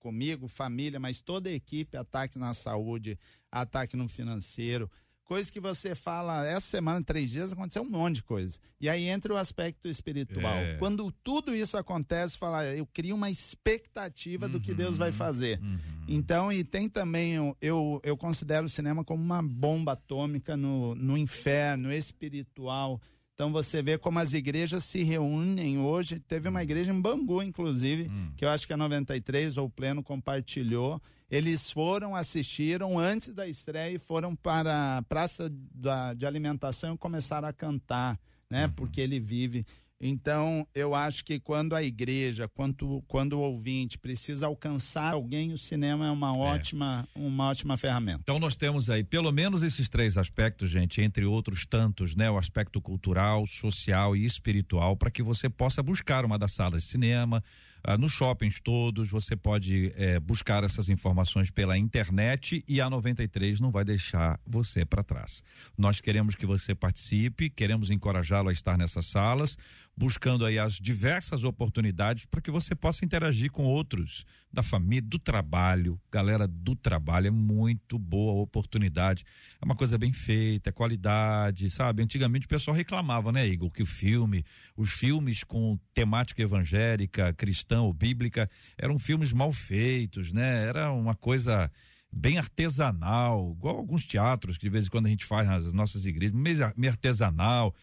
comigo, 0.00 0.48
família, 0.48 0.98
mas 0.98 1.20
toda 1.20 1.48
a 1.48 1.52
equipe, 1.52 1.96
ataque 1.96 2.38
na 2.38 2.52
saúde, 2.52 3.18
ataque 3.50 3.96
no 3.96 4.08
financeiro, 4.08 4.90
coisas 5.28 5.50
que 5.50 5.60
você 5.60 5.94
fala, 5.94 6.46
essa 6.46 6.66
semana, 6.66 7.04
três 7.04 7.30
dias, 7.30 7.52
aconteceu 7.52 7.82
um 7.82 7.88
monte 7.88 8.16
de 8.16 8.22
coisa. 8.22 8.58
E 8.80 8.88
aí 8.88 9.04
entra 9.04 9.34
o 9.34 9.36
aspecto 9.36 9.86
espiritual. 9.86 10.56
É. 10.56 10.76
Quando 10.78 11.12
tudo 11.22 11.54
isso 11.54 11.76
acontece, 11.76 12.38
fala, 12.38 12.64
eu 12.64 12.86
crio 12.86 13.14
uma 13.14 13.30
expectativa 13.30 14.48
do 14.48 14.58
que 14.58 14.72
Deus 14.72 14.96
vai 14.96 15.12
fazer. 15.12 15.60
Então, 16.08 16.50
e 16.50 16.64
tem 16.64 16.88
também, 16.88 17.34
eu, 17.60 18.00
eu, 18.02 18.16
considero 18.16 18.66
o 18.66 18.70
cinema 18.70 19.04
como 19.04 19.22
uma 19.22 19.42
bomba 19.42 19.92
atômica 19.92 20.56
no, 20.56 20.94
no 20.94 21.18
inferno 21.18 21.92
espiritual. 21.92 22.98
Então 23.34 23.52
você 23.52 23.82
vê 23.82 23.98
como 23.98 24.18
as 24.18 24.32
igrejas 24.32 24.82
se 24.82 25.02
reúnem 25.02 25.78
hoje. 25.78 26.18
Teve 26.18 26.48
uma 26.48 26.62
igreja 26.62 26.90
em 26.90 27.00
Bangu, 27.00 27.42
inclusive, 27.42 28.10
que 28.34 28.44
eu 28.44 28.48
acho 28.48 28.66
que 28.66 28.72
a 28.72 28.76
93 28.76 29.58
ou 29.58 29.66
o 29.66 29.70
Pleno 29.70 30.02
compartilhou. 30.02 31.00
Eles 31.30 31.70
foram, 31.70 32.16
assistiram 32.16 32.98
antes 32.98 33.34
da 33.34 33.46
estreia 33.46 33.94
e 33.94 33.98
foram 33.98 34.34
para 34.34 34.96
a 34.98 35.02
praça 35.02 35.50
da- 35.74 36.14
de 36.14 36.24
alimentação 36.26 36.94
e 36.94 36.98
começaram 36.98 37.46
a 37.48 37.52
cantar, 37.52 38.18
né? 38.50 38.72
Porque 38.74 39.00
ele 39.00 39.20
vive. 39.20 39.66
Então, 40.00 40.64
eu 40.74 40.94
acho 40.94 41.24
que 41.24 41.40
quando 41.40 41.74
a 41.74 41.82
igreja, 41.82 42.46
quando, 42.48 43.02
quando 43.08 43.32
o 43.32 43.40
ouvinte 43.40 43.98
precisa 43.98 44.46
alcançar 44.46 45.12
alguém, 45.12 45.52
o 45.52 45.58
cinema 45.58 46.06
é 46.06 46.10
uma 46.10 46.34
ótima, 46.36 47.06
uma 47.16 47.48
ótima 47.48 47.76
ferramenta. 47.76 48.20
Então 48.22 48.38
nós 48.38 48.54
temos 48.54 48.88
aí 48.88 49.02
pelo 49.02 49.32
menos 49.32 49.60
esses 49.60 49.88
três 49.88 50.16
aspectos, 50.16 50.70
gente, 50.70 51.02
entre 51.02 51.24
outros 51.26 51.66
tantos, 51.66 52.14
né? 52.14 52.30
O 52.30 52.38
aspecto 52.38 52.80
cultural, 52.80 53.44
social 53.44 54.14
e 54.16 54.24
espiritual, 54.24 54.96
para 54.96 55.10
que 55.10 55.22
você 55.22 55.50
possa 55.50 55.82
buscar 55.82 56.24
uma 56.24 56.38
das 56.38 56.52
salas 56.52 56.84
de 56.84 56.90
cinema. 56.90 57.42
Ah, 57.82 57.96
nos 57.96 58.12
shoppings 58.12 58.60
todos, 58.60 59.08
você 59.08 59.36
pode 59.36 59.92
eh, 59.96 60.18
buscar 60.20 60.64
essas 60.64 60.88
informações 60.88 61.50
pela 61.50 61.76
internet 61.78 62.64
e 62.66 62.80
a 62.80 62.90
93 62.90 63.60
não 63.60 63.70
vai 63.70 63.84
deixar 63.84 64.38
você 64.46 64.84
para 64.84 65.02
trás. 65.02 65.42
Nós 65.76 66.00
queremos 66.00 66.34
que 66.34 66.46
você 66.46 66.74
participe, 66.74 67.50
queremos 67.50 67.90
encorajá-lo 67.90 68.48
a 68.48 68.52
estar 68.52 68.76
nessas 68.76 69.06
salas, 69.06 69.56
buscando 69.98 70.46
aí 70.46 70.60
as 70.60 70.74
diversas 70.74 71.42
oportunidades 71.42 72.24
para 72.24 72.40
que 72.40 72.52
você 72.52 72.72
possa 72.72 73.04
interagir 73.04 73.50
com 73.50 73.64
outros 73.64 74.24
da 74.52 74.62
família, 74.62 75.02
do 75.02 75.18
trabalho. 75.18 76.00
Galera 76.10 76.46
do 76.46 76.76
trabalho 76.76 77.26
é 77.26 77.30
muito 77.30 77.98
boa 77.98 78.32
a 78.32 78.42
oportunidade. 78.42 79.24
É 79.60 79.64
uma 79.64 79.74
coisa 79.74 79.98
bem 79.98 80.12
feita, 80.12 80.70
é 80.70 80.72
qualidade, 80.72 81.68
sabe? 81.68 82.00
Antigamente 82.00 82.46
o 82.46 82.48
pessoal 82.48 82.76
reclamava, 82.76 83.32
né, 83.32 83.44
Igor, 83.44 83.72
que 83.72 83.82
o 83.82 83.86
filme, 83.86 84.44
os 84.76 84.90
filmes 84.90 85.42
com 85.42 85.76
temática 85.92 86.40
evangélica, 86.40 87.32
cristã 87.32 87.80
ou 87.80 87.92
bíblica, 87.92 88.48
eram 88.78 89.00
filmes 89.00 89.32
mal 89.32 89.50
feitos, 89.50 90.30
né? 90.30 90.64
Era 90.68 90.92
uma 90.92 91.16
coisa 91.16 91.68
bem 92.12 92.38
artesanal, 92.38 93.52
igual 93.58 93.76
alguns 93.76 94.04
teatros 94.04 94.56
que 94.56 94.64
de 94.64 94.70
vez 94.70 94.86
em 94.86 94.90
quando 94.90 95.06
a 95.06 95.10
gente 95.10 95.24
faz 95.24 95.48
nas 95.48 95.72
nossas 95.72 96.06
igrejas, 96.06 96.36
meio 96.36 96.72
meio 96.76 96.92
artesanal. 96.92 97.74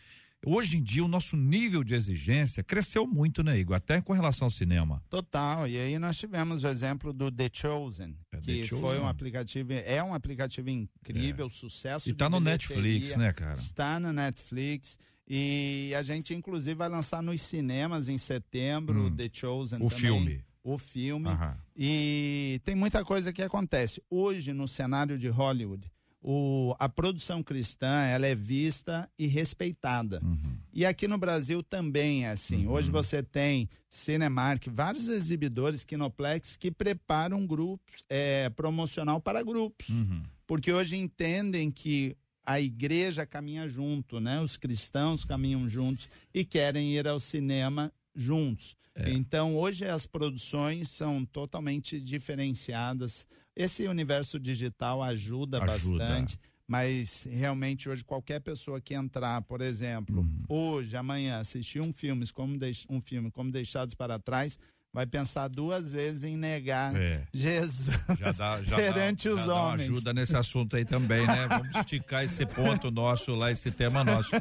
Hoje 0.45 0.77
em 0.77 0.83
dia 0.83 1.03
o 1.03 1.07
nosso 1.07 1.35
nível 1.35 1.83
de 1.83 1.93
exigência 1.95 2.63
cresceu 2.63 3.07
muito, 3.07 3.41
né, 3.43 3.57
Igor? 3.57 3.75
Até 3.75 3.99
com 3.99 4.13
relação 4.13 4.45
ao 4.45 4.51
cinema. 4.51 5.03
Total. 5.09 5.67
E 5.67 5.77
aí 5.77 5.97
nós 5.97 6.17
tivemos 6.17 6.63
o 6.63 6.67
exemplo 6.67 7.11
do 7.11 7.31
The 7.31 7.49
Chosen, 7.51 8.15
É, 8.31 8.37
que 8.37 8.61
The 8.61 8.67
foi 8.67 8.79
Chosen. 8.79 8.99
um 9.01 9.07
aplicativo, 9.07 9.73
é 9.73 10.03
um 10.03 10.13
aplicativo 10.13 10.69
incrível, 10.69 11.49
sucesso. 11.49 12.09
E 12.09 12.13
tá 12.13 12.29
no. 12.29 12.39
Netflix, 12.39 13.15
né, 13.15 13.33
cara? 13.33 13.53
Está 13.53 13.99
no 13.99 14.13
Netflix. 14.13 14.99
E 15.27 15.91
a 15.97 16.03
gente, 16.03 16.33
inclusive, 16.35 16.75
vai 16.75 16.87
lançar 16.87 17.23
nos 17.23 17.41
cinemas 17.41 18.07
em 18.09 18.17
setembro, 18.17 19.07
Hum. 19.07 19.15
The 19.15 19.29
Chosen 19.33 19.79
O 19.81 19.87
também. 19.87 19.97
filme. 19.99 20.45
O 20.63 20.77
filme. 20.77 21.29
E 21.75 22.59
tem 22.63 22.75
muita 22.75 23.03
coisa 23.03 23.33
que 23.33 23.41
acontece. 23.41 24.01
Hoje, 24.09 24.53
no 24.53 24.67
cenário 24.67 25.17
de 25.17 25.27
Hollywood, 25.27 25.91
o, 26.27 26.75
a 26.79 26.89
produção 26.89 27.43
cristã 27.43 28.01
ela 28.01 28.25
é 28.25 28.33
vista 28.33 29.07
e 29.17 29.27
respeitada. 29.27 30.19
Uhum. 30.23 30.57
E 30.73 30.83
aqui 30.83 31.07
no 31.07 31.19
Brasil 31.19 31.61
também 31.61 32.25
é 32.25 32.31
assim. 32.31 32.65
Hoje 32.65 32.89
você 32.89 33.21
tem 33.21 33.69
Cinemark, 33.87 34.67
vários 34.67 35.07
exibidores, 35.07 35.85
Kinoplex, 35.85 36.57
que 36.57 36.71
preparam 36.71 37.45
grupos, 37.45 38.03
é, 38.09 38.49
promocional 38.49 39.21
para 39.21 39.43
grupos. 39.43 39.89
Uhum. 39.89 40.23
Porque 40.47 40.73
hoje 40.73 40.97
entendem 40.97 41.69
que 41.69 42.17
a 42.43 42.59
igreja 42.59 43.23
caminha 43.23 43.67
junto, 43.67 44.19
né? 44.19 44.41
Os 44.41 44.57
cristãos 44.57 45.25
caminham 45.25 45.69
juntos 45.69 46.09
e 46.33 46.43
querem 46.43 46.95
ir 46.95 47.07
ao 47.07 47.19
cinema 47.19 47.93
juntos. 48.15 48.75
É. 48.95 49.11
Então, 49.11 49.55
hoje 49.55 49.85
as 49.85 50.07
produções 50.07 50.89
são 50.89 51.23
totalmente 51.23 51.99
diferenciadas. 51.99 53.27
Esse 53.55 53.87
universo 53.87 54.39
digital 54.39 55.01
ajuda, 55.01 55.63
Ajuda. 55.63 55.97
bastante, 56.05 56.39
mas 56.67 57.25
realmente 57.29 57.87
hoje 57.87 58.03
qualquer 58.03 58.39
pessoa 58.41 58.81
que 58.81 58.93
entrar, 58.93 59.41
por 59.43 59.61
exemplo, 59.61 60.19
Uhum. 60.19 60.43
hoje, 60.49 60.97
amanhã, 60.97 61.39
assistir 61.39 61.79
um 61.79 61.93
filme 61.93 62.27
como 62.31 62.57
um 62.89 63.01
filme 63.01 63.31
como 63.31 63.51
Deixados 63.51 63.93
para 63.95 64.19
Trás, 64.19 64.57
vai 64.91 65.05
pensar 65.05 65.47
duas 65.49 65.91
vezes 65.91 66.23
em 66.23 66.35
negar 66.37 66.95
É. 66.95 67.27
Jesus 67.33 67.95
Já 68.19 68.31
dá, 68.31 68.63
já 68.63 68.75
perante 68.77 69.27
dá, 69.29 69.33
os 69.35 69.39
já 69.41 69.47
dá 69.47 69.55
homens. 69.55 69.89
ajuda 69.89 70.13
nesse 70.13 70.35
assunto 70.35 70.75
aí 70.75 70.83
também, 70.85 71.25
né? 71.27 71.47
Vamos 71.47 71.75
esticar 71.75 72.23
esse 72.23 72.45
ponto 72.45 72.89
nosso 72.91 73.35
lá, 73.35 73.51
esse 73.51 73.71
tema 73.71 74.03
nosso. 74.03 74.31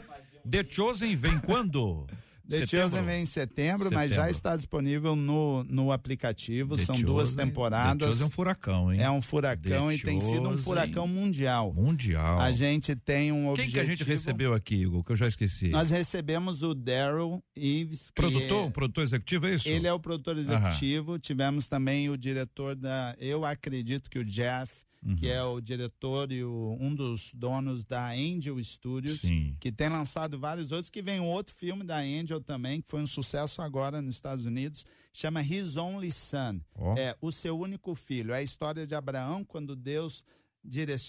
The 0.48 0.64
Chosen 0.68 1.14
vem 1.16 1.38
quando? 1.40 2.06
The? 2.48 2.66
Chosen 2.66 3.02
vem 3.04 3.22
em 3.22 3.26
setembro, 3.26 3.90
mas 3.92 4.12
já 4.12 4.28
está 4.28 4.54
disponível 4.54 5.16
no, 5.16 5.64
no 5.64 5.90
aplicativo. 5.90 6.76
The 6.76 6.84
São 6.84 6.94
duas 7.00 7.28
Chosen- 7.28 7.36
The 7.36 7.44
temporadas. 7.46 8.08
Chosen 8.08 8.22
é 8.22 8.26
um 8.26 8.30
furacão, 8.30 8.92
hein? 8.92 9.00
É 9.02 9.10
um 9.10 9.22
furacão 9.22 9.88
The 9.88 9.94
e 9.94 9.98
tem 9.98 10.20
sido 10.20 10.48
um 10.48 10.58
furacão 10.58 11.06
mundial. 11.06 11.72
Mundial. 11.72 12.40
A 12.40 12.52
gente 12.52 12.94
tem 12.94 13.32
um 13.32 13.36
Quem 13.42 13.48
objetivo. 13.50 13.72
que 13.74 13.80
a 13.80 13.84
gente 13.84 14.04
recebeu 14.04 14.52
aqui, 14.54 14.74
Igor? 14.76 15.02
Que 15.02 15.12
eu 15.12 15.16
já 15.16 15.26
esqueci. 15.26 15.68
Nós 15.68 15.90
recebemos 15.90 16.62
o 16.62 16.74
Daryl 16.74 17.42
Ives. 17.56 18.10
que 18.10 18.20
Produtor? 18.20 18.68
é- 18.68 18.70
Produtor 18.70 19.04
executivo, 19.04 19.46
é 19.46 19.54
isso? 19.54 19.68
Ele 19.68 19.86
é 19.86 19.92
o 19.92 19.98
produtor 19.98 20.36
executivo. 20.36 21.18
Tivemos 21.18 21.66
também 21.68 22.10
o 22.10 22.16
diretor 22.18 22.74
da. 22.76 23.14
Eu 23.18 23.44
acredito 23.44 24.10
que 24.10 24.18
o 24.18 24.24
Jeff, 24.24 24.70
Uhum. 25.04 25.16
que 25.16 25.28
é 25.28 25.42
o 25.42 25.60
diretor 25.60 26.32
e 26.32 26.42
o- 26.42 26.76
um 26.80 26.94
dos 26.94 27.30
donos 27.34 27.84
da 27.84 28.10
Angel 28.12 28.62
Studios. 28.64 29.20
Sim. 29.20 29.54
que 29.60 29.70
tem 29.70 29.88
lançado 29.88 30.38
vários 30.38 30.72
outros, 30.72 30.88
que 30.90 31.02
vem 31.02 31.20
um 31.20 31.26
outro 31.28 31.54
filme 31.54 31.84
da 31.84 31.98
Angel 31.98 32.40
também, 32.40 32.80
que 32.80 32.88
foi 32.88 33.02
um 33.02 33.06
sucesso 33.06 33.60
agora 33.60 34.00
nos 34.00 34.14
Estados 34.14 34.46
Unidos, 34.46 34.84
chama 35.12 35.42
His 35.42 35.76
Only 35.76 36.10
Son. 36.10 36.60
Ó. 36.74 36.94
É 36.96 37.14
o 37.20 37.30
seu 37.30 37.58
único 37.58 37.94
filho. 37.94 38.32
É 38.32 38.38
a 38.38 38.42
história 38.42 38.86
de 38.86 38.94
Abraão, 38.94 39.44
quando 39.44 39.76
Deus 39.76 40.24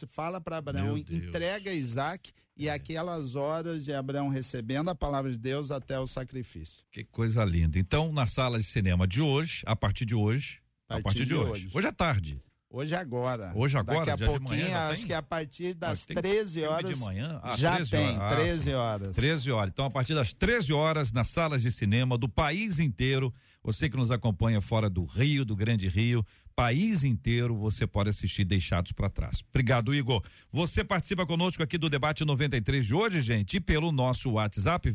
fala 0.09 0.41
para 0.41 0.57
Abraão. 0.57 0.97
É. 0.97 0.99
entrega 0.99 1.73
Isaac, 1.73 2.31
e 2.57 2.69
aquelas 2.69 3.35
horas 3.35 3.83
de 3.85 3.93
Abraão 3.93 4.29
recebendo 4.29 4.89
a 4.89 4.95
palavra 4.95 5.31
de 5.31 5.37
Deus 5.37 5.71
até 5.71 5.99
o 5.99 6.07
sacrifício. 6.07 6.83
Que 6.91 7.03
coisa 7.03 7.43
linda. 7.43 7.77
Então, 7.77 8.11
na 8.13 8.25
sala 8.25 8.57
de 8.57 8.63
cinema 8.65 9.05
de 9.07 9.21
hoje, 9.21 9.61
a 9.65 9.75
partir 9.75 10.05
de 10.05 10.15
hoje. 10.15 10.61
A 10.87 11.01
partir, 11.01 11.25
de, 11.25 11.33
hoje. 11.35 11.69
Hoje 11.73 11.87
à 11.87 11.91
tarde. 11.91 12.39
Hoje 12.76 12.93
é 12.93 12.97
agora. 12.97 13.53
Hoje 13.55 13.78
agora, 13.78 14.05
Daqui 14.05 14.23
a 14.26 14.28
pouquinho, 14.28 14.49
manhã 14.49 14.78
acho 14.89 14.97
tem? 14.97 15.05
que 15.07 15.13
a 15.13 15.21
partir 15.21 15.73
das 15.73 16.03
Ah, 16.03 16.07
tem 16.07 16.15
13 16.17 16.59
filme 16.59 16.67
horas. 16.67 16.89
de 16.89 16.95
manhã? 17.05 17.39
Ah, 17.41 17.55
já 17.55 17.76
13 17.76 17.91
tem, 17.91 18.05
horas. 18.17 18.19
Ah, 18.19 18.36
13 18.36 18.63
sim. 18.63 18.73
horas. 18.73 19.15
13 19.15 19.51
horas. 19.53 19.71
Então, 19.71 19.86
a 19.86 19.89
partir 19.89 20.13
das 20.13 20.34
13 20.34 20.73
horas, 20.73 21.13
nas 21.13 21.30
salas 21.30 21.61
de 21.61 21.71
cinema 21.71 22.17
do 22.17 22.28
país 22.28 22.78
inteiro, 22.78 23.34
você 23.63 23.89
que 23.89 23.95
nos 23.95 24.11
acompanha 24.11 24.59
fora 24.59 24.89
do 24.89 25.05
Rio, 25.05 25.45
do 25.45 25.55
Grande 25.55 25.88
Rio, 25.88 26.26
país 26.55 27.03
inteiro, 27.03 27.55
você 27.55 27.85
pode 27.85 28.09
assistir 28.09 28.45
Deixados 28.45 28.93
para 28.93 29.09
Trás. 29.09 29.43
Obrigado, 29.49 29.93
Igor. 29.93 30.23
Você 30.51 30.85
participa 30.85 31.25
conosco 31.25 31.61
aqui 31.61 31.77
do 31.77 31.89
debate 31.89 32.23
93 32.23 32.85
de 32.85 32.93
hoje, 32.93 33.19
gente, 33.19 33.57
e 33.57 33.59
pelo 33.59 33.91
nosso 33.91 34.31
WhatsApp 34.31 34.89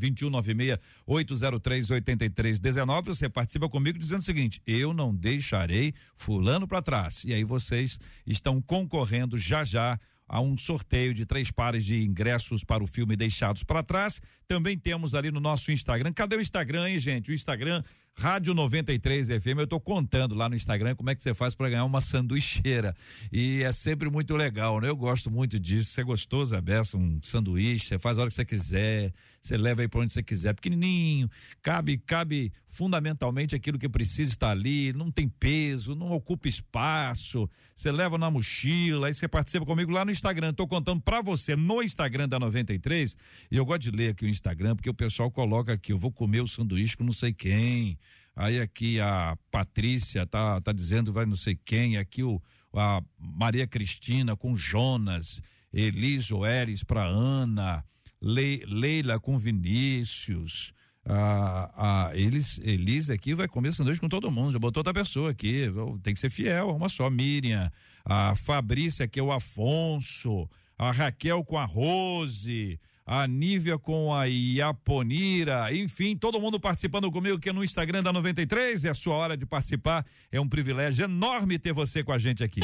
2196-803-8319. 1.06 3.04
Você 3.08 3.28
participa 3.28 3.68
comigo 3.68 3.98
dizendo 3.98 4.20
o 4.20 4.24
seguinte: 4.24 4.62
eu 4.66 4.94
não 4.94 5.14
deixarei 5.14 5.92
fulano 6.16 6.66
para 6.66 6.80
trás. 6.80 7.22
E 7.24 7.34
aí 7.34 7.44
vocês 7.44 8.00
estão 8.26 8.62
concorrendo 8.62 9.36
já 9.36 9.62
já 9.62 10.00
a 10.26 10.40
um 10.40 10.56
sorteio 10.56 11.12
de 11.12 11.26
três 11.26 11.50
pares 11.50 11.84
de 11.84 12.04
ingressos 12.04 12.62
para 12.62 12.84
o 12.84 12.86
filme 12.86 13.16
Deixados 13.16 13.64
para 13.64 13.82
Trás. 13.82 14.22
Também 14.46 14.78
temos 14.78 15.12
ali 15.12 15.28
no 15.28 15.40
nosso 15.40 15.72
Instagram. 15.72 16.12
Cadê 16.12 16.36
o 16.36 16.40
Instagram, 16.40 16.88
hein, 16.88 17.00
gente? 17.00 17.32
O 17.32 17.34
Instagram 17.34 17.82
Rádio 18.18 18.52
93 18.52 19.28
FM. 19.28 19.60
Eu 19.60 19.66
tô 19.66 19.80
contando 19.80 20.34
lá 20.34 20.48
no 20.48 20.54
Instagram 20.54 20.94
como 20.94 21.10
é 21.10 21.14
que 21.14 21.22
você 21.22 21.32
faz 21.34 21.54
para 21.54 21.70
ganhar 21.70 21.84
uma 21.84 22.00
sanduicheira. 22.00 22.94
E 23.32 23.62
é 23.62 23.72
sempre 23.72 24.10
muito 24.10 24.36
legal, 24.36 24.80
né? 24.80 24.88
Eu 24.88 24.96
gosto 24.96 25.30
muito 25.30 25.58
disso. 25.58 25.92
Você 25.92 26.02
gostou, 26.02 26.44
Zé 26.44 26.60
Bessa? 26.60 26.98
Um 26.98 27.18
sanduíche, 27.22 27.86
você 27.86 27.98
faz 27.98 28.18
a 28.18 28.22
hora 28.22 28.28
que 28.30 28.34
você 28.34 28.44
quiser, 28.44 29.12
você 29.42 29.56
leva 29.56 29.80
aí 29.80 29.88
para 29.88 30.00
onde 30.00 30.12
você 30.12 30.22
quiser. 30.22 30.54
Pequenininho, 30.54 31.30
cabe, 31.62 31.96
cabe 31.98 32.52
fundamentalmente 32.68 33.54
aquilo 33.54 33.78
que 33.78 33.88
precisa 33.88 34.30
estar 34.30 34.50
ali, 34.50 34.92
não 34.92 35.10
tem 35.10 35.28
peso, 35.28 35.94
não 35.94 36.12
ocupa 36.12 36.46
espaço. 36.46 37.48
Você 37.74 37.90
leva 37.90 38.18
na 38.18 38.30
mochila, 38.30 39.06
aí 39.06 39.14
você 39.14 39.26
participa 39.26 39.64
comigo 39.64 39.90
lá 39.90 40.04
no 40.04 40.10
Instagram. 40.10 40.52
Tô 40.52 40.66
contando 40.66 41.00
para 41.00 41.22
você 41.22 41.56
no 41.56 41.82
Instagram 41.82 42.28
da 42.28 42.38
93. 42.38 43.16
E 43.50 43.56
eu 43.56 43.64
gosto 43.64 43.82
de 43.82 43.90
ler 43.90 44.10
aqui 44.10 44.24
o 44.24 44.28
Instagram, 44.28 44.76
porque 44.76 44.90
o 44.90 44.94
pessoal 44.94 45.30
coloca 45.30 45.72
aqui, 45.72 45.92
eu 45.92 45.98
vou 45.98 46.12
comer 46.12 46.42
o 46.42 46.48
sanduíche 46.48 46.96
com 46.96 47.04
não 47.04 47.12
sei 47.12 47.32
quem. 47.32 47.98
Aí 48.36 48.60
aqui 48.60 49.00
a 49.00 49.36
Patrícia 49.50 50.26
tá, 50.26 50.60
tá 50.60 50.72
dizendo 50.72 51.12
vai 51.12 51.24
não 51.24 51.36
sei 51.36 51.58
quem, 51.64 51.96
aqui 51.96 52.22
o 52.22 52.40
a 52.72 53.02
Maria 53.18 53.66
Cristina 53.66 54.36
com 54.36 54.56
Jonas, 54.56 55.42
Elis 55.72 56.30
Oeres 56.30 56.84
para 56.84 57.04
Ana, 57.04 57.84
Le, 58.20 58.64
Leila 58.66 59.18
com 59.18 59.38
Vinícius. 59.38 60.72
Ah, 61.04 61.70
ah, 61.76 62.10
eles, 62.14 62.60
Elis 62.62 63.08
aqui 63.08 63.34
vai 63.34 63.48
comer 63.48 63.72
sanduíche 63.72 64.00
com 64.00 64.08
todo 64.08 64.30
mundo, 64.30 64.52
já 64.52 64.58
botou 64.58 64.80
outra 64.80 64.92
pessoa 64.92 65.30
aqui, 65.30 65.64
tem 66.02 66.12
que 66.12 66.20
ser 66.20 66.30
fiel, 66.30 66.68
uma 66.76 66.90
só, 66.90 67.08
Miriam, 67.08 67.70
a 68.04 68.36
Fabrícia 68.36 69.06
aqui 69.06 69.18
é 69.18 69.22
o 69.22 69.32
Afonso, 69.32 70.48
a 70.76 70.90
Raquel 70.90 71.42
com 71.42 71.58
a 71.58 71.64
Rose, 71.64 72.78
a 73.06 73.26
Nívia 73.26 73.76
com 73.76 74.14
a 74.14 74.26
Iaponira, 74.26 75.74
enfim, 75.74 76.16
todo 76.16 76.38
mundo 76.40 76.60
participando 76.60 77.10
comigo 77.10 77.38
aqui 77.38 77.52
no 77.52 77.64
Instagram 77.64 78.02
da 78.02 78.12
93. 78.12 78.84
É 78.84 78.90
a 78.90 78.94
sua 78.94 79.16
hora 79.16 79.36
de 79.36 79.44
participar. 79.44 80.06
É 80.30 80.40
um 80.40 80.48
privilégio 80.48 81.06
enorme 81.06 81.58
ter 81.58 81.72
você 81.72 82.04
com 82.04 82.12
a 82.12 82.18
gente 82.18 82.44
aqui. 82.44 82.60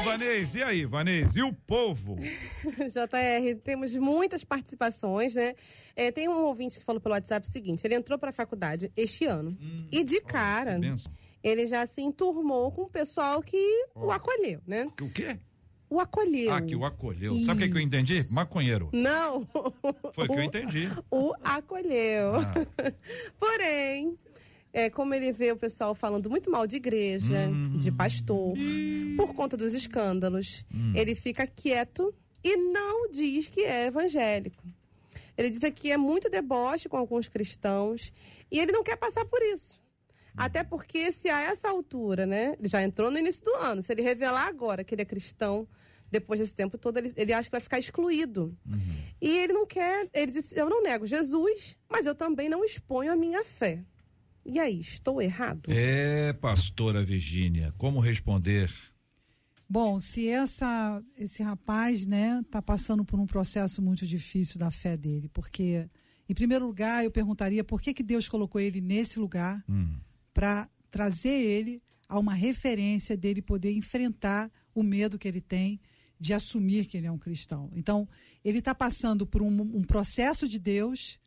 93. 0.00 0.02
Ô, 0.02 0.02
Vanês, 0.02 0.54
e 0.54 0.62
aí, 0.62 0.84
Vanês? 0.84 1.36
E 1.36 1.42
o 1.42 1.52
povo? 1.52 2.16
JR, 2.64 3.54
temos 3.62 3.94
muitas 3.96 4.42
participações, 4.42 5.34
né? 5.34 5.54
É, 5.94 6.10
tem 6.10 6.28
um 6.28 6.44
ouvinte 6.44 6.78
que 6.78 6.84
falou 6.84 7.00
pelo 7.00 7.14
WhatsApp 7.14 7.46
o 7.46 7.50
seguinte: 7.50 7.86
ele 7.86 7.94
entrou 7.94 8.18
para 8.18 8.30
a 8.30 8.32
faculdade 8.32 8.90
este 8.96 9.26
ano 9.26 9.56
e 9.92 10.02
de 10.02 10.20
cara 10.20 10.80
ele 11.42 11.66
já 11.66 11.86
se 11.86 12.02
enturmou 12.02 12.70
com 12.70 12.82
o 12.82 12.88
pessoal 12.88 13.42
que 13.42 13.86
o 13.94 14.10
acolheu, 14.10 14.60
né? 14.66 14.90
O 15.00 15.10
quê? 15.10 15.38
O 15.88 15.98
acolheu. 15.98 16.52
Ah, 16.52 16.62
que 16.62 16.76
o 16.76 16.84
acolheu. 16.84 17.34
Sabe 17.42 17.64
o 17.64 17.72
que, 17.72 17.76
eu 17.76 17.80
entendi? 17.80 18.24
Maconheiro. 18.30 18.90
Não. 18.92 19.44
Foi 20.12 20.26
o 20.26 20.32
que 20.32 20.38
eu 20.38 20.42
entendi. 20.44 20.88
O 21.10 21.32
acolheu. 21.42 22.36
Ah. 22.36 22.92
Porém, 23.40 24.16
é, 24.72 24.88
como 24.90 25.14
ele 25.14 25.32
vê 25.32 25.50
o 25.52 25.56
pessoal 25.56 25.94
falando 25.94 26.28
muito 26.30 26.50
mal 26.50 26.66
de 26.66 26.76
igreja, 26.76 27.48
Hum. 27.48 27.76
de 27.78 27.90
pastor, 27.90 28.54
por 29.16 29.34
conta 29.34 29.56
dos 29.56 29.74
escândalos, 29.74 30.64
Hum. 30.74 30.92
ele 30.94 31.14
fica 31.14 31.46
quieto 31.46 32.14
e 32.42 32.56
não 32.56 33.10
diz 33.10 33.48
que 33.48 33.62
é 33.62 33.86
evangélico. 33.86 34.62
Ele 35.36 35.50
diz 35.50 35.62
que 35.74 35.90
é 35.90 35.96
muito 35.96 36.28
deboche 36.28 36.88
com 36.88 36.96
alguns 36.96 37.28
cristãos 37.28 38.12
e 38.50 38.58
ele 38.58 38.72
não 38.72 38.82
quer 38.82 38.96
passar 38.96 39.24
por 39.24 39.40
isso. 39.42 39.80
Até 40.36 40.62
porque 40.62 41.10
se 41.12 41.28
a 41.28 41.40
essa 41.42 41.68
altura, 41.68 42.24
né, 42.26 42.54
ele 42.58 42.68
já 42.68 42.82
entrou 42.82 43.10
no 43.10 43.18
início 43.18 43.44
do 43.44 43.54
ano, 43.56 43.82
se 43.82 43.92
ele 43.92 44.02
revelar 44.02 44.46
agora 44.46 44.84
que 44.84 44.94
ele 44.94 45.02
é 45.02 45.04
cristão, 45.04 45.66
depois 46.10 46.40
desse 46.40 46.54
tempo 46.54 46.76
todo, 46.78 46.98
ele, 46.98 47.12
ele 47.16 47.32
acha 47.32 47.48
que 47.48 47.52
vai 47.52 47.60
ficar 47.60 47.78
excluído. 47.78 48.56
E 49.20 49.28
ele 49.38 49.52
não 49.52 49.66
quer, 49.66 50.08
ele 50.12 50.32
disse, 50.32 50.58
eu 50.58 50.68
não 50.68 50.82
nego 50.82 51.06
Jesus, 51.06 51.76
mas 51.88 52.04
eu 52.06 52.14
também 52.14 52.48
não 52.48 52.64
exponho 52.64 53.12
a 53.12 53.16
minha 53.16 53.44
fé. 53.44 53.84
E 54.50 54.58
aí, 54.58 54.80
estou 54.80 55.22
errado? 55.22 55.70
É, 55.70 56.32
pastora 56.32 57.04
Virgínia, 57.04 57.72
como 57.78 58.00
responder? 58.00 58.68
Bom, 59.68 60.00
se 60.00 60.26
essa, 60.26 61.00
esse 61.16 61.40
rapaz, 61.40 62.04
né, 62.04 62.42
tá 62.50 62.60
passando 62.60 63.04
por 63.04 63.20
um 63.20 63.26
processo 63.28 63.80
muito 63.80 64.04
difícil 64.04 64.58
da 64.58 64.68
fé 64.68 64.96
dele, 64.96 65.28
porque, 65.28 65.88
em 66.28 66.34
primeiro 66.34 66.66
lugar, 66.66 67.04
eu 67.04 67.12
perguntaria 67.12 67.62
por 67.62 67.80
que, 67.80 67.94
que 67.94 68.02
Deus 68.02 68.28
colocou 68.28 68.60
ele 68.60 68.80
nesse 68.80 69.20
lugar 69.20 69.62
Hum. 69.68 70.00
para 70.34 70.68
trazer 70.90 71.28
ele 71.28 71.80
a 72.08 72.18
uma 72.18 72.34
referência 72.34 73.16
dele 73.16 73.40
poder 73.40 73.72
enfrentar 73.72 74.50
o 74.74 74.82
medo 74.82 75.16
que 75.16 75.28
ele 75.28 75.40
tem 75.40 75.80
de 76.18 76.34
assumir 76.34 76.86
que 76.86 76.96
ele 76.96 77.06
é 77.06 77.12
um 77.12 77.18
cristão. 77.18 77.70
Então, 77.76 78.08
ele 78.44 78.58
está 78.58 78.74
passando 78.74 79.24
por 79.24 79.42
um, 79.42 79.60
um 79.60 79.84
processo 79.84 80.48
de 80.48 80.58
Deus 80.58 81.20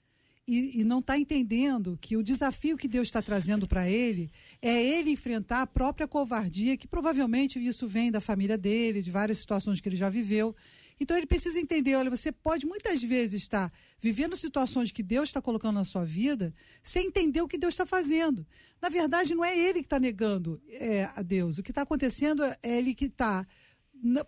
e, 0.48 0.82
e 0.82 0.84
não 0.84 1.00
está 1.00 1.18
entendendo 1.18 1.98
que 2.02 2.18
o 2.18 2.24
desafio 2.24 2.78
que 2.78 2.88
Deus 2.88 3.08
está 3.08 3.22
trazendo 3.22 3.68
para 3.68 3.90
ele 3.90 4.30
é 4.62 4.84
ele 4.84 5.12
enfrentar 5.12 5.62
a 5.62 5.68
própria 5.68 6.08
covardia, 6.08 6.76
que 6.76 6.88
provavelmente 6.88 7.64
isso 7.66 7.88
vem 7.88 8.12
da 8.12 8.20
família 8.20 8.58
dele, 8.58 9.02
de 9.02 9.10
várias 9.10 9.38
situações 9.38 9.80
que 9.80 9.88
ele 9.88 9.96
já 9.96 10.10
viveu. 10.10 10.56
Então 11.00 11.18
ele 11.18 11.26
precisa 11.26 11.60
entender, 11.60 11.96
olha, 11.96 12.10
você 12.10 12.32
pode 12.32 12.66
muitas 12.66 13.02
vezes 13.02 13.42
estar 13.42 13.72
vivendo 14.00 14.36
situações 14.36 14.92
que 14.92 15.02
Deus 15.02 15.30
está 15.30 15.42
colocando 15.42 15.76
na 15.76 15.86
sua 15.86 16.06
vida 16.06 16.54
sem 16.82 17.08
entender 17.08 17.42
o 17.42 17.48
que 17.48 17.58
Deus 17.58 17.74
está 17.74 17.86
fazendo. 17.86 18.46
Na 18.82 18.90
verdade, 18.90 19.34
não 19.34 19.44
é 19.44 19.58
ele 19.58 19.80
que 19.80 19.86
está 19.86 20.00
negando 20.00 20.62
é, 20.70 21.10
a 21.16 21.22
Deus. 21.22 21.58
O 21.58 21.64
que 21.64 21.72
está 21.72 21.82
acontecendo 21.82 22.44
é 22.44 22.58
ele 22.64 22.94
que 22.94 23.06
está 23.06 23.48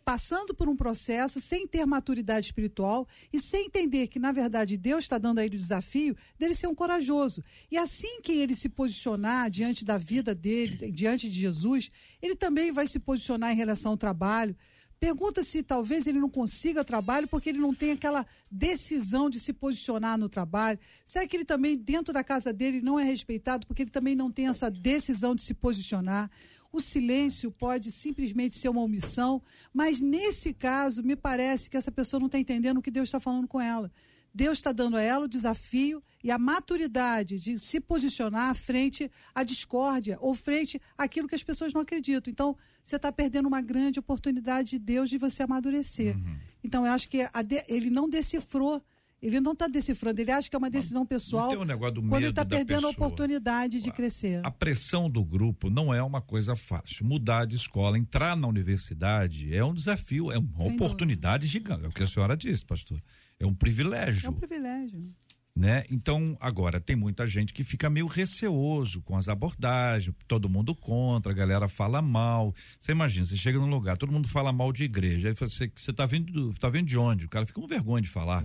passando 0.04 0.54
por 0.54 0.70
um 0.70 0.76
processo 0.76 1.42
sem 1.42 1.68
ter 1.68 1.86
maturidade 1.86 2.48
espiritual 2.48 3.08
e 3.32 3.40
sem 3.40 3.66
entender 3.66 4.08
que, 4.08 4.20
na 4.20 4.32
verdade, 4.32 4.78
Deus 4.78 5.04
está 5.04 5.18
dando 5.18 5.40
a 5.40 5.46
ele 5.46 5.56
o 5.56 5.60
desafio 5.60 6.16
dele 6.40 6.56
ser 6.56 6.68
um 6.68 6.76
corajoso. 6.76 7.44
E 7.70 7.78
assim 7.78 8.22
que 8.22 8.32
ele 8.32 8.56
se 8.56 8.70
posicionar 8.70 9.50
diante 9.50 9.84
da 9.84 9.98
vida 9.98 10.34
dele, 10.34 10.92
diante 10.92 11.30
de 11.30 11.40
Jesus, 11.40 11.92
ele 12.22 12.36
também 12.36 12.72
vai 12.72 12.88
se 12.88 13.00
posicionar 13.00 13.52
em 13.52 13.56
relação 13.56 13.92
ao 13.92 13.98
trabalho. 13.98 14.56
Pergunta 15.00 15.44
se 15.44 15.62
talvez 15.62 16.08
ele 16.08 16.20
não 16.20 16.30
consiga 16.30 16.84
trabalho 16.84 17.28
porque 17.28 17.50
ele 17.50 17.60
não 17.60 17.74
tem 17.74 17.92
aquela 17.92 18.26
decisão 18.50 19.30
de 19.30 19.40
se 19.40 19.52
posicionar 19.52 20.18
no 20.18 20.30
trabalho. 20.30 20.80
Será 21.04 21.28
que 21.28 21.36
ele 21.36 21.46
também, 21.46 21.78
dentro 21.78 22.14
da 22.14 22.24
casa 22.24 22.54
dele, 22.54 22.82
não 22.82 23.00
é 23.00 23.04
respeitado 23.04 23.68
porque 23.68 23.84
ele 23.84 23.92
também 23.92 24.16
não 24.16 24.32
tem 24.32 24.48
essa 24.48 24.72
decisão 24.72 25.36
de 25.36 25.44
se 25.44 25.54
posicionar? 25.54 26.32
O 26.76 26.82
silêncio 26.82 27.50
pode 27.52 27.90
simplesmente 27.90 28.54
ser 28.56 28.68
uma 28.68 28.82
omissão, 28.82 29.42
mas 29.74 30.02
nesse 30.02 30.54
caso, 30.54 31.02
me 31.02 31.16
parece 31.16 31.70
que 31.70 31.78
essa 31.78 31.90
pessoa 31.90 32.20
não 32.20 32.26
está 32.28 32.38
entendendo 32.38 32.80
o 32.80 32.82
que 32.82 32.92
Deus 32.92 33.08
está 33.08 33.18
falando 33.18 33.48
com 33.48 33.62
ela. 33.62 33.90
Deus 34.34 34.58
está 34.58 34.74
dando 34.74 34.98
a 34.98 35.02
ela 35.02 35.24
o 35.24 35.30
desafio 35.30 36.04
e 36.22 36.30
a 36.30 36.38
maturidade 36.38 37.40
de 37.40 37.58
se 37.58 37.80
posicionar 37.80 38.54
frente 38.56 39.10
à 39.34 39.42
discórdia 39.46 40.18
ou 40.20 40.36
frente 40.36 40.82
àquilo 40.98 41.30
que 41.30 41.36
as 41.36 41.44
pessoas 41.44 41.72
não 41.72 41.80
acreditam. 41.80 42.30
Então, 42.30 42.58
você 42.84 42.98
está 42.98 43.10
perdendo 43.10 43.48
uma 43.48 43.62
grande 43.62 43.98
oportunidade 43.98 44.72
de 44.72 44.80
Deus 44.80 45.10
de 45.10 45.18
você 45.18 45.44
amadurecer. 45.44 46.18
Então, 46.62 46.86
eu 46.86 46.92
acho 46.92 47.08
que 47.08 47.20
de- 47.46 47.64
ele 47.70 47.90
não 47.90 48.10
decifrou, 48.10 48.84
ele 49.22 49.40
não 49.40 49.54
está 49.54 49.68
decifrando, 49.68 50.22
ele 50.22 50.32
acha 50.32 50.50
que 50.50 50.56
é 50.56 50.60
uma 50.60 50.70
decisão 50.70 51.06
pessoal 51.06 51.50
tem 51.50 51.58
um 51.58 51.64
negócio 51.64 51.96
do 51.96 52.02
quando 52.02 52.22
ele 52.22 52.30
está 52.30 52.46
perdendo 52.46 52.86
a 52.88 52.90
oportunidade 52.92 53.82
de 53.82 53.92
crescer. 53.92 54.46
A 54.46 54.52
pressão 54.52 55.10
do 55.10 55.24
grupo 55.24 55.70
não 55.70 55.94
é 55.94 56.02
uma 56.04 56.22
coisa 56.22 56.56
fácil. 56.56 57.06
Mudar 57.06 57.46
de 57.46 57.56
escola, 57.56 57.98
entrar 57.98 58.36
na 58.38 58.48
universidade 58.48 59.54
é 59.56 59.64
um 59.64 59.74
desafio, 59.74 60.32
é 60.32 60.38
uma 60.38 60.56
Sem 60.58 60.74
oportunidade 60.76 61.48
gigante. 61.48 61.86
É 61.86 61.88
o 61.88 61.92
que 61.92 62.04
a 62.04 62.08
senhora 62.08 62.36
disse, 62.38 62.66
pastor. 62.66 63.02
É 63.40 63.46
um 63.46 63.52
É 63.52 63.56
privilégio. 63.56 64.30
um 64.30 64.34
privilégio. 64.34 65.10
né? 65.56 65.86
Então, 65.90 66.38
agora, 66.42 66.80
tem 66.82 66.96
muita 66.98 67.26
gente 67.26 67.54
que 67.54 67.64
fica 67.64 67.90
meio 67.90 68.08
receoso 68.08 69.02
com 69.02 69.16
as 69.18 69.28
abordagens, 69.30 70.14
todo 70.28 70.50
mundo 70.50 70.76
contra, 70.76 71.32
a 71.32 71.36
galera 71.36 71.68
fala 71.70 72.02
mal. 72.02 72.54
Você 72.78 72.92
imagina, 72.92 73.26
você 73.26 73.38
chega 73.38 73.58
num 73.58 73.70
lugar, 73.70 73.96
todo 73.98 74.12
mundo 74.12 74.28
fala 74.28 74.52
mal 74.52 74.72
de 74.74 74.84
igreja, 74.84 75.30
aí 75.30 75.34
você, 75.34 75.72
você 75.74 75.94
tá 75.94 76.06
vindo, 76.06 76.32
do- 76.32 76.54
tá 76.60 76.70
vindo 76.70 76.86
de 76.88 76.98
onde? 76.98 77.26
O 77.26 77.30
cara 77.30 77.46
fica 77.46 77.60
com 77.62 77.66
vergonha 77.68 78.02
de 78.02 78.10
falar. 78.10 78.44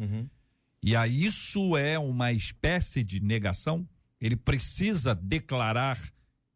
E 0.82 0.96
aí 0.96 1.24
isso 1.24 1.76
é 1.76 1.98
uma 1.98 2.32
espécie 2.32 3.04
de 3.04 3.20
negação? 3.20 3.86
Ele 4.20 4.36
precisa 4.36 5.14
declarar 5.14 5.98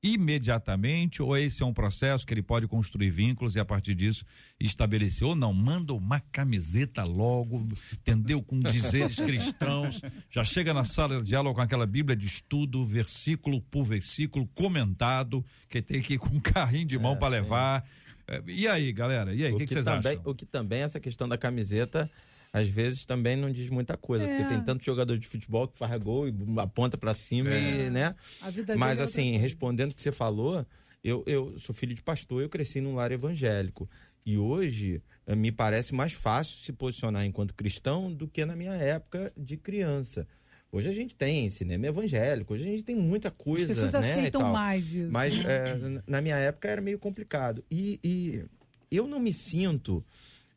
imediatamente 0.04 1.22
ou 1.22 1.34
esse 1.34 1.62
é 1.62 1.66
um 1.66 1.72
processo 1.72 2.26
que 2.26 2.34
ele 2.34 2.42
pode 2.42 2.68
construir 2.68 3.08
vínculos 3.08 3.56
e 3.56 3.60
a 3.60 3.64
partir 3.64 3.94
disso 3.94 4.22
estabelecer 4.60 5.26
ou 5.26 5.34
não, 5.34 5.50
manda 5.54 5.94
uma 5.94 6.20
camiseta 6.20 7.02
logo, 7.04 7.66
entendeu? 7.90 8.42
Com 8.42 8.58
dizeres 8.60 9.16
cristãos, 9.24 10.02
já 10.30 10.44
chega 10.44 10.74
na 10.74 10.84
sala 10.84 11.22
de 11.22 11.34
aula 11.34 11.54
com 11.54 11.60
aquela 11.62 11.86
bíblia 11.86 12.14
de 12.14 12.26
estudo, 12.26 12.84
versículo 12.84 13.62
por 13.62 13.84
versículo, 13.84 14.46
comentado, 14.48 15.42
que 15.70 15.80
tem 15.80 16.02
que 16.02 16.14
ir 16.14 16.18
com 16.18 16.36
um 16.36 16.40
carrinho 16.40 16.86
de 16.86 16.98
mão 16.98 17.16
para 17.16 17.28
levar. 17.28 17.82
É, 18.28 18.42
E 18.46 18.68
aí, 18.68 18.92
galera? 18.92 19.34
E 19.34 19.42
aí, 19.42 19.52
o 19.54 19.56
que, 19.56 19.66
que 19.66 19.72
vocês 19.72 19.86
também, 19.86 20.18
acham? 20.18 20.30
O 20.30 20.34
que 20.34 20.44
também, 20.44 20.82
essa 20.82 21.00
questão 21.00 21.26
da 21.26 21.38
camiseta, 21.38 22.10
às 22.54 22.68
vezes 22.68 23.04
também 23.04 23.36
não 23.36 23.50
diz 23.50 23.68
muita 23.68 23.96
coisa, 23.96 24.24
É. 24.24 24.28
porque 24.38 24.48
tem 24.54 24.62
tanto 24.62 24.84
jogador 24.84 25.18
de 25.18 25.26
futebol 25.26 25.66
que 25.66 25.76
faz 25.76 26.00
gol 26.00 26.28
e 26.28 26.32
aponta 26.58 26.96
pra 26.96 27.12
cima 27.12 27.50
É. 27.52 27.86
e, 27.86 27.90
né? 27.90 28.14
A 28.40 28.48
vida 28.48 28.76
Mas 28.76 29.00
é 29.00 29.02
assim, 29.02 29.36
respondendo 29.36 29.90
o 29.90 29.94
que 29.96 30.00
você 30.00 30.12
falou, 30.12 30.64
eu, 31.02 31.24
eu 31.26 31.58
sou 31.58 31.74
filho 31.74 31.92
de 31.96 32.00
pastor, 32.00 32.42
eu 32.42 32.48
cresci 32.48 32.80
num 32.80 32.94
lar 32.94 33.10
evangélico. 33.10 33.90
E 34.24 34.38
hoje 34.38 35.02
eh, 35.26 35.34
me 35.34 35.50
parece 35.50 35.92
mais 35.96 36.12
fácil 36.12 36.56
se 36.58 36.72
posicionar 36.72 37.24
enquanto 37.26 37.52
cristão 37.54 38.12
do 38.12 38.28
que 38.28 38.44
na 38.44 38.54
minha 38.54 38.74
época 38.74 39.32
de 39.36 39.56
criança. 39.56 40.24
Hoje 40.70 40.88
a 40.88 40.92
gente 40.92 41.16
tem 41.16 41.50
cinema 41.50 41.88
evangélico, 41.88 42.54
hoje 42.54 42.62
a 42.62 42.66
gente 42.68 42.84
tem 42.84 42.94
muita 42.94 43.32
coisa. 43.32 43.64
As 43.64 43.78
pessoas 43.78 43.92
né, 43.94 44.08
e 44.08 44.12
aceitam 44.12 44.40
tal. 44.42 44.52
mais 44.52 44.94
isso. 44.94 45.10
Mas 45.12 45.40
é, 45.40 45.76
na 46.06 46.20
minha 46.20 46.36
época 46.36 46.68
era 46.68 46.80
meio 46.80 47.00
complicado. 47.00 47.64
E, 47.68 47.98
e 48.04 48.44
eu 48.90 49.08
não 49.08 49.18
me 49.18 49.32
sinto 49.32 50.04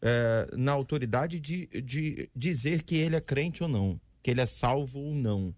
é, 0.02 0.50
na 0.56 0.72
autoridade 0.72 1.40
de, 1.40 1.68
de 1.68 2.30
dizer 2.36 2.84
que 2.84 2.96
ele 2.96 3.16
é 3.16 3.22
crente 3.22 3.64
ou 3.64 3.70
não, 3.70 4.00
que 4.22 4.32
ele 4.32 4.42
é 4.42 4.46
salvo 4.46 5.00
ou 5.00 5.14
não. 5.14 5.56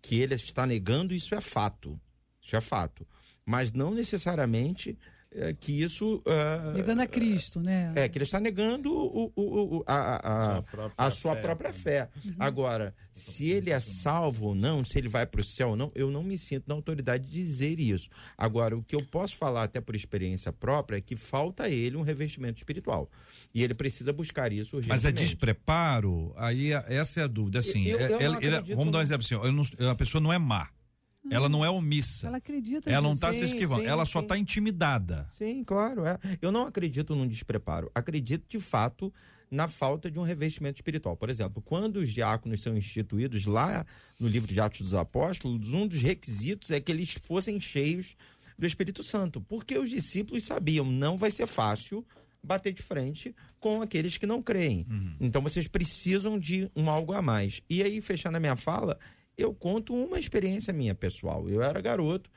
Que 0.00 0.20
ele 0.20 0.34
está 0.34 0.66
negando, 0.66 1.14
isso 1.14 1.34
é 1.34 1.40
fato. 1.40 2.00
Isso 2.40 2.54
é 2.54 2.60
fato. 2.60 3.06
Mas 3.44 3.72
não 3.72 3.92
necessariamente 3.92 4.96
é, 5.30 5.52
que 5.52 5.82
isso. 5.82 6.22
é, 6.26 6.72
Negando 6.74 7.02
a 7.02 7.06
Cristo, 7.06 7.60
né? 7.60 7.92
é, 7.94 8.08
que 8.08 8.16
ele 8.18 8.24
está 8.24 8.40
negando 8.40 8.92
o, 8.94 9.32
o- 9.36 9.76
o- 9.78 9.84
a, 9.86 10.16
a- 10.16 10.44
Sua 10.54 10.62
própria 10.62 10.94
a 10.96 11.10
sua 11.10 11.34
fé. 11.36 11.42
própria 11.42 11.72
fé. 11.72 12.08
Agora, 12.38 12.94
se 13.12 13.50
ele 13.50 13.70
é 13.70 13.78
salvo 13.80 14.46
ou 14.46 14.54
não, 14.54 14.84
se 14.84 14.98
ele 14.98 15.08
vai 15.08 15.26
para 15.26 15.40
o 15.40 15.44
céu 15.44 15.70
ou 15.70 15.76
não, 15.76 15.92
eu 15.94 16.10
não 16.10 16.22
me 16.22 16.38
sinto 16.38 16.64
na 16.66 16.74
autoridade 16.74 17.24
de 17.26 17.30
dizer 17.32 17.78
isso. 17.78 18.08
Agora, 18.36 18.76
o 18.76 18.82
que 18.82 18.96
eu 18.96 19.04
posso 19.04 19.36
falar, 19.36 19.64
até 19.64 19.80
por 19.80 19.94
experiência 19.94 20.52
própria, 20.52 20.96
é 20.96 21.00
que 21.00 21.14
falta 21.16 21.64
a 21.64 21.68
ele 21.68 21.96
um 21.96 22.02
revestimento 22.02 22.56
espiritual. 22.58 23.10
E 23.54 23.62
ele 23.62 23.74
precisa 23.74 24.12
buscar 24.12 24.52
isso 24.52 24.76
Mas 24.76 25.04
é 25.04 25.08
urgentemente. 25.08 25.24
despreparo? 25.24 26.32
Aí 26.36 26.72
essa 26.72 27.20
é 27.20 27.24
a 27.24 27.26
dúvida. 27.26 27.58
Assim, 27.58 27.84
Eu- 27.86 27.98
é- 27.98 28.04
eu 28.04 28.08
não 28.10 28.16
ela- 28.20 28.22
ela- 28.44 28.58
acredito 28.58 28.76
vamos 28.76 28.92
dar 28.92 28.98
um 28.98 29.02
exemplo 29.02 29.24
assim: 29.24 29.34
eu 29.34 29.52
não- 29.52 29.90
a 29.90 29.94
pessoa 29.94 30.20
não 30.22 30.32
é 30.32 30.38
má. 30.38 30.68
Ela 31.30 31.48
não 31.48 31.64
é 31.64 31.70
omissa. 31.70 32.26
Ela 32.26 32.38
acredita 32.38 32.90
Ela 32.90 33.02
não 33.02 33.14
está 33.14 33.32
se 33.32 33.44
esquivando. 33.44 33.82
sim, 33.82 33.88
ela 33.88 34.04
só 34.04 34.20
está 34.20 34.38
intimidada. 34.38 35.26
Sim, 35.30 35.62
claro. 35.64 36.06
É. 36.06 36.18
Eu 36.40 36.50
não 36.50 36.66
acredito 36.66 37.14
num 37.14 37.26
despreparo. 37.26 37.90
Acredito, 37.94 38.44
de 38.48 38.58
fato, 38.58 39.12
na 39.50 39.68
falta 39.68 40.10
de 40.10 40.18
um 40.18 40.22
revestimento 40.22 40.78
espiritual. 40.78 41.16
Por 41.16 41.28
exemplo, 41.28 41.62
quando 41.62 41.96
os 41.96 42.12
diáconos 42.12 42.62
são 42.62 42.76
instituídos 42.76 43.46
lá 43.46 43.84
no 44.18 44.28
livro 44.28 44.52
de 44.52 44.60
Atos 44.60 44.80
dos 44.80 44.94
Apóstolos, 44.94 45.72
um 45.72 45.86
dos 45.86 46.02
requisitos 46.02 46.70
é 46.70 46.80
que 46.80 46.90
eles 46.90 47.12
fossem 47.12 47.60
cheios 47.60 48.16
do 48.58 48.66
Espírito 48.66 49.02
Santo. 49.02 49.40
Porque 49.40 49.78
os 49.78 49.90
discípulos 49.90 50.44
sabiam, 50.44 50.84
não 50.84 51.16
vai 51.16 51.30
ser 51.30 51.46
fácil 51.46 52.06
bater 52.42 52.72
de 52.72 52.82
frente 52.82 53.34
com 53.60 53.82
aqueles 53.82 54.16
que 54.16 54.26
não 54.26 54.40
creem. 54.40 54.86
Então 55.20 55.42
vocês 55.42 55.66
precisam 55.68 56.38
de 56.38 56.70
um 56.74 56.88
algo 56.88 57.12
a 57.12 57.20
mais. 57.20 57.60
E 57.68 57.82
aí, 57.82 58.00
fechando 58.00 58.36
a 58.36 58.40
minha 58.40 58.56
fala, 58.56 58.98
eu 59.38 59.54
conto 59.54 59.94
uma 59.94 60.18
experiência 60.18 60.72
minha 60.72 60.94
pessoal. 60.94 61.48
Eu 61.48 61.62
era 61.62 61.80
garoto 61.80 62.28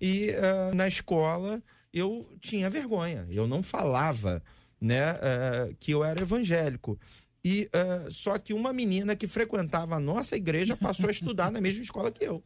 e 0.00 0.30
ah, 0.32 0.74
na 0.74 0.88
escola 0.88 1.62
eu 1.94 2.28
tinha 2.40 2.68
vergonha. 2.68 3.26
Eu 3.30 3.46
não 3.46 3.62
falava, 3.62 4.42
né, 4.80 5.10
ah, 5.10 5.68
que 5.78 5.92
eu 5.92 6.04
era 6.04 6.20
evangélico. 6.20 6.98
E 7.44 7.68
ah, 7.72 8.08
só 8.10 8.36
que 8.38 8.52
uma 8.52 8.72
menina 8.72 9.14
que 9.14 9.28
frequentava 9.28 9.94
a 9.94 10.00
nossa 10.00 10.36
igreja 10.36 10.76
passou 10.76 11.06
a 11.06 11.12
estudar 11.12 11.52
na 11.52 11.60
mesma 11.60 11.82
escola 11.82 12.10
que 12.10 12.24
eu. 12.24 12.42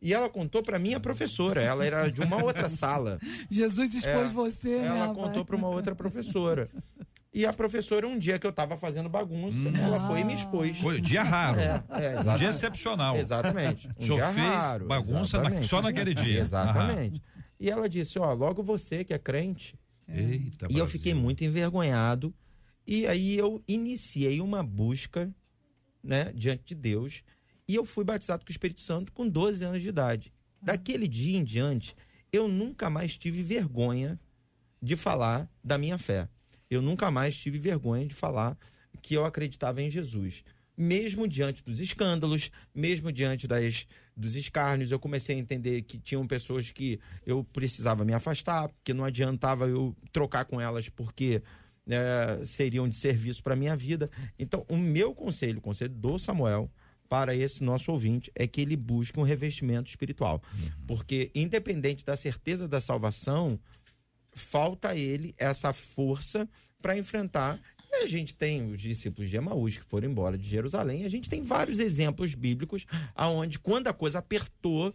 E 0.00 0.14
ela 0.14 0.28
contou 0.28 0.62
para 0.62 0.78
minha 0.78 1.00
professora, 1.00 1.60
ela 1.60 1.84
era 1.84 2.08
de 2.08 2.20
uma 2.20 2.40
outra 2.42 2.68
sala. 2.68 3.18
Jesus 3.50 3.94
expôs 3.94 4.26
É, 4.30 4.32
você, 4.32 4.78
né? 4.78 4.86
Ela 4.86 5.06
rapaz? 5.06 5.16
contou 5.18 5.44
para 5.44 5.56
uma 5.56 5.68
outra 5.68 5.92
professora. 5.96 6.70
E 7.32 7.44
a 7.44 7.52
professora, 7.52 8.06
um 8.08 8.18
dia 8.18 8.38
que 8.38 8.46
eu 8.46 8.52
tava 8.52 8.76
fazendo 8.76 9.08
bagunça, 9.08 9.68
ela 9.78 10.06
foi 10.06 10.20
e 10.20 10.24
me 10.24 10.32
expôs. 10.34 10.78
Foi 10.78 10.98
um 10.98 11.00
dia 11.02 11.22
raro. 11.22 11.60
É, 11.60 11.84
é, 11.90 12.20
um 12.20 12.34
dia 12.36 12.48
excepcional. 12.48 13.16
Exatamente. 13.16 13.86
Um 13.88 13.92
O 13.98 14.02
senhor 14.02 14.32
fez 14.32 14.46
raro, 14.46 14.86
bagunça 14.86 15.42
na- 15.42 15.62
só 15.62 15.82
naquele 15.82 16.14
dia. 16.14 16.40
Exatamente. 16.40 17.22
E 17.60 17.70
ela 17.70 17.88
disse: 17.88 18.18
Ó, 18.18 18.32
logo 18.32 18.62
você 18.62 19.04
que 19.04 19.12
é 19.12 19.18
crente. 19.18 19.78
Eita, 20.08 20.66
E 20.70 20.72
eu 20.72 20.78
Brasil. 20.78 20.86
fiquei 20.86 21.12
muito 21.12 21.44
envergonhado. 21.44 22.34
E 22.86 23.06
aí 23.06 23.36
eu 23.36 23.62
iniciei 23.68 24.40
uma 24.40 24.62
busca, 24.62 25.30
né, 26.02 26.32
diante 26.34 26.64
de 26.64 26.74
Deus. 26.74 27.22
E 27.68 27.74
eu 27.74 27.84
fui 27.84 28.02
batizado 28.04 28.42
com 28.42 28.48
o 28.48 28.52
Espírito 28.52 28.80
Santo 28.80 29.12
com 29.12 29.28
12 29.28 29.62
anos 29.62 29.82
de 29.82 29.90
idade. 29.90 30.32
Daquele 30.62 31.06
dia 31.06 31.36
em 31.38 31.44
diante, 31.44 31.94
eu 32.32 32.48
nunca 32.48 32.88
mais 32.88 33.18
tive 33.18 33.42
vergonha 33.42 34.18
de 34.82 34.96
falar 34.96 35.46
da 35.62 35.76
minha 35.76 35.98
fé. 35.98 36.26
Eu 36.70 36.82
nunca 36.82 37.10
mais 37.10 37.36
tive 37.36 37.58
vergonha 37.58 38.06
de 38.06 38.14
falar 38.14 38.56
que 39.02 39.14
eu 39.14 39.24
acreditava 39.24 39.82
em 39.82 39.90
Jesus. 39.90 40.44
Mesmo 40.76 41.26
diante 41.26 41.62
dos 41.64 41.80
escândalos, 41.80 42.50
mesmo 42.74 43.10
diante 43.10 43.48
das, 43.48 43.86
dos 44.16 44.36
escárnios, 44.36 44.90
eu 44.90 44.98
comecei 44.98 45.34
a 45.34 45.38
entender 45.38 45.82
que 45.82 45.98
tinham 45.98 46.26
pessoas 46.26 46.70
que 46.70 47.00
eu 47.26 47.42
precisava 47.42 48.04
me 48.04 48.12
afastar, 48.12 48.70
que 48.84 48.94
não 48.94 49.04
adiantava 49.04 49.66
eu 49.66 49.96
trocar 50.12 50.44
com 50.44 50.60
elas 50.60 50.88
porque 50.88 51.42
eh, 51.88 52.40
seriam 52.44 52.88
de 52.88 52.94
serviço 52.94 53.42
para 53.42 53.56
minha 53.56 53.74
vida. 53.74 54.10
Então, 54.38 54.64
o 54.68 54.76
meu 54.76 55.14
conselho, 55.14 55.58
o 55.58 55.62
conselho 55.62 55.94
do 55.94 56.18
Samuel 56.18 56.70
para 57.08 57.34
esse 57.34 57.64
nosso 57.64 57.90
ouvinte 57.90 58.30
é 58.34 58.46
que 58.46 58.60
ele 58.60 58.76
busque 58.76 59.18
um 59.18 59.22
revestimento 59.22 59.88
espiritual. 59.88 60.42
Porque, 60.86 61.30
independente 61.34 62.04
da 62.04 62.14
certeza 62.14 62.68
da 62.68 62.80
salvação, 62.80 63.58
falta 64.38 64.90
a 64.90 64.96
ele 64.96 65.34
essa 65.36 65.72
força 65.72 66.48
para 66.80 66.96
enfrentar. 66.96 67.60
E 67.90 67.96
a 67.96 68.06
gente 68.06 68.34
tem 68.34 68.70
os 68.70 68.80
discípulos 68.80 69.28
de 69.28 69.36
Emaús 69.36 69.76
que 69.76 69.84
foram 69.84 70.08
embora 70.08 70.38
de 70.38 70.48
Jerusalém. 70.48 71.04
A 71.04 71.08
gente 71.08 71.28
tem 71.28 71.42
vários 71.42 71.78
exemplos 71.78 72.34
bíblicos 72.34 72.86
aonde, 73.14 73.58
quando 73.58 73.88
a 73.88 73.92
coisa 73.92 74.18
apertou, 74.18 74.92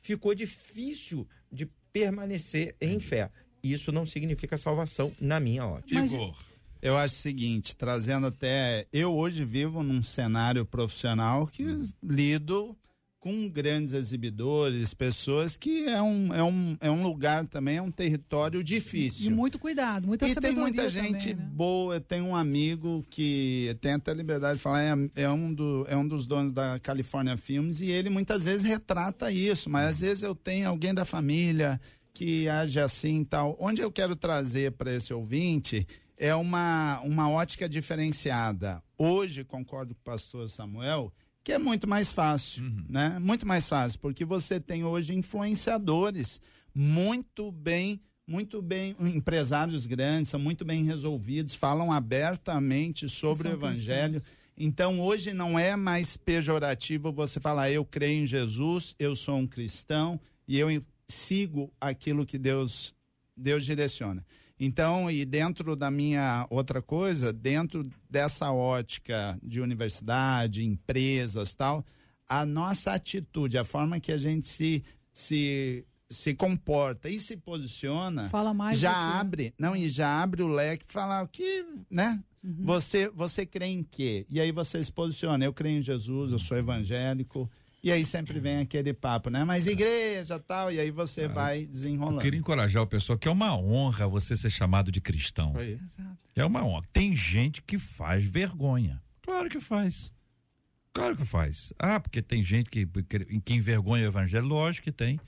ficou 0.00 0.34
difícil 0.34 1.26
de 1.50 1.66
permanecer 1.92 2.76
em 2.80 3.00
fé. 3.00 3.30
Isso 3.62 3.90
não 3.90 4.04
significa 4.04 4.56
salvação 4.56 5.12
na 5.20 5.40
minha 5.40 5.66
ótica. 5.66 6.04
Igor. 6.04 6.34
Eu 6.82 6.98
acho 6.98 7.14
o 7.14 7.18
seguinte, 7.18 7.74
trazendo 7.74 8.26
até. 8.26 8.86
Eu 8.92 9.16
hoje 9.16 9.42
vivo 9.42 9.82
num 9.82 10.02
cenário 10.02 10.66
profissional 10.66 11.46
que 11.46 11.64
lido 12.02 12.76
com 13.24 13.48
grandes 13.48 13.94
exibidores, 13.94 14.92
pessoas 14.92 15.56
que 15.56 15.86
é 15.86 16.02
um, 16.02 16.34
é 16.34 16.42
um, 16.42 16.76
é 16.78 16.90
um 16.90 17.02
lugar 17.02 17.46
também, 17.46 17.78
é 17.78 17.82
um 17.82 17.90
território 17.90 18.60
E 18.60 18.62
difícil. 18.62 19.30
muito 19.34 19.58
cuidado, 19.58 20.06
muita 20.06 20.28
E 20.28 20.34
tem 20.34 20.54
muita 20.54 20.82
também, 20.90 20.90
gente 20.90 21.32
né? 21.32 21.42
boa. 21.42 21.94
Eu 21.94 22.00
tenho 22.02 22.26
um 22.26 22.36
amigo 22.36 23.02
que 23.08 23.74
tem 23.80 23.94
até 23.94 24.12
liberdade 24.12 24.58
de 24.58 24.62
falar, 24.62 24.82
é, 24.82 25.22
é 25.22 25.30
um 25.30 25.54
do, 25.54 25.86
é 25.88 25.96
um 25.96 26.06
dos 26.06 26.26
donos 26.26 26.52
da 26.52 26.78
California 26.78 27.34
Filmes, 27.38 27.80
e 27.80 27.90
ele 27.90 28.10
muitas 28.10 28.44
vezes 28.44 28.66
retrata 28.66 29.32
isso, 29.32 29.70
mas 29.70 29.92
às 29.92 30.00
vezes 30.00 30.22
eu 30.22 30.34
tenho 30.34 30.68
alguém 30.68 30.92
da 30.92 31.06
família 31.06 31.80
que 32.12 32.46
age 32.46 32.78
assim 32.78 33.22
e 33.22 33.24
tal. 33.24 33.56
Onde 33.58 33.80
eu 33.80 33.90
quero 33.90 34.14
trazer 34.14 34.72
para 34.72 34.92
esse 34.92 35.14
ouvinte 35.14 35.86
é 36.18 36.34
uma, 36.34 37.00
uma 37.00 37.30
ótica 37.30 37.66
diferenciada. 37.66 38.82
Hoje, 38.98 39.44
concordo 39.44 39.94
com 39.94 40.00
o 40.02 40.04
pastor 40.04 40.50
Samuel, 40.50 41.10
que 41.44 41.52
é 41.52 41.58
muito 41.58 41.86
mais 41.86 42.10
fácil, 42.10 42.64
né? 42.88 43.18
Muito 43.20 43.46
mais 43.46 43.68
fácil, 43.68 44.00
porque 44.00 44.24
você 44.24 44.58
tem 44.58 44.82
hoje 44.82 45.14
influenciadores 45.14 46.40
muito 46.74 47.52
bem, 47.52 48.00
muito 48.26 48.62
bem, 48.62 48.96
empresários 48.98 49.84
grandes, 49.84 50.30
são 50.30 50.40
muito 50.40 50.64
bem 50.64 50.82
resolvidos, 50.84 51.54
falam 51.54 51.92
abertamente 51.92 53.06
sobre 53.10 53.48
o 53.48 53.52
evangelho. 53.52 54.22
Então, 54.56 55.00
hoje 55.00 55.34
não 55.34 55.58
é 55.58 55.76
mais 55.76 56.16
pejorativo 56.16 57.12
você 57.12 57.38
falar, 57.38 57.70
eu 57.70 57.84
creio 57.84 58.22
em 58.22 58.26
Jesus, 58.26 58.94
eu 58.98 59.14
sou 59.14 59.36
um 59.36 59.46
cristão 59.46 60.18
e 60.48 60.58
eu 60.58 60.68
sigo 61.06 61.70
aquilo 61.78 62.24
que 62.24 62.38
Deus, 62.38 62.94
Deus 63.36 63.66
direciona. 63.66 64.24
Então, 64.64 65.10
e 65.10 65.26
dentro 65.26 65.76
da 65.76 65.90
minha 65.90 66.46
outra 66.48 66.80
coisa, 66.80 67.32
dentro 67.32 67.86
dessa 68.08 68.50
ótica 68.50 69.38
de 69.42 69.60
universidade, 69.60 70.64
empresas 70.64 71.54
tal, 71.54 71.84
a 72.26 72.46
nossa 72.46 72.94
atitude, 72.94 73.58
a 73.58 73.64
forma 73.64 74.00
que 74.00 74.10
a 74.10 74.16
gente 74.16 74.48
se, 74.48 74.82
se, 75.12 75.84
se 76.08 76.34
comporta 76.34 77.10
e 77.10 77.18
se 77.18 77.36
posiciona, 77.36 78.30
Fala 78.30 78.54
mais 78.54 78.78
já 78.78 79.20
abre, 79.20 79.52
não, 79.58 79.76
e 79.76 79.90
já 79.90 80.22
abre 80.22 80.42
o 80.42 80.48
leque 80.48 80.86
falar 80.88 81.22
o 81.22 81.28
que, 81.28 81.66
né? 81.90 82.22
Uhum. 82.42 82.64
Você, 82.64 83.10
você 83.10 83.44
crê 83.44 83.66
em 83.66 83.82
quê? 83.82 84.24
E 84.30 84.40
aí 84.40 84.50
você 84.50 84.82
se 84.82 84.90
posiciona, 84.90 85.44
eu 85.44 85.52
creio 85.52 85.78
em 85.78 85.82
Jesus, 85.82 86.32
eu 86.32 86.38
sou 86.38 86.56
evangélico. 86.56 87.50
E 87.84 87.92
aí 87.92 88.02
sempre 88.02 88.40
vem 88.40 88.60
aquele 88.60 88.94
papo, 88.94 89.28
né? 89.28 89.44
Mas 89.44 89.66
igreja 89.66 90.38
tal, 90.38 90.72
e 90.72 90.80
aí 90.80 90.90
você 90.90 91.28
vai 91.28 91.64
Eu 91.64 91.66
desenrolando. 91.66 92.18
queria 92.22 92.40
encorajar 92.40 92.82
o 92.82 92.86
pessoal 92.86 93.18
que 93.18 93.28
é 93.28 93.30
uma 93.30 93.54
honra 93.54 94.08
você 94.08 94.34
ser 94.38 94.48
chamado 94.48 94.90
de 94.90 95.02
cristão. 95.02 95.54
Exato. 95.60 96.16
É 96.34 96.42
uma 96.46 96.64
honra. 96.64 96.86
Tem 96.94 97.14
gente 97.14 97.60
que 97.60 97.76
faz 97.76 98.24
vergonha. 98.24 99.02
Claro 99.20 99.50
que 99.50 99.60
faz. 99.60 100.10
Claro 100.94 101.14
que 101.14 101.26
faz. 101.26 101.74
Ah, 101.78 102.00
porque 102.00 102.22
tem 102.22 102.42
gente 102.42 102.70
que, 102.70 102.86
que 103.44 103.52
envergonha 103.52 104.04
o 104.04 104.06
evangelho. 104.08 104.46
Lógico 104.46 104.84
que 104.84 104.92
tem. 104.92 105.20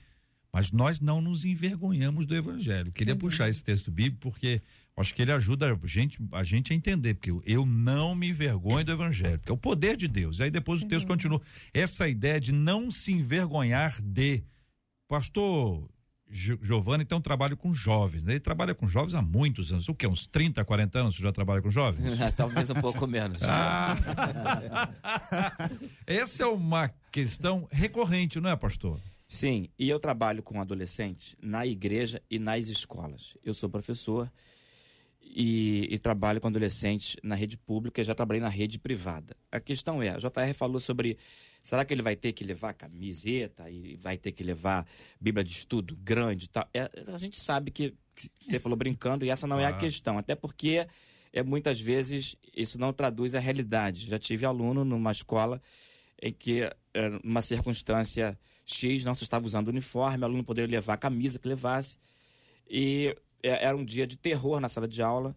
Mas 0.51 0.71
nós 0.71 0.99
não 0.99 1.21
nos 1.21 1.45
envergonhamos 1.45 2.25
do 2.25 2.35
evangelho. 2.35 2.91
Queria 2.91 3.13
Sem 3.13 3.19
puxar 3.19 3.49
esse 3.49 3.63
texto 3.63 3.91
bíblico 3.91 4.31
porque 4.31 4.63
acho 4.97 5.13
que 5.15 5.21
ele 5.21 5.31
ajuda 5.31 5.71
a 5.71 5.87
gente, 5.87 6.17
a 6.31 6.43
gente 6.43 6.73
a 6.73 6.75
entender. 6.75 7.13
Porque 7.13 7.31
eu, 7.31 7.41
eu 7.45 7.65
não 7.65 8.13
me 8.15 8.29
envergonho 8.29 8.83
do 8.83 8.91
evangelho. 8.91 9.39
Porque 9.39 9.51
é 9.51 9.55
o 9.55 9.57
poder 9.57 9.95
de 9.95 10.07
Deus. 10.07 10.41
Aí 10.41 10.51
depois 10.51 10.81
o 10.81 10.87
texto 10.87 11.07
continua. 11.07 11.41
Essa 11.73 12.07
ideia 12.07 12.39
de 12.41 12.51
não 12.51 12.91
se 12.91 13.13
envergonhar 13.13 14.01
de. 14.01 14.43
Pastor 15.07 15.89
Gio- 16.29 16.59
Giovanni 16.61 17.05
tem 17.05 17.17
um 17.17 17.21
trabalho 17.21 17.55
com 17.55 17.73
jovens. 17.73 18.21
Né? 18.23 18.33
Ele 18.33 18.39
trabalha 18.41 18.75
com 18.75 18.87
jovens 18.89 19.13
há 19.13 19.21
muitos 19.21 19.71
anos. 19.71 19.87
O 19.87 19.95
que? 19.95 20.05
Uns 20.05 20.27
30, 20.27 20.65
40 20.65 20.99
anos 20.99 21.15
você 21.15 21.21
já 21.21 21.31
trabalha 21.31 21.61
com 21.61 21.71
jovens? 21.71 22.03
Talvez 22.35 22.69
um 22.69 22.73
pouco 22.75 23.07
menos. 23.07 23.39
Ah. 23.43 23.95
Essa 26.05 26.43
é 26.43 26.47
uma 26.47 26.89
questão 27.11 27.67
recorrente, 27.71 28.39
não 28.39 28.49
é, 28.49 28.55
pastor? 28.55 28.99
Sim, 29.29 29.69
e 29.77 29.89
eu 29.89 29.99
trabalho 29.99 30.41
com 30.41 30.59
adolescentes 30.61 31.35
na 31.41 31.65
igreja 31.65 32.21
e 32.29 32.39
nas 32.39 32.67
escolas. 32.67 33.37
Eu 33.43 33.53
sou 33.53 33.69
professor 33.69 34.31
e, 35.35 35.87
e 35.91 35.99
trabalho 35.99 36.39
com 36.39 36.47
adolescentes 36.47 37.15
na 37.21 37.35
rede 37.35 37.57
pública 37.57 38.01
e 38.01 38.03
já 38.03 38.15
trabalhei 38.15 38.41
na 38.41 38.49
rede 38.49 38.79
privada. 38.79 39.35
A 39.51 39.59
questão 39.59 40.01
é, 40.01 40.09
a 40.09 40.17
JR 40.17 40.53
falou 40.55 40.79
sobre, 40.79 41.17
será 41.61 41.83
que 41.85 41.93
ele 41.93 42.01
vai 42.01 42.15
ter 42.15 42.33
que 42.33 42.43
levar 42.43 42.73
camiseta 42.73 43.69
e 43.69 43.95
vai 43.97 44.17
ter 44.17 44.31
que 44.31 44.43
levar 44.43 44.87
bíblia 45.19 45.43
de 45.43 45.51
estudo 45.51 45.95
grande 45.95 46.45
e 46.45 46.49
tal? 46.49 46.67
É, 46.73 46.89
a 47.13 47.17
gente 47.17 47.39
sabe 47.39 47.71
que, 47.71 47.93
que 48.15 48.29
você 48.39 48.59
falou 48.59 48.77
brincando 48.77 49.25
e 49.25 49.29
essa 49.29 49.45
não 49.45 49.59
é 49.59 49.65
a 49.65 49.73
questão, 49.73 50.17
até 50.17 50.35
porque 50.35 50.87
é, 51.33 51.43
muitas 51.43 51.79
vezes 51.79 52.35
isso 52.55 52.79
não 52.79 52.93
traduz 52.93 53.35
a 53.35 53.39
realidade. 53.39 54.07
Já 54.07 54.17
tive 54.17 54.45
aluno 54.45 54.83
numa 54.83 55.11
escola 55.11 55.61
em 56.19 56.33
que, 56.33 56.61
numa 57.23 57.43
circunstância 57.43 58.37
X, 58.65 59.03
não 59.03 59.13
se 59.13 59.23
estava 59.23 59.45
usando 59.45 59.67
uniforme, 59.67 60.23
o 60.23 60.25
aluno 60.25 60.43
poderia 60.43 60.77
levar 60.77 60.95
a 60.95 60.97
camisa 60.97 61.37
que 61.37 61.47
levasse. 61.47 61.97
E 62.69 63.15
era 63.55 63.75
um 63.75 63.83
dia 63.83 64.05
de 64.05 64.17
terror 64.17 64.59
na 64.59 64.69
sala 64.69 64.87
de 64.87 65.01
aula. 65.01 65.35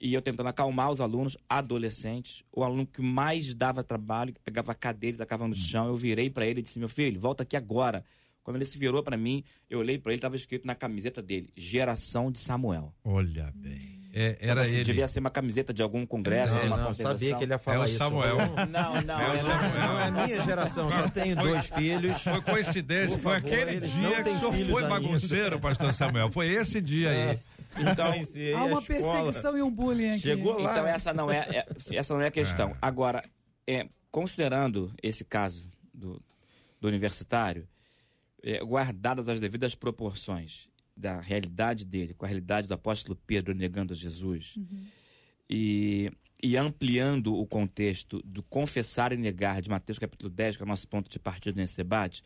E 0.00 0.14
eu 0.14 0.22
tentando 0.22 0.48
acalmar 0.48 0.90
os 0.90 1.00
alunos, 1.00 1.36
adolescentes. 1.46 2.42
O 2.50 2.64
aluno 2.64 2.86
que 2.86 3.02
mais 3.02 3.54
dava 3.54 3.84
trabalho, 3.84 4.32
que 4.32 4.40
pegava 4.40 4.72
a 4.72 4.74
cadeira 4.74 5.16
e 5.16 5.18
tacava 5.18 5.46
no 5.46 5.54
chão, 5.54 5.88
eu 5.88 5.96
virei 5.96 6.30
para 6.30 6.46
ele 6.46 6.60
e 6.60 6.62
disse: 6.62 6.78
Meu 6.78 6.88
filho, 6.88 7.20
volta 7.20 7.42
aqui 7.42 7.56
agora 7.56 8.04
Quando 8.42 8.56
ele 8.56 8.64
se 8.64 8.78
virou 8.78 9.02
para 9.02 9.16
mim, 9.16 9.44
eu 9.68 9.78
olhei 9.78 9.98
para 9.98 10.12
ele, 10.12 10.18
estava 10.18 10.36
escrito 10.36 10.66
na 10.66 10.74
camiseta 10.74 11.20
dele: 11.20 11.52
Geração 11.54 12.32
de 12.32 12.38
Samuel. 12.38 12.94
Olha 13.04 13.52
bem. 13.54 13.99
É, 14.12 14.36
era 14.40 14.62
Então, 14.62 14.74
ele. 14.74 14.84
Devia 14.84 15.06
ser 15.06 15.20
uma 15.20 15.30
camiseta 15.30 15.72
de 15.72 15.82
algum 15.82 16.04
congresso, 16.04 16.54
Não, 16.56 16.66
uma 16.66 16.76
não, 16.78 16.94
sabia 16.94 17.36
que 17.36 17.44
ele 17.44 17.52
ia 17.52 17.58
falar 17.58 17.76
É 17.76 17.80
o 17.80 17.86
isso. 17.86 17.98
Samuel. 17.98 18.36
Não, 18.68 19.02
não. 19.02 19.20
É 19.20 19.30
o 19.30 19.34
é- 19.34 19.38
Samuel. 19.38 19.70
Não 19.80 20.00
é 20.00 20.10
minha 20.26 20.42
geração, 20.42 20.90
só 20.90 21.08
tenho 21.08 21.36
dois 21.36 21.66
filhos. 21.66 22.20
Foi 22.22 22.40
coincidência, 22.42 23.16
Por 23.18 23.22
foi 23.22 23.40
favor, 23.40 23.52
aquele 23.54 23.80
dia 23.80 24.22
que 24.24 24.30
o 24.30 24.38
senhor 24.38 24.52
foi 24.52 24.82
ainda. 24.82 24.88
bagunceiro, 24.88 25.60
pastor 25.60 25.94
Samuel. 25.94 26.30
Foi 26.30 26.48
esse 26.48 26.80
dia 26.80 27.10
aí. 27.10 27.38
Então, 27.78 28.06
Há 28.06 28.58
a 28.60 28.64
uma 28.64 28.82
perseguição 28.82 29.56
e 29.56 29.62
um 29.62 29.70
bullying 29.70 30.10
aqui. 30.10 30.18
Chegou 30.20 30.58
lá. 30.60 30.72
Então 30.72 30.86
essa 30.86 31.14
não 31.14 31.30
é, 31.30 31.38
é- 31.48 31.66
essa 31.96 32.12
não 32.14 32.20
é 32.20 32.26
a 32.26 32.30
questão. 32.32 32.70
É. 32.70 32.74
Agora, 32.82 33.22
é, 33.64 33.86
considerando 34.10 34.92
esse 35.00 35.24
caso 35.24 35.70
do, 35.94 36.20
do 36.80 36.88
universitário, 36.88 37.68
é, 38.42 38.58
guardadas 38.64 39.28
as 39.28 39.38
devidas 39.38 39.76
proporções 39.76 40.68
da 41.00 41.20
realidade 41.20 41.84
dele 41.84 42.14
com 42.14 42.24
a 42.24 42.28
realidade 42.28 42.68
do 42.68 42.74
apóstolo 42.74 43.18
Pedro 43.26 43.54
negando 43.54 43.94
Jesus 43.94 44.54
e, 45.48 46.12
e 46.40 46.56
ampliando 46.56 47.34
o 47.34 47.44
contexto 47.44 48.22
do 48.24 48.42
confessar 48.42 49.12
e 49.12 49.16
negar 49.16 49.60
de 49.60 49.68
Mateus 49.68 49.98
capítulo 49.98 50.30
10, 50.30 50.56
que 50.56 50.62
é 50.62 50.64
o 50.64 50.68
nosso 50.68 50.86
ponto 50.86 51.10
de 51.10 51.18
partida 51.18 51.60
nesse 51.60 51.76
debate, 51.76 52.22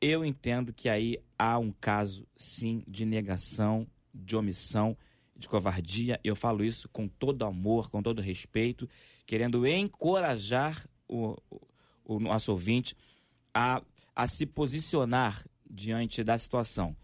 eu 0.00 0.24
entendo 0.24 0.72
que 0.72 0.88
aí 0.88 1.18
há 1.38 1.58
um 1.58 1.70
caso, 1.70 2.26
sim, 2.36 2.82
de 2.88 3.04
negação, 3.04 3.86
de 4.14 4.34
omissão, 4.34 4.96
de 5.36 5.48
covardia. 5.48 6.18
Eu 6.24 6.34
falo 6.34 6.64
isso 6.64 6.88
com 6.88 7.06
todo 7.06 7.44
amor, 7.44 7.90
com 7.90 8.02
todo 8.02 8.22
respeito, 8.22 8.88
querendo 9.26 9.66
encorajar 9.66 10.86
o, 11.08 11.36
o, 11.50 11.60
o 12.04 12.20
nosso 12.20 12.50
ouvinte 12.50 12.96
a, 13.52 13.82
a 14.16 14.26
se 14.26 14.46
posicionar 14.46 15.44
diante 15.68 16.24
da 16.24 16.38
situação. 16.38 16.96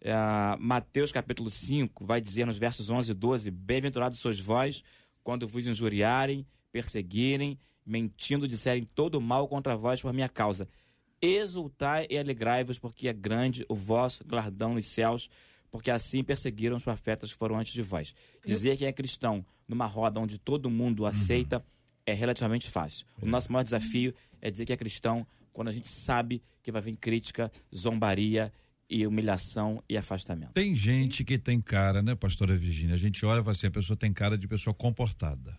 É, 0.00 0.14
Mateus 0.58 1.12
capítulo 1.12 1.50
5 1.50 2.06
vai 2.06 2.20
dizer 2.20 2.46
nos 2.46 2.58
versos 2.58 2.88
11 2.88 3.10
e 3.10 3.14
12: 3.14 3.50
Bem-aventurados 3.50 4.18
sois 4.18 4.40
vós 4.40 4.82
quando 5.22 5.46
vos 5.46 5.66
injuriarem, 5.66 6.46
perseguirem, 6.72 7.58
mentindo, 7.84 8.48
disserem 8.48 8.84
todo 8.94 9.20
mal 9.20 9.46
contra 9.46 9.76
vós 9.76 10.00
por 10.00 10.12
minha 10.12 10.28
causa. 10.28 10.68
Exultai 11.20 12.06
e 12.08 12.16
alegrai-vos, 12.16 12.78
porque 12.78 13.08
é 13.08 13.12
grande 13.12 13.66
o 13.68 13.74
vosso 13.74 14.24
galardão 14.26 14.74
nos 14.74 14.86
céus, 14.86 15.28
porque 15.70 15.90
assim 15.90 16.24
perseguiram 16.24 16.76
os 16.76 16.84
profetas 16.84 17.30
que 17.30 17.38
foram 17.38 17.58
antes 17.58 17.74
de 17.74 17.82
vós. 17.82 18.14
Dizer 18.44 18.78
que 18.78 18.86
é 18.86 18.92
cristão 18.92 19.44
numa 19.68 19.86
roda 19.86 20.18
onde 20.18 20.38
todo 20.38 20.70
mundo 20.70 21.04
aceita 21.04 21.62
é 22.06 22.14
relativamente 22.14 22.70
fácil. 22.70 23.06
O 23.20 23.26
nosso 23.26 23.52
maior 23.52 23.62
desafio 23.62 24.14
é 24.40 24.50
dizer 24.50 24.64
que 24.64 24.72
é 24.72 24.76
cristão 24.76 25.26
quando 25.52 25.68
a 25.68 25.72
gente 25.72 25.88
sabe 25.88 26.42
que 26.62 26.72
vai 26.72 26.80
vir 26.80 26.96
crítica, 26.96 27.52
zombaria 27.74 28.50
e 28.90 29.06
humilhação 29.06 29.82
e 29.88 29.96
afastamento. 29.96 30.52
Tem 30.52 30.74
gente 30.74 31.24
que 31.24 31.38
tem 31.38 31.60
cara, 31.60 32.02
né, 32.02 32.14
pastora 32.14 32.56
Virgínia? 32.56 32.94
A 32.94 32.98
gente 32.98 33.24
olha 33.24 33.40
e 33.40 33.44
fala 33.44 33.52
assim, 33.52 33.68
a 33.68 33.70
pessoa 33.70 33.96
tem 33.96 34.12
cara 34.12 34.36
de 34.36 34.48
pessoa 34.48 34.74
comportada. 34.74 35.56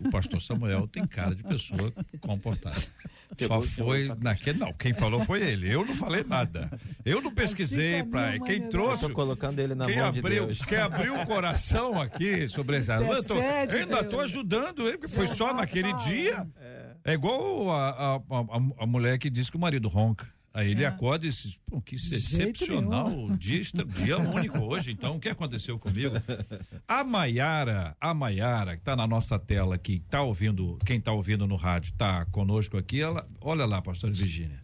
O 0.00 0.10
pastor 0.10 0.40
Samuel 0.40 0.86
tem 0.86 1.04
cara 1.04 1.34
de 1.34 1.42
pessoa 1.42 1.92
comportada. 2.20 2.80
Pegou 3.36 3.60
Só 3.62 3.84
foi 3.84 4.08
naquele. 4.20 4.56
Não, 4.56 4.72
quem 4.72 4.92
falou 4.92 5.24
foi 5.24 5.42
ele. 5.42 5.68
Eu 5.68 5.84
não 5.84 5.92
falei 5.92 6.22
nada. 6.22 6.70
Eu 7.04 7.20
não 7.20 7.34
pesquisei 7.34 8.00
Assim 8.00 8.08
para. 8.08 8.38
Quem 8.38 8.68
trouxe. 8.68 8.94
Estou 8.94 9.10
colocando 9.10 9.58
ele 9.58 9.74
na 9.74 9.86
Quem 9.86 9.96
mão 9.96 10.12
de 10.12 10.20
abriu, 10.20 10.46
Deus. 10.46 10.62
quem 10.62 10.78
abriu 10.78 11.20
o 11.20 11.26
coração 11.26 12.00
aqui 12.00 12.48
sobre 12.48 12.78
esse 12.78 12.92
assunto. 12.92 13.12
Eu, 13.12 13.24
tô- 13.24 13.34
eu 13.34 13.80
ainda 13.80 14.04
tô 14.04 14.20
ajudando 14.20 14.86
ele, 14.86 14.98
porque 14.98 15.12
foi 15.14 15.26
só 15.26 15.52
naquele 15.52 15.92
dia. 16.04 16.46
É 17.04 17.12
igual 17.14 17.68
a, 17.70 17.88
a, 17.90 18.14
a, 18.16 18.82
a 18.84 18.86
mulher 18.86 19.18
que 19.18 19.28
diz 19.28 19.50
que 19.50 19.56
o 19.56 19.60
marido 19.60 19.88
ronca. 19.88 20.28
Aí 20.52 20.70
ele 20.72 20.82
É. 20.82 20.86
acorda 20.86 21.26
e 21.26 21.28
diz, 21.28 21.58
pô, 21.66 21.80
que 21.80 21.94
excepcional, 21.94 23.10
dia, 23.36 23.60
dia 23.94 24.18
único 24.18 24.58
hoje, 24.58 24.90
então 24.90 25.16
o 25.16 25.20
que 25.20 25.28
aconteceu 25.28 25.78
comigo? 25.78 26.14
A 26.88 27.04
Maiara, 27.04 27.96
a 28.00 28.14
Maiara, 28.14 28.76
que 28.76 28.82
tá 28.82 28.96
na 28.96 29.06
nossa 29.06 29.38
tela 29.38 29.74
aqui, 29.74 30.02
tá 30.08 30.22
ouvindo, 30.22 30.78
quem 30.84 31.00
tá 31.00 31.12
ouvindo 31.12 31.46
no 31.46 31.56
rádio, 31.56 31.92
tá 31.96 32.24
conosco 32.26 32.76
aqui, 32.76 33.00
ela, 33.00 33.28
olha 33.40 33.64
lá, 33.66 33.80
pastora 33.82 34.12
Virgínia. 34.12 34.62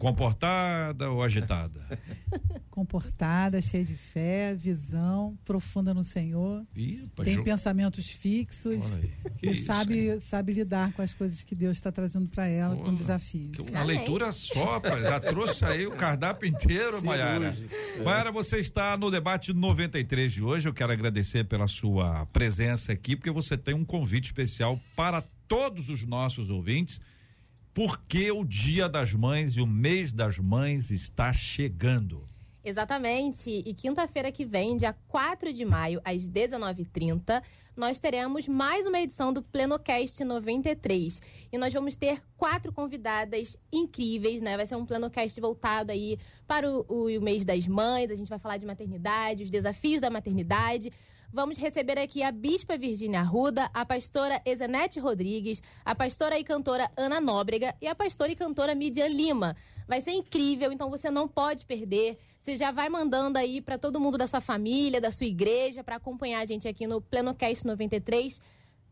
Comportada 0.00 1.10
ou 1.10 1.22
agitada? 1.22 1.86
Comportada, 2.70 3.60
cheia 3.60 3.84
de 3.84 3.94
fé, 3.94 4.54
visão, 4.54 5.38
profunda 5.44 5.92
no 5.92 6.02
Senhor. 6.02 6.64
Ih, 6.74 7.06
pá, 7.14 7.22
Tem 7.22 7.36
jo- 7.36 7.44
pensamentos 7.44 8.08
fixos. 8.08 8.92
Olha 8.92 9.02
aí, 9.02 9.12
que 9.38 9.46
E 9.46 9.50
isso, 9.50 9.60
hein? 9.60 9.66
sabe, 9.66 10.20
sabe 10.20 10.52
lidar 10.54 10.92
com 10.94 11.02
as 11.02 11.12
coisas 11.12 11.44
que 11.44 11.54
Deus 11.54 11.76
está 11.76 11.92
trazendo 11.92 12.28
para 12.28 12.46
ela, 12.46 12.74
com 12.76 12.84
Olha, 12.84 12.92
desafios. 12.94 13.50
Que 13.54 13.60
Uma 13.62 13.82
leitura 13.82 14.32
só. 14.32 14.80
Já 15.02 15.20
trouxe 15.20 15.64
aí 15.66 15.86
o 15.86 15.90
cardápio 15.90 16.48
inteiro, 16.48 17.04
Maiara. 17.04 17.54
Maiara, 18.02 18.32
você 18.32 18.58
está 18.58 18.96
no 18.96 19.10
debate 19.10 19.52
93 19.52 20.32
de 20.32 20.42
hoje. 20.42 20.66
Eu 20.66 20.72
quero 20.72 20.92
agradecer 20.92 21.44
pela 21.44 21.66
sua 21.66 22.24
presença 22.32 22.92
aqui, 22.92 23.14
porque 23.14 23.30
você 23.30 23.58
tem 23.58 23.74
um 23.74 23.84
convite 23.84 24.24
especial 24.26 24.80
para 24.96 25.22
todos 25.46 25.88
os 25.90 26.06
nossos 26.06 26.48
ouvintes, 26.48 26.98
porque 27.72 28.30
o 28.32 28.44
Dia 28.44 28.88
das 28.88 29.12
Mães 29.14 29.52
e 29.56 29.60
o 29.60 29.66
mês 29.66 30.12
das 30.12 30.38
mães 30.38 30.90
está 30.90 31.32
chegando. 31.32 32.28
Exatamente. 32.62 33.48
E 33.64 33.72
quinta-feira 33.72 34.30
que 34.30 34.44
vem, 34.44 34.76
dia 34.76 34.94
4 35.08 35.50
de 35.52 35.64
maio, 35.64 35.98
às 36.04 36.28
19h30, 36.28 37.42
nós 37.74 37.98
teremos 38.00 38.46
mais 38.46 38.86
uma 38.86 39.00
edição 39.00 39.32
do 39.32 39.42
Plenocast 39.42 40.22
93. 40.22 41.22
E 41.50 41.56
nós 41.56 41.72
vamos 41.72 41.96
ter 41.96 42.22
quatro 42.36 42.70
convidadas 42.70 43.56
incríveis, 43.72 44.42
né? 44.42 44.56
Vai 44.58 44.66
ser 44.66 44.76
um 44.76 44.84
Plenocast 44.84 45.40
voltado 45.40 45.90
aí 45.90 46.18
para 46.46 46.70
o, 46.70 46.84
o- 46.86 47.18
o 47.18 47.22
mês 47.22 47.46
das 47.46 47.66
mães. 47.66 48.10
A 48.10 48.14
gente 48.14 48.28
vai 48.28 48.38
falar 48.38 48.58
de 48.58 48.66
maternidade, 48.66 49.42
os 49.44 49.50
desafios 49.50 50.00
da 50.02 50.10
maternidade. 50.10 50.92
Vamos 51.32 51.58
receber 51.58 51.96
aqui 51.96 52.24
a 52.24 52.32
Bispa 52.32 52.76
Virgínia 52.76 53.20
Arruda, 53.20 53.70
a 53.72 53.86
pastora 53.86 54.42
Ezenete 54.44 54.98
Rodrigues, 54.98 55.62
a 55.84 55.94
pastora 55.94 56.36
e 56.36 56.42
cantora 56.42 56.90
Ana 56.96 57.20
Nóbrega 57.20 57.72
e 57.80 57.86
a 57.86 57.94
pastora 57.94 58.32
e 58.32 58.34
cantora 58.34 58.74
Midian 58.74 59.06
Lima. 59.06 59.56
Vai 59.86 60.00
ser 60.00 60.10
incrível, 60.10 60.72
então 60.72 60.90
você 60.90 61.08
não 61.08 61.28
pode 61.28 61.64
perder. 61.64 62.18
Você 62.40 62.56
já 62.56 62.72
vai 62.72 62.88
mandando 62.88 63.38
aí 63.38 63.60
para 63.60 63.78
todo 63.78 64.00
mundo 64.00 64.18
da 64.18 64.26
sua 64.26 64.40
família, 64.40 65.00
da 65.00 65.12
sua 65.12 65.26
igreja, 65.26 65.84
para 65.84 65.96
acompanhar 65.96 66.40
a 66.40 66.46
gente 66.46 66.66
aqui 66.66 66.84
no 66.84 67.00
Plenocast 67.00 67.64
93. 67.64 68.40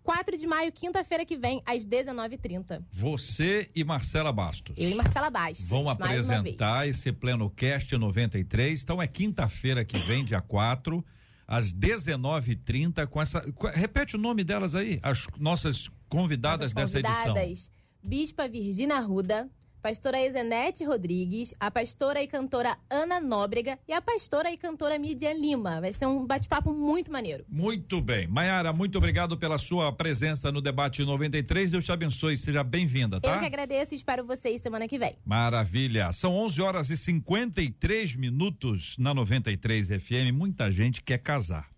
4 0.04 0.38
de 0.38 0.46
maio, 0.46 0.70
quinta-feira 0.70 1.24
que 1.24 1.36
vem, 1.36 1.60
às 1.66 1.84
19h30. 1.84 2.84
Você 2.88 3.68
e 3.74 3.82
Marcela 3.82 4.32
Bastos. 4.32 4.76
Eu 4.78 4.90
e 4.90 4.94
Marcela 4.94 5.28
Bastos. 5.28 5.66
Vão 5.66 5.90
apresentar 5.90 6.86
esse 6.86 7.12
Pleno 7.12 7.50
Cast 7.50 7.96
93. 7.96 8.80
Então 8.84 9.02
é 9.02 9.08
quinta-feira 9.08 9.84
que 9.84 9.98
vem, 9.98 10.24
dia 10.24 10.40
4, 10.40 11.04
às 11.48 11.72
19h30, 11.72 13.06
com 13.06 13.22
essa. 13.22 13.42
repete 13.72 14.16
o 14.16 14.18
nome 14.18 14.44
delas 14.44 14.74
aí, 14.74 15.00
as 15.02 15.26
nossas 15.38 15.88
convidadas 16.06 16.74
Nossas 16.74 16.92
dessa 16.92 17.08
edição. 17.08 17.34
convidadas, 17.34 17.70
Bispa 18.04 18.46
Virgínia 18.46 18.96
Arruda, 18.96 19.50
pastora 19.82 20.20
Ezenete 20.20 20.84
Rodrigues, 20.84 21.54
a 21.58 21.70
pastora 21.70 22.22
e 22.22 22.26
cantora 22.26 22.76
Ana 22.90 23.20
Nóbrega 23.20 23.78
e 23.86 23.92
a 23.92 24.00
pastora 24.02 24.50
e 24.52 24.56
cantora 24.56 24.98
Midian 24.98 25.32
Lima. 25.34 25.80
Vai 25.80 25.92
ser 25.92 26.06
um 26.06 26.26
bate-papo 26.26 26.72
muito 26.72 27.10
maneiro. 27.12 27.44
Muito 27.48 28.00
bem. 28.00 28.26
Maiara, 28.26 28.72
muito 28.72 28.98
obrigado 28.98 29.36
pela 29.36 29.58
sua 29.58 29.92
presença 29.92 30.50
no 30.52 30.60
debate 30.60 31.04
93. 31.04 31.70
Deus 31.70 31.84
te 31.84 31.92
abençoe. 31.92 32.36
Seja 32.36 32.62
bem-vinda, 32.64 33.16
Eu 33.16 33.20
tá? 33.20 33.38
que 33.38 33.46
agradeço 33.46 33.94
e 33.94 33.96
espero 33.96 34.24
vocês 34.24 34.60
semana 34.60 34.88
que 34.88 34.98
vem. 34.98 35.16
Maravilha. 35.24 36.12
São 36.12 36.34
11 36.34 36.60
horas 36.60 36.90
e 36.90 36.96
53 36.96 38.14
minutos 38.16 38.96
na 38.98 39.14
93 39.14 39.88
FM. 39.88 40.32
Muita 40.34 40.70
gente 40.72 41.02
quer 41.02 41.18
casar. 41.18 41.68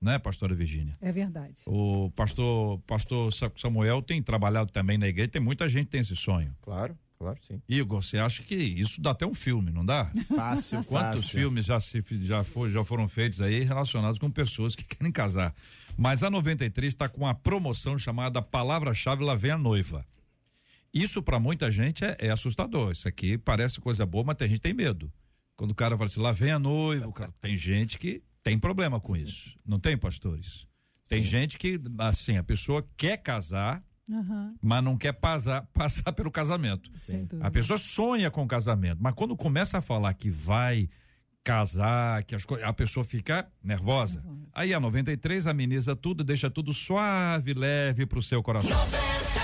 Né, 0.00 0.18
pastora 0.18 0.54
Virgínia? 0.54 0.94
É 1.00 1.10
verdade. 1.10 1.62
O 1.64 2.10
pastor, 2.14 2.78
pastor 2.80 3.32
Sa- 3.32 3.50
Samuel 3.56 4.02
tem 4.02 4.22
trabalhado 4.22 4.70
também 4.70 4.98
na 4.98 5.08
igreja, 5.08 5.30
tem 5.30 5.40
muita 5.40 5.66
gente 5.66 5.86
que 5.86 5.92
tem 5.92 6.02
esse 6.02 6.14
sonho. 6.14 6.54
Claro, 6.60 6.94
claro, 7.18 7.38
sim. 7.42 7.60
Igor, 7.68 8.02
você 8.02 8.18
acha 8.18 8.42
que 8.42 8.54
isso 8.54 9.00
dá 9.00 9.10
até 9.10 9.26
um 9.26 9.34
filme, 9.34 9.70
não 9.70 9.84
dá? 9.84 10.10
Fácil, 10.34 10.82
Quantos 10.84 11.22
fácil. 11.24 11.38
filmes 11.40 11.66
já, 11.66 11.80
se, 11.80 12.02
já, 12.22 12.42
for, 12.44 12.70
já 12.70 12.84
foram 12.84 13.08
feitos 13.08 13.40
aí 13.40 13.62
relacionados 13.62 14.18
com 14.18 14.30
pessoas 14.30 14.74
que 14.76 14.84
querem 14.84 15.12
casar? 15.12 15.54
Mas 15.96 16.22
a 16.22 16.30
93 16.30 16.92
está 16.92 17.08
com 17.08 17.20
uma 17.22 17.34
promoção 17.34 17.98
chamada 17.98 18.42
Palavra-Chave 18.42 19.22
Lá 19.24 19.34
Vem 19.34 19.52
a 19.52 19.58
Noiva. 19.58 20.04
Isso 20.92 21.22
para 21.22 21.40
muita 21.40 21.70
gente 21.70 22.04
é, 22.04 22.16
é 22.20 22.30
assustador. 22.30 22.92
Isso 22.92 23.08
aqui 23.08 23.36
parece 23.38 23.80
coisa 23.80 24.04
boa, 24.06 24.24
mas 24.24 24.36
tem 24.36 24.48
gente 24.48 24.58
que 24.58 24.62
tem 24.62 24.74
medo. 24.74 25.12
Quando 25.56 25.70
o 25.70 25.74
cara 25.74 25.96
fala 25.96 26.08
assim, 26.08 26.20
lá 26.20 26.32
vem 26.32 26.50
a 26.50 26.58
noiva, 26.58 27.06
o 27.06 27.12
cara- 27.12 27.32
tem 27.40 27.56
gente 27.56 27.98
que 27.98 28.22
tem 28.42 28.58
problema 28.58 29.00
com 29.00 29.16
isso. 29.16 29.56
Não 29.64 29.78
tem, 29.78 29.96
pastores? 29.96 30.66
Tem 31.08 31.22
gente 31.22 31.58
que, 31.58 31.80
assim, 31.98 32.36
a 32.38 32.42
pessoa 32.42 32.84
quer 32.96 33.18
casar, 33.18 33.82
Aham, 34.10 34.54
mas 34.60 34.84
não 34.84 34.96
quer 34.96 35.12
passar, 35.12 35.66
passar 35.72 36.12
pelo 36.12 36.30
casamento. 36.30 36.90
A 37.40 37.50
pessoa 37.50 37.78
sonha 37.78 38.30
com 38.30 38.42
o 38.42 38.48
casamento, 38.48 38.98
mas 39.00 39.14
quando 39.14 39.36
começa 39.36 39.78
a 39.78 39.80
falar 39.80 40.12
que 40.14 40.30
vai 40.30 40.88
casar, 41.42 42.24
que 42.24 42.34
as 42.34 42.44
a 42.62 42.72
pessoa 42.72 43.04
fica 43.04 43.46
nervosa. 43.62 44.24
Aí 44.52 44.72
a 44.72 44.80
93 44.80 45.46
ameniza 45.46 45.94
tudo, 45.94 46.24
deixa 46.24 46.50
tudo 46.50 46.72
suave, 46.72 47.52
leve 47.52 48.06
pro 48.06 48.22
seu 48.22 48.42
coração. 48.42 48.70
93 48.70 49.43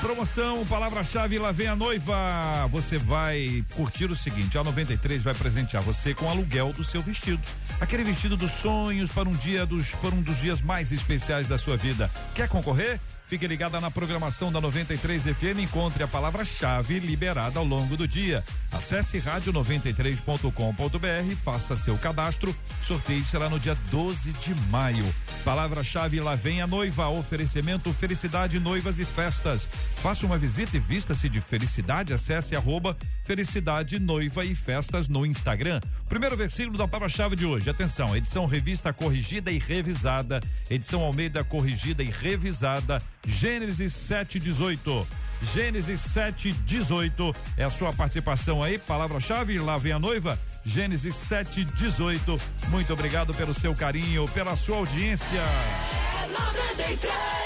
Promoção, 0.00 0.64
palavra-chave, 0.66 1.38
lá 1.38 1.52
vem 1.52 1.66
a 1.66 1.74
noiva. 1.74 2.66
Você 2.70 2.98
vai 2.98 3.64
curtir 3.74 4.10
o 4.10 4.16
seguinte: 4.16 4.56
a 4.56 4.64
93 4.64 5.22
vai 5.22 5.34
presentear 5.34 5.82
você 5.82 6.14
com 6.14 6.30
aluguel 6.30 6.72
do 6.72 6.84
seu 6.84 7.02
vestido. 7.02 7.42
Aquele 7.80 8.04
vestido 8.04 8.36
dos 8.36 8.52
sonhos 8.52 9.10
para 9.10 9.28
um 9.28 9.32
dia 9.32 9.66
dos 9.66 9.94
para 9.96 10.14
um 10.14 10.22
dos 10.22 10.38
dias 10.38 10.60
mais 10.60 10.92
especiais 10.92 11.48
da 11.48 11.58
sua 11.58 11.76
vida. 11.76 12.10
Quer 12.34 12.48
concorrer? 12.48 13.00
Fique 13.26 13.46
ligada 13.46 13.80
na 13.80 13.90
programação 13.90 14.52
da 14.52 14.60
93 14.60 15.24
FM, 15.24 15.58
encontre 15.58 16.04
a 16.04 16.06
palavra-chave 16.06 17.00
liberada 17.00 17.58
ao 17.58 17.64
longo 17.64 17.96
do 17.96 18.06
dia. 18.06 18.44
Acesse 18.70 19.18
rádio93.com.br, 19.18 21.36
faça 21.42 21.76
seu 21.76 21.98
cadastro. 21.98 22.54
Sorteio 22.84 23.26
será 23.26 23.50
no 23.50 23.58
dia 23.58 23.76
12 23.90 24.30
de 24.32 24.54
maio. 24.70 25.04
Palavra-chave 25.44 26.20
lá 26.20 26.36
vem 26.36 26.62
a 26.62 26.68
noiva. 26.68 27.08
Oferecimento 27.08 27.92
Felicidade 27.92 28.60
Noivas 28.60 29.00
e 29.00 29.04
Festas. 29.06 29.68
Faça 30.02 30.26
uma 30.26 30.36
visita 30.36 30.76
e 30.76 30.80
vista-se 30.80 31.28
de 31.28 31.40
felicidade. 31.40 32.12
Acesse 32.12 32.54
arroba 32.54 32.96
Felicidade 33.24 33.98
Noiva 33.98 34.44
e 34.44 34.54
Festas 34.54 35.08
no 35.08 35.24
Instagram. 35.24 35.80
Primeiro 36.08 36.36
versículo 36.36 36.76
da 36.76 36.86
palavra-chave 36.86 37.36
de 37.36 37.46
hoje. 37.46 37.70
Atenção, 37.70 38.16
edição 38.16 38.46
revista 38.46 38.92
corrigida 38.92 39.50
e 39.50 39.58
revisada. 39.58 40.40
Edição 40.68 41.02
Almeida 41.02 41.42
corrigida 41.42 42.02
e 42.02 42.10
revisada. 42.10 43.02
Gênesis 43.24 43.92
718. 43.94 45.06
Gênesis 45.42 46.00
718 46.00 47.34
é 47.56 47.64
a 47.64 47.70
sua 47.70 47.92
participação 47.92 48.62
aí. 48.62 48.78
Palavra-chave, 48.78 49.58
lá 49.58 49.78
vem 49.78 49.92
a 49.92 49.98
noiva. 49.98 50.38
Gênesis 50.64 51.14
718. 51.14 52.40
Muito 52.68 52.92
obrigado 52.92 53.34
pelo 53.34 53.54
seu 53.54 53.74
carinho, 53.74 54.26
pela 54.28 54.56
sua 54.56 54.78
audiência. 54.78 55.40
É 55.40 56.26
93. 56.28 57.45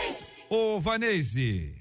Ô, 0.53 0.81
Vanese, 0.81 1.77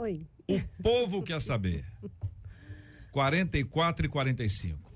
Oi. 0.00 0.26
o 0.48 0.60
povo 0.82 1.22
quer 1.22 1.40
saber. 1.40 1.84
44 3.12 4.06
e 4.06 4.08
45. 4.08 4.92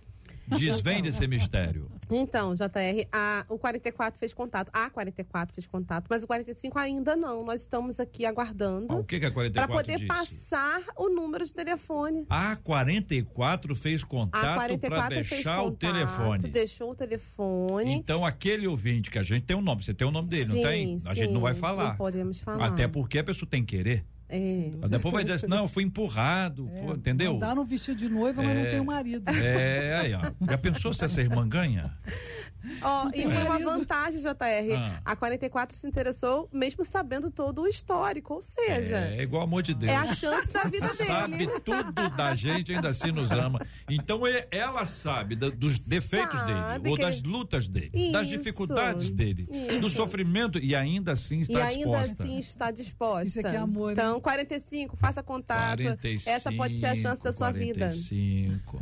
Desvende 0.49 1.11
esse 1.11 1.25
mistério. 1.29 1.89
Então, 2.11 2.53
JR, 2.55 3.07
a, 3.11 3.45
o 3.49 3.59
44 3.59 4.19
fez 4.19 4.33
contato. 4.35 4.71
A 4.73 4.91
44 4.91 5.55
fez 5.55 5.67
contato, 5.67 6.07
mas 6.11 6.23
o 6.23 6.27
45 6.27 6.79
ainda 6.79 7.17
não. 7.17 7.45
Nós 7.45 7.63
estamos 7.63 7.99
aqui 7.99 8.27
aguardando 8.27 8.93
Ah, 8.93 8.97
o 8.97 9.05
que 9.05 9.19
que 9.19 9.27
a 9.27 9.31
para 9.31 9.35
44 9.35 9.75
poder 9.75 9.97
disse? 9.97 10.07
passar 10.07 10.83
o 10.97 11.09
número 11.09 11.45
de 11.45 11.53
telefone. 11.55 12.27
A 12.29 12.57
44 12.57 13.75
fez 13.75 14.05
contato 14.05 14.43
para 14.43 14.55
44 14.55 15.15
fez 15.15 15.29
deixar 15.29 15.63
o 15.63 15.65
contato, 15.71 15.93
telefone. 15.93 16.49
Deixou 16.49 16.91
o 16.91 16.95
telefone. 16.95 17.95
Então, 17.95 18.25
aquele 18.27 18.67
ouvinte 18.67 19.11
que 19.11 19.19
a 19.19 19.23
gente 19.23 19.45
tem 19.45 19.57
um 19.57 19.63
nome, 19.63 19.83
você 19.83 19.95
tem 19.95 20.07
o 20.07 20.11
nome 20.11 20.29
dele, 20.29 20.47
não 20.49 20.57
Sim, 20.57 20.63
tem? 20.63 20.99
A 21.07 21.15
gente 21.15 21.33
não 21.33 21.41
vai 21.41 21.55
sim, 21.55 21.61
falar. 21.61 21.89
Não 21.91 21.97
podemos 21.97 22.41
falar. 22.41 22.67
Até 22.67 22.87
porque 22.89 23.19
a 23.19 23.25
pessoa 23.25 23.49
tem 23.49 23.65
que 23.65 23.77
querer. 23.77 24.05
É. 24.35 24.89
Depois 24.89 25.13
vai 25.13 25.23
dizer 25.25 25.37
assim, 25.37 25.47
não, 25.47 25.69
fui 25.69 25.85
empurrado, 25.85 26.71
foi- 26.81 26.97
entendeu? 26.97 27.39
Dá 27.39 27.55
no 27.55 27.65
vestido 27.67 27.99
de 27.99 28.09
noiva, 28.09 28.43
mas 28.43 28.57
não 28.57 28.65
tem 28.65 28.81
o 28.81 28.85
marido. 28.85 29.29
É, 29.31 29.95
aí, 30.01 30.15
ó. 30.15 30.21
Já 30.51 30.57
pensou 30.57 30.95
se 30.95 31.05
essa 31.05 31.21
irmã 31.21 31.47
ganha? 31.47 31.93
Ó, 32.83 33.09
e 33.09 33.13
tem 33.13 33.27
uma 33.27 33.59
vantagem, 33.59 34.21
JR. 34.21 34.33
Ah. 34.77 35.01
A 35.05 35.17
44 35.17 35.77
se 35.77 35.87
interessou 35.87 36.49
mesmo 36.53 36.85
sabendo 36.85 37.31
todo 37.31 37.63
o 37.63 37.69
histórico. 37.69 38.35
Ou 38.35 38.43
seja, 38.43 38.97
É 38.97 39.23
igual 39.23 39.43
amor 39.43 39.63
de 39.63 39.75
Deus. 39.75 39.91
é, 39.93 39.97
a 39.97 40.15
chance 40.15 40.49
da 40.49 40.63
vida 40.65 40.89
sabe 40.89 41.37
dele. 41.39 41.61
tudo 41.61 41.93
da 42.17 42.35
gente, 42.35 42.73
ainda 42.73 42.89
assim 42.91 43.11
nos 43.11 43.31
ama. 43.31 43.61
Então 43.89 44.27
é- 44.27 44.47
ela 44.51 44.85
sabe 44.87 45.35
dos 45.37 45.79
defeitos 45.79 46.39
Sabe 46.41 46.53
dele, 46.79 46.91
ou 46.91 46.97
que- 46.97 47.03
das 47.03 47.23
lutas 47.23 47.69
dele, 47.69 48.11
das 48.13 48.27
Isso, 48.29 48.37
dificuldades 48.39 49.11
dele, 49.11 49.49
isso. 49.51 49.81
do 49.81 49.91
sofrimento 49.91 50.59
e 50.59 50.75
ainda 50.75 51.13
assim 51.13 51.39
E 51.39 51.43
está 51.43 51.65
ainda 51.67 51.77
disposta. 51.99 52.23
assim 52.23 52.39
está 52.39 52.71
disposta. 52.71 53.25
Isso 53.29 53.41
aqui 53.41 53.57
é 53.57 53.59
amor, 53.59 53.89
hein? 53.91 53.93
Então, 53.99 54.21
45, 54.21 54.97
faça 54.97 55.23
contato. 55.23 55.79
45, 55.83 56.29
Essa 56.29 56.53
pode 56.53 56.79
ser 56.81 56.87
a 56.87 56.97
chance 56.97 57.23
da 57.23 57.33
sua 57.33 57.51
vida. 57.51 57.87
45. 57.91 58.79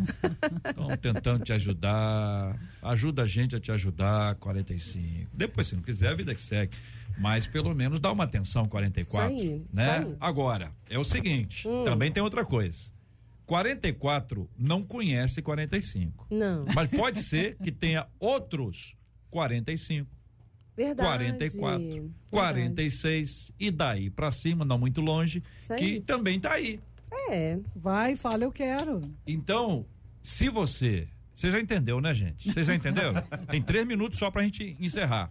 Estão 0.69 0.97
tentando 0.97 1.45
te 1.45 1.53
ajudar. 1.53 2.57
Ajuda 2.83 3.23
a 3.23 3.27
gente 3.27 3.55
a 3.55 3.61
te 3.61 3.71
ajudar, 3.73 4.35
45. 4.37 5.31
Depois, 5.33 5.69
se 5.69 5.75
não 5.77 5.83
quiser, 5.83 6.09
a 6.09 6.15
vida 6.15 6.35
que 6.35 6.41
segue. 6.41 6.77
Mas 7.19 7.47
pelo 7.47 7.75
menos 7.75 8.01
dá 8.01 8.11
uma 8.11 8.25
atenção, 8.25 8.65
44. 8.65 9.35
Isso 9.35 9.45
aí, 9.45 9.67
né? 9.73 9.85
isso 10.01 10.09
aí. 10.11 10.17
Agora, 10.21 10.73
é 10.89 10.99
o 10.99 11.05
seguinte: 11.05 11.69
também 11.85 12.11
tem 12.11 12.23
outra 12.23 12.45
coisa. 12.45 12.89
44 13.47 14.49
não 14.57 14.83
conhece 14.83 15.43
45. 15.43 16.27
Não, 16.31 16.65
Mas 16.73 16.89
pode 16.89 17.21
ser 17.21 17.57
que 17.63 17.73
tenha 17.73 18.07
outros 18.19 18.97
45. 19.29 20.09
verdade. 20.77 21.09
44, 21.09 21.79
Verdade. 21.85 22.11
46 22.31 23.53
e 23.59 23.71
daí 23.73 24.09
pra 24.09 24.31
cima, 24.31 24.65
não 24.65 24.79
muito 24.79 25.01
longe, 25.01 25.43
que 25.77 26.01
também 26.01 26.39
tá 26.39 26.53
aí. 26.53 26.79
É, 27.29 27.59
Vai, 27.75 28.15
fala, 28.15 28.45
eu 28.45 28.53
quero. 28.53 29.01
Então, 29.27 29.85
se 30.23 30.49
você. 30.49 31.09
Você 31.41 31.51
já 31.51 31.59
entendeu, 31.59 32.03
né, 32.03 32.13
gente? 32.13 32.53
Você 32.53 32.63
já 32.63 32.75
entendeu? 32.75 33.15
Tem 33.49 33.63
três 33.63 33.87
minutos 33.87 34.19
só 34.19 34.31
pra 34.31 34.43
gente 34.43 34.77
encerrar. 34.79 35.31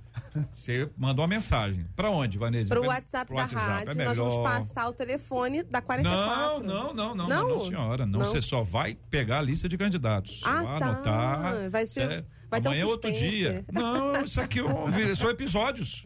Você 0.55 0.89
mandou 0.97 1.21
uma 1.21 1.27
mensagem. 1.29 1.85
Pra 1.95 2.09
onde, 2.09 2.35
Vanessa? 2.35 2.73
pro 2.73 2.83
WhatsApp 2.87 3.27
pro 3.27 3.35
da 3.35 3.43
WhatsApp, 3.43 3.63
rádio, 3.85 4.01
é 4.01 4.05
nós 4.05 4.17
vamos 4.17 4.35
melhor. 4.37 4.43
passar 4.57 4.87
o 4.89 4.93
telefone 4.93 5.61
da 5.61 5.79
Não, 5.79 5.85
44. 5.85 6.63
não, 6.63 6.63
não, 6.63 6.93
não, 6.95 7.15
não, 7.15 7.27
Não? 7.27 7.49
não, 7.49 7.59
senhora. 7.59 8.07
Não, 8.07 8.19
Não? 8.21 8.25
você 8.25 8.41
só 8.41 8.63
vai 8.63 8.97
pegar 9.11 9.37
a 9.37 9.41
lista 9.43 9.69
de 9.69 9.77
candidatos. 9.77 10.41
Ah, 10.45 10.63
tá. 10.63 10.75
anotar. 10.87 11.69
Vai 11.69 11.85
ser- 11.85 12.09
Cê- 12.09 12.25
vai 12.49 12.61
ter 12.61 12.67
um 12.67 12.71
Amanhã 12.71 12.83
é 12.83 12.85
outro 12.85 13.11
dia. 13.11 13.65
Não, 13.71 14.23
isso 14.23 14.39
aqui 14.41 14.59
é 14.59 14.63
são 15.15 15.29
episódios. 15.29 16.05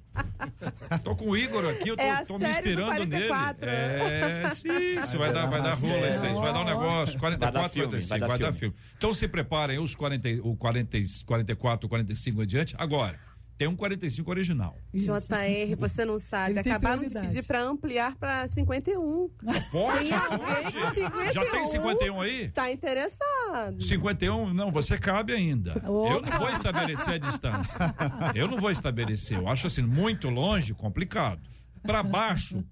Tô 1.03 1.15
com 1.15 1.29
o 1.29 1.37
Igor 1.37 1.65
aqui, 1.69 1.89
eu 1.89 1.97
tô, 1.97 2.03
É 2.03 2.11
a 2.11 2.25
tô 2.25 2.37
me 2.37 2.47
inspirando 2.47 2.87
44. 2.91 3.65
nele. 3.65 3.79
É, 3.81 4.49
sim, 4.51 4.67
isso 4.99 5.17
vai 5.17 5.33
dar, 5.33 5.47
vai 5.47 5.61
dar 5.61 5.73
rola 5.73 6.09
isso 6.09 6.23
aí, 6.25 6.33
vai 6.33 6.53
dar 6.53 6.61
um 6.61 6.65
negócio. 6.65 7.19
44, 7.19 7.39
Vai 7.39 7.51
dar 7.51 7.69
filme, 7.69 7.87
45, 7.89 8.09
vai 8.09 8.19
dar 8.19 8.27
vai 8.27 8.39
dar 8.39 8.53
filme. 8.53 8.59
filme. 8.75 8.75
Então 8.97 9.13
se 9.13 9.27
preparem 9.27 9.79
os 9.79 9.95
40, 9.95 10.29
o 10.43 10.55
40, 10.55 10.97
44, 11.25 11.89
45 11.89 12.41
adiante. 12.41 12.75
Agora, 12.77 13.19
tem 13.57 13.67
um 13.67 13.75
45 13.75 14.29
original. 14.29 14.77
JR, 14.93 15.75
você 15.77 16.05
não 16.05 16.19
sabe. 16.19 16.51
Ele 16.51 16.59
Acabaram 16.59 17.03
de 17.03 17.13
pedir 17.13 17.43
pra 17.43 17.61
ampliar 17.61 18.15
pra 18.15 18.47
51. 18.47 19.29
Pode, 19.71 20.09
pode. 20.11 20.73
com 20.73 20.93
51? 20.93 21.33
Já 21.33 21.45
tem 21.45 21.65
51 21.67 22.21
aí? 22.21 22.47
Tá 22.49 22.71
interessado. 22.71 23.81
51, 23.81 24.53
não, 24.53 24.71
você 24.71 24.97
cabe 24.97 25.33
ainda. 25.33 25.73
Eu 25.85 26.21
não 26.21 26.39
vou 26.39 26.49
estabelecer 26.49 27.13
a 27.13 27.17
distância. 27.17 27.95
Eu 28.35 28.47
não 28.47 28.57
vou 28.57 28.71
estabelecer. 28.71 29.37
Eu 29.37 29.47
acho 29.47 29.67
assim, 29.67 29.81
muito 29.81 30.29
longe, 30.29 30.73
complicado. 30.73 31.41
Para 31.83 32.01
baixo, 32.01 32.63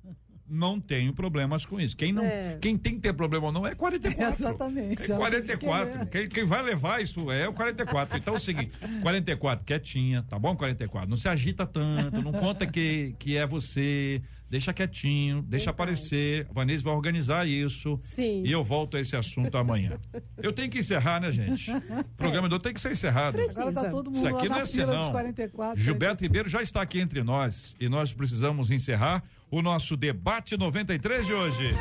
não 0.51 0.79
tenho 0.79 1.13
problemas 1.13 1.65
com 1.65 1.79
isso. 1.79 1.95
Quem 1.95 2.11
não, 2.11 2.23
É. 2.23 2.57
quem 2.61 2.77
tem 2.77 2.95
que 2.95 2.99
ter 3.01 3.13
problema 3.13 3.47
ou 3.47 3.51
não 3.51 3.65
é 3.65 3.73
44. 3.73 4.33
Exatamente. 4.43 5.11
É 5.11 5.15
44. 5.15 6.05
Quem, 6.07 6.27
quem 6.29 6.43
vai 6.45 6.61
levar 6.61 7.01
isso 7.01 7.31
é 7.31 7.47
o 7.47 7.53
44. 7.53 8.17
Então 8.17 8.33
é 8.33 8.37
o 8.37 8.39
seguinte: 8.39 8.71
44, 9.01 9.65
quietinha, 9.65 10.23
tá 10.23 10.37
bom? 10.37 10.55
44. 10.55 11.09
Não 11.09 11.17
se 11.17 11.29
agita 11.29 11.65
tanto, 11.65 12.21
não 12.21 12.31
conta 12.33 12.67
que, 12.67 13.15
que 13.17 13.37
é 13.37 13.45
você. 13.47 14.21
Deixa 14.49 14.73
quietinho, 14.73 15.41
deixa 15.43 15.69
aparecer. 15.69 16.45
A 16.49 16.53
Vanessa 16.53 16.83
vai 16.83 16.93
organizar 16.93 17.47
isso. 17.47 17.97
Sim. 18.01 18.43
E 18.45 18.51
eu 18.51 18.61
volto 18.61 18.97
a 18.97 18.99
esse 18.99 19.15
assunto 19.15 19.57
amanhã. 19.57 19.97
Eu 20.43 20.51
tenho 20.51 20.69
que 20.69 20.79
encerrar, 20.79 21.21
né, 21.21 21.31
gente? 21.31 21.71
O 21.71 22.03
programa 22.17 22.49
do 22.49 22.59
tem 22.59 22.73
que 22.73 22.81
ser 22.81 22.91
encerrado. 22.91 23.39
Agora 23.39 23.71
tá 23.71 23.85
todo 23.85 24.07
mundo 24.07 24.17
Isso 24.17 24.27
aqui 24.27 24.49
lá 24.49 24.55
não 24.55 24.55
na 24.57 24.61
é 24.63 24.65
fila 24.65 24.87
dos 24.87 24.95
senão. 24.97 25.11
44. 25.13 25.81
Gilberto 25.81 26.21
Ribeiro 26.23 26.49
já 26.49 26.61
está 26.61 26.81
aqui 26.81 26.99
entre 26.99 27.23
nós 27.23 27.77
e 27.79 27.87
nós 27.87 28.11
precisamos 28.11 28.69
encerrar 28.71 29.23
o 29.51 29.61
nosso 29.61 29.97
debate 29.97 30.57
93 30.57 31.27
de 31.27 31.33
hoje. 31.33 31.75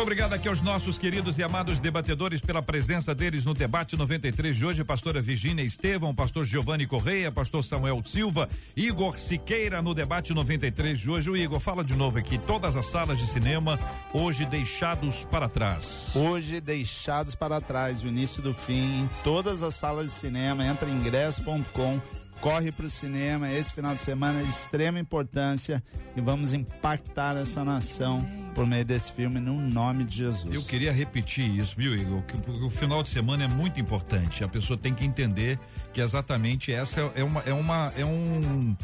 Muito 0.00 0.02
obrigado 0.02 0.32
aqui 0.32 0.48
aos 0.48 0.62
nossos 0.62 0.96
queridos 0.96 1.36
e 1.36 1.42
amados 1.42 1.78
debatedores 1.78 2.40
pela 2.40 2.62
presença 2.62 3.14
deles 3.14 3.44
no 3.44 3.52
debate 3.52 3.98
93 3.98 4.56
de 4.56 4.64
hoje. 4.64 4.82
Pastora 4.82 5.20
Virgínia 5.20 5.62
Estevão, 5.62 6.14
pastor 6.14 6.46
Giovanni 6.46 6.86
Correia, 6.86 7.30
pastor 7.30 7.62
Samuel 7.62 8.00
Silva, 8.06 8.48
Igor 8.74 9.18
Siqueira 9.18 9.82
no 9.82 9.92
debate 9.92 10.32
93 10.32 10.98
de 10.98 11.10
hoje. 11.10 11.28
O 11.28 11.36
Igor, 11.36 11.60
fala 11.60 11.84
de 11.84 11.94
novo 11.94 12.18
aqui. 12.18 12.38
Todas 12.38 12.76
as 12.76 12.86
salas 12.86 13.18
de 13.18 13.26
cinema 13.26 13.78
hoje 14.14 14.46
deixados 14.46 15.24
para 15.24 15.50
trás. 15.50 16.12
Hoje, 16.16 16.62
deixados 16.62 17.34
para 17.34 17.60
trás, 17.60 18.02
o 18.02 18.06
início 18.06 18.42
do 18.42 18.54
fim, 18.54 19.02
em 19.02 19.10
todas 19.22 19.62
as 19.62 19.74
salas 19.74 20.06
de 20.06 20.12
cinema, 20.12 20.64
entra 20.64 20.88
em 20.88 20.94
ingresso.com, 20.94 22.00
corre 22.40 22.72
para 22.72 22.86
o 22.86 22.90
cinema, 22.90 23.50
esse 23.52 23.72
final 23.72 23.94
de 23.94 24.02
semana 24.02 24.40
é 24.40 24.42
de 24.42 24.50
extrema 24.50 24.98
importância 24.98 25.82
e 26.16 26.20
vamos 26.20 26.54
impactar 26.54 27.36
essa 27.36 27.64
nação 27.64 28.26
por 28.54 28.66
meio 28.66 28.84
desse 28.84 29.12
filme 29.12 29.38
no 29.38 29.60
nome 29.60 30.04
de 30.04 30.16
Jesus. 30.16 30.54
Eu 30.54 30.62
queria 30.62 30.92
repetir 30.92 31.48
isso, 31.58 31.74
viu, 31.76 31.94
Igor? 31.94 32.22
Que 32.22 32.36
o 32.50 32.70
o 32.70 32.70
final 32.70 33.02
de 33.02 33.08
semana 33.08 33.44
é 33.44 33.48
muito 33.48 33.80
importante. 33.80 34.44
A 34.44 34.48
pessoa 34.48 34.78
tem 34.78 34.94
que 34.94 35.04
entender 35.04 35.58
que 35.92 36.00
exatamente 36.00 36.72
essa 36.72 37.00
é 37.14 37.22
uma 37.24 37.40
é 37.40 37.52
uma 37.52 37.92
é 37.96 38.04
um 38.04 38.76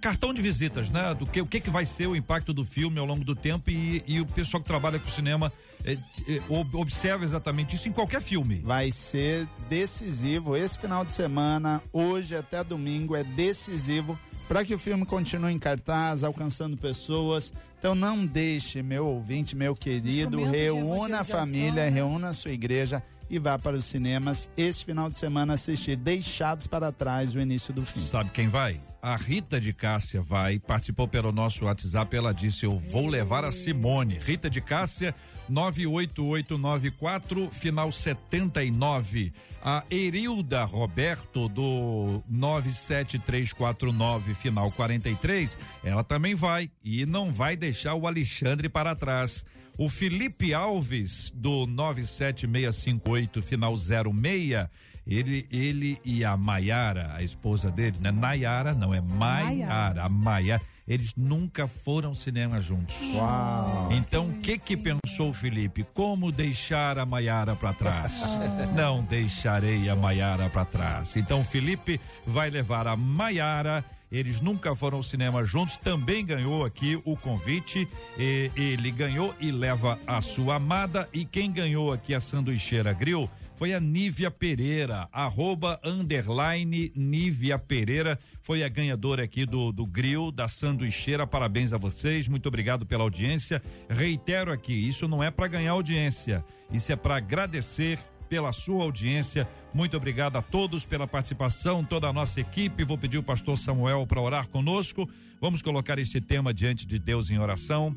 cartão 0.00 0.32
de 0.32 0.40
visitas, 0.40 0.90
né? 0.90 1.14
Do 1.14 1.26
que 1.26 1.40
o 1.40 1.46
que 1.46 1.60
que 1.60 1.70
vai 1.70 1.84
ser 1.84 2.06
o 2.06 2.14
impacto 2.14 2.52
do 2.52 2.64
filme 2.64 2.98
ao 2.98 3.04
longo 3.04 3.24
do 3.24 3.34
tempo 3.34 3.70
e, 3.70 4.02
e 4.06 4.20
o 4.20 4.26
pessoal 4.26 4.62
que 4.62 4.68
trabalha 4.68 4.98
com 4.98 5.10
cinema 5.10 5.52
é, 5.84 5.92
é, 5.92 6.42
ob- 6.48 6.74
observa 6.76 7.24
exatamente 7.24 7.76
isso 7.76 7.88
em 7.88 7.92
qualquer 7.92 8.20
filme. 8.20 8.56
Vai 8.64 8.90
ser 8.92 9.46
decisivo 9.68 10.56
esse 10.56 10.78
final 10.78 11.04
de 11.04 11.12
semana, 11.12 11.82
hoje 11.92 12.36
até 12.36 12.62
domingo, 12.64 13.14
é 13.14 13.22
decisivo 13.24 14.18
para 14.48 14.64
que 14.64 14.74
o 14.74 14.78
filme 14.78 15.04
continue 15.04 15.52
em 15.52 15.58
cartaz, 15.58 16.22
alcançando 16.22 16.76
pessoas. 16.76 17.52
Então 17.78 17.94
não 17.94 18.24
deixe, 18.24 18.82
meu 18.82 19.06
ouvinte, 19.06 19.54
meu 19.56 19.74
querido, 19.74 20.42
reúna 20.44 21.20
a 21.20 21.24
família, 21.24 21.84
né? 21.84 21.88
reúna 21.88 22.28
a 22.28 22.32
sua 22.32 22.50
igreja 22.52 23.02
e 23.28 23.38
vá 23.38 23.58
para 23.58 23.76
os 23.76 23.84
cinemas 23.84 24.48
este 24.56 24.84
final 24.84 25.10
de 25.10 25.16
semana 25.16 25.54
assistir 25.54 25.96
Deixados 25.96 26.66
para 26.66 26.92
Trás 26.92 27.34
o 27.34 27.40
início 27.40 27.74
do 27.74 27.84
filme. 27.84 28.08
Sabe 28.08 28.30
quem 28.30 28.48
vai? 28.48 28.80
A 29.02 29.16
Rita 29.16 29.60
de 29.60 29.72
Cássia 29.72 30.20
vai, 30.20 30.58
participou 30.58 31.06
pelo 31.06 31.30
nosso 31.30 31.64
WhatsApp, 31.64 32.16
ela 32.16 32.32
disse: 32.32 32.66
Eu 32.66 32.76
vou 32.78 33.06
levar 33.06 33.44
a 33.44 33.52
Simone. 33.52 34.18
Rita 34.18 34.50
de 34.50 34.60
Cássia, 34.60 35.14
98894, 35.48 37.48
final 37.50 37.92
79. 37.92 39.32
A 39.62 39.84
Erilda 39.90 40.64
Roberto, 40.64 41.48
do 41.48 42.22
97349, 42.28 44.34
final 44.34 44.70
43, 44.70 45.56
ela 45.82 46.04
também 46.04 46.34
vai 46.34 46.70
e 46.84 47.06
não 47.06 47.32
vai 47.32 47.56
deixar 47.56 47.94
o 47.94 48.06
Alexandre 48.06 48.68
para 48.68 48.94
trás. 48.94 49.42
O 49.78 49.88
Felipe 49.88 50.52
Alves, 50.54 51.32
do 51.34 51.66
97658, 51.66 53.42
final 53.42 53.76
06, 53.76 54.68
ele, 55.06 55.46
ele 55.52 56.00
e 56.04 56.24
a 56.24 56.36
Maiara, 56.36 57.12
a 57.14 57.22
esposa 57.22 57.70
dele, 57.70 57.96
né? 58.00 58.10
Nayara, 58.10 58.74
não 58.74 58.92
é 58.92 59.00
Maiara, 59.00 60.02
a 60.02 60.08
Maia, 60.08 60.60
eles 60.86 61.14
nunca 61.16 61.68
foram 61.68 62.10
ao 62.10 62.14
cinema 62.14 62.60
juntos. 62.60 62.96
Uau! 63.14 63.88
Então, 63.92 64.28
o 64.28 64.38
que 64.38 64.58
que 64.58 64.76
pensou 64.76 65.30
o 65.30 65.32
Felipe? 65.32 65.84
Como 65.94 66.30
deixar 66.30 66.98
a 66.98 67.06
Maiara 67.06 67.56
para 67.56 67.72
trás? 67.72 68.22
Não 68.74 69.02
deixarei 69.02 69.88
a 69.88 69.96
Maiara 69.96 70.48
para 70.48 70.64
trás. 70.64 71.16
Então, 71.16 71.40
o 71.40 71.44
Felipe 71.44 72.00
vai 72.24 72.50
levar 72.50 72.86
a 72.86 72.96
Maiara. 72.96 73.84
Eles 74.12 74.40
nunca 74.40 74.76
foram 74.76 74.98
ao 74.98 75.02
cinema 75.02 75.42
juntos. 75.42 75.76
Também 75.76 76.24
ganhou 76.24 76.64
aqui 76.64 77.00
o 77.04 77.16
convite. 77.16 77.88
E, 78.16 78.52
ele 78.54 78.92
ganhou 78.92 79.34
e 79.40 79.50
leva 79.50 79.98
a 80.06 80.20
sua 80.22 80.54
amada. 80.54 81.08
E 81.12 81.24
quem 81.24 81.50
ganhou 81.50 81.92
aqui 81.92 82.14
a 82.14 82.20
sanduicheira 82.20 82.92
grill 82.92 83.28
foi 83.56 83.72
a 83.72 83.80
Nívia 83.80 84.30
Pereira, 84.30 85.08
arroba 85.10 85.80
underline 85.82 86.92
Nívia 86.94 87.58
Pereira, 87.58 88.18
foi 88.42 88.62
a 88.62 88.68
ganhadora 88.68 89.24
aqui 89.24 89.46
do, 89.46 89.72
do 89.72 89.86
grill, 89.86 90.30
da 90.30 90.46
sanduicheira, 90.46 91.26
parabéns 91.26 91.72
a 91.72 91.78
vocês, 91.78 92.28
muito 92.28 92.46
obrigado 92.46 92.84
pela 92.84 93.02
audiência, 93.02 93.62
reitero 93.88 94.52
aqui, 94.52 94.74
isso 94.74 95.08
não 95.08 95.22
é 95.22 95.30
para 95.30 95.48
ganhar 95.48 95.72
audiência, 95.72 96.44
isso 96.70 96.92
é 96.92 96.96
para 96.96 97.16
agradecer 97.16 97.98
pela 98.28 98.52
sua 98.52 98.84
audiência, 98.84 99.48
muito 99.72 99.96
obrigado 99.96 100.36
a 100.36 100.42
todos 100.42 100.84
pela 100.84 101.06
participação, 101.06 101.82
toda 101.82 102.08
a 102.08 102.12
nossa 102.12 102.40
equipe, 102.40 102.84
vou 102.84 102.98
pedir 102.98 103.16
o 103.16 103.22
pastor 103.22 103.56
Samuel 103.56 104.06
para 104.06 104.20
orar 104.20 104.48
conosco, 104.48 105.08
vamos 105.40 105.62
colocar 105.62 105.98
este 105.98 106.20
tema 106.20 106.52
diante 106.52 106.86
de 106.86 106.98
Deus 106.98 107.30
em 107.30 107.38
oração, 107.38 107.96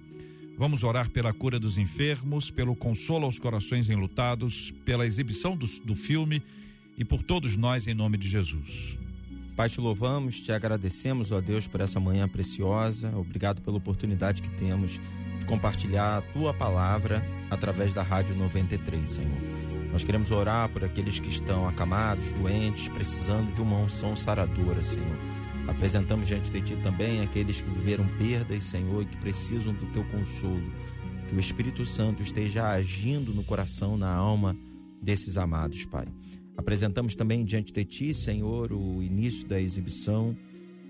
Vamos 0.60 0.84
orar 0.84 1.10
pela 1.10 1.32
cura 1.32 1.58
dos 1.58 1.78
enfermos, 1.78 2.52
pelo 2.52 2.76
consolo 2.76 3.24
aos 3.24 3.40
corações 3.40 3.90
enlutados, 3.90 4.74
pela 4.84 5.08
exibição 5.08 5.56
do, 5.56 5.66
do 5.86 5.96
filme 5.96 6.44
e 6.98 7.06
por 7.06 7.24
todos 7.24 7.56
nós 7.56 7.88
em 7.88 7.94
nome 7.94 8.18
de 8.18 8.28
Jesus. 8.28 9.00
Pai, 9.56 9.70
te 9.70 9.80
louvamos, 9.80 10.42
te 10.42 10.52
agradecemos, 10.52 11.32
ó 11.32 11.40
Deus, 11.40 11.66
por 11.66 11.80
essa 11.80 11.98
manhã 11.98 12.28
preciosa. 12.28 13.10
Obrigado 13.16 13.62
pela 13.62 13.78
oportunidade 13.78 14.42
que 14.42 14.50
temos 14.50 15.00
de 15.40 15.46
compartilhar 15.46 16.18
a 16.18 16.22
tua 16.34 16.54
palavra 16.54 17.26
através 17.50 17.94
da 17.94 18.04
Rádio 18.04 18.36
93, 18.36 19.10
Senhor. 19.10 19.42
Nós 19.94 20.04
queremos 20.04 20.30
orar 20.30 20.68
por 20.68 20.84
aqueles 20.84 21.22
que 21.22 21.30
estão 21.30 21.70
acamados, 21.70 22.34
doentes, 22.34 22.90
precisando 22.90 23.54
de 23.54 23.62
uma 23.62 23.78
unção 23.78 24.14
saradora, 24.14 24.84
Senhor. 24.84 25.39
Apresentamos 25.70 26.28
diante 26.28 26.52
de 26.52 26.62
Ti 26.62 26.76
também 26.82 27.22
aqueles 27.22 27.62
que 27.62 27.70
viveram 27.70 28.08
perdas, 28.18 28.64
Senhor, 28.64 29.04
e 29.04 29.06
que 29.06 29.18
precisam 29.18 29.74
do 29.74 29.86
Teu 29.88 30.04
consolo. 30.06 30.64
Que 31.28 31.36
o 31.36 31.40
Espírito 31.40 31.86
Santo 31.86 32.24
esteja 32.24 32.68
agindo 32.70 33.34
no 33.34 33.44
coração, 33.44 33.96
na 33.96 34.12
alma 34.12 34.58
desses 35.02 35.38
amados, 35.38 35.86
Pai. 35.86 36.08
Apresentamos 36.58 37.16
também 37.16 37.46
diante 37.46 37.72
de 37.72 37.86
Ti, 37.86 38.14
Senhor, 38.14 38.74
o 38.74 39.02
início 39.02 39.48
da 39.48 39.62
exibição 39.62 40.36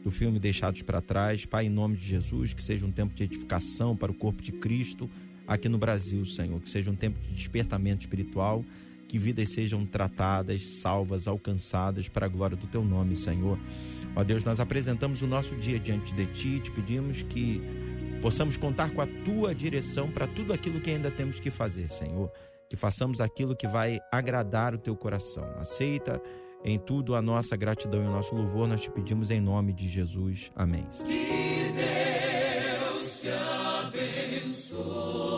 do 0.04 0.10
filme 0.10 0.40
Deixados 0.40 0.82
para 0.82 1.02
Trás. 1.02 1.46
Pai, 1.46 1.66
em 1.66 1.70
nome 1.70 1.98
de 1.98 2.08
Jesus, 2.08 2.54
que 2.54 2.64
seja 2.64 2.86
um 2.86 2.92
tempo 2.92 3.14
de 3.14 3.24
edificação 3.24 3.96
para 3.96 4.12
o 4.12 4.16
corpo 4.16 4.42
de 4.42 4.54
Cristo 4.54 5.10
aqui 5.46 5.68
no 5.68 5.78
Brasil, 5.78 6.26
Senhor. 6.26 6.60
Que 6.62 6.70
seja 6.70 6.90
um 6.90 6.96
tempo 6.96 7.20
de 7.20 7.34
despertamento 7.34 8.02
espiritual, 8.02 8.64
que 9.10 9.18
vidas 9.18 9.50
sejam 9.50 9.86
tratadas, 9.88 10.64
salvas, 10.66 11.28
alcançadas 11.28 12.08
para 12.08 12.28
a 12.28 12.30
glória 12.30 12.56
do 12.56 12.68
Teu 12.68 12.86
nome, 12.86 13.16
Senhor. 13.16 13.58
Ó 14.16 14.24
Deus, 14.24 14.44
nós 14.44 14.60
apresentamos 14.60 15.24
o 15.24 15.28
nosso 15.28 15.56
dia 15.56 15.80
diante 15.80 16.14
de 16.14 16.28
Ti 16.28 16.60
te 16.60 16.72
pedimos 16.72 17.24
que 17.24 17.60
possamos 18.22 18.56
contar 18.56 18.92
com 18.92 19.02
a 19.02 19.08
Tua 19.26 19.56
direção 19.56 20.12
para 20.12 20.28
tudo 20.28 20.54
aquilo 20.54 20.80
que 20.80 20.92
ainda 20.92 21.10
temos 21.10 21.40
que 21.40 21.50
fazer, 21.50 21.90
Senhor. 21.90 22.32
Que 22.70 22.76
façamos 22.76 23.20
aquilo 23.20 23.56
que 23.56 23.68
vai 23.68 24.00
agradar 24.12 24.76
o 24.76 24.78
Teu 24.78 24.96
coração. 24.96 25.44
Aceita 25.60 26.22
em 26.64 26.78
tudo 26.78 27.16
a 27.16 27.22
nossa 27.22 27.58
gratidão 27.58 28.04
e 28.04 28.08
o 28.08 28.12
nosso 28.12 28.36
louvor, 28.36 28.68
nós 28.68 28.82
te 28.82 28.92
pedimos 28.92 29.32
em 29.32 29.42
nome 29.42 29.74
de 29.74 29.90
Jesus. 29.90 30.52
Amém. 30.56 30.86
Que 31.08 31.72
Deus 31.74 33.22
te 33.22 33.30
abençoe. 33.30 35.29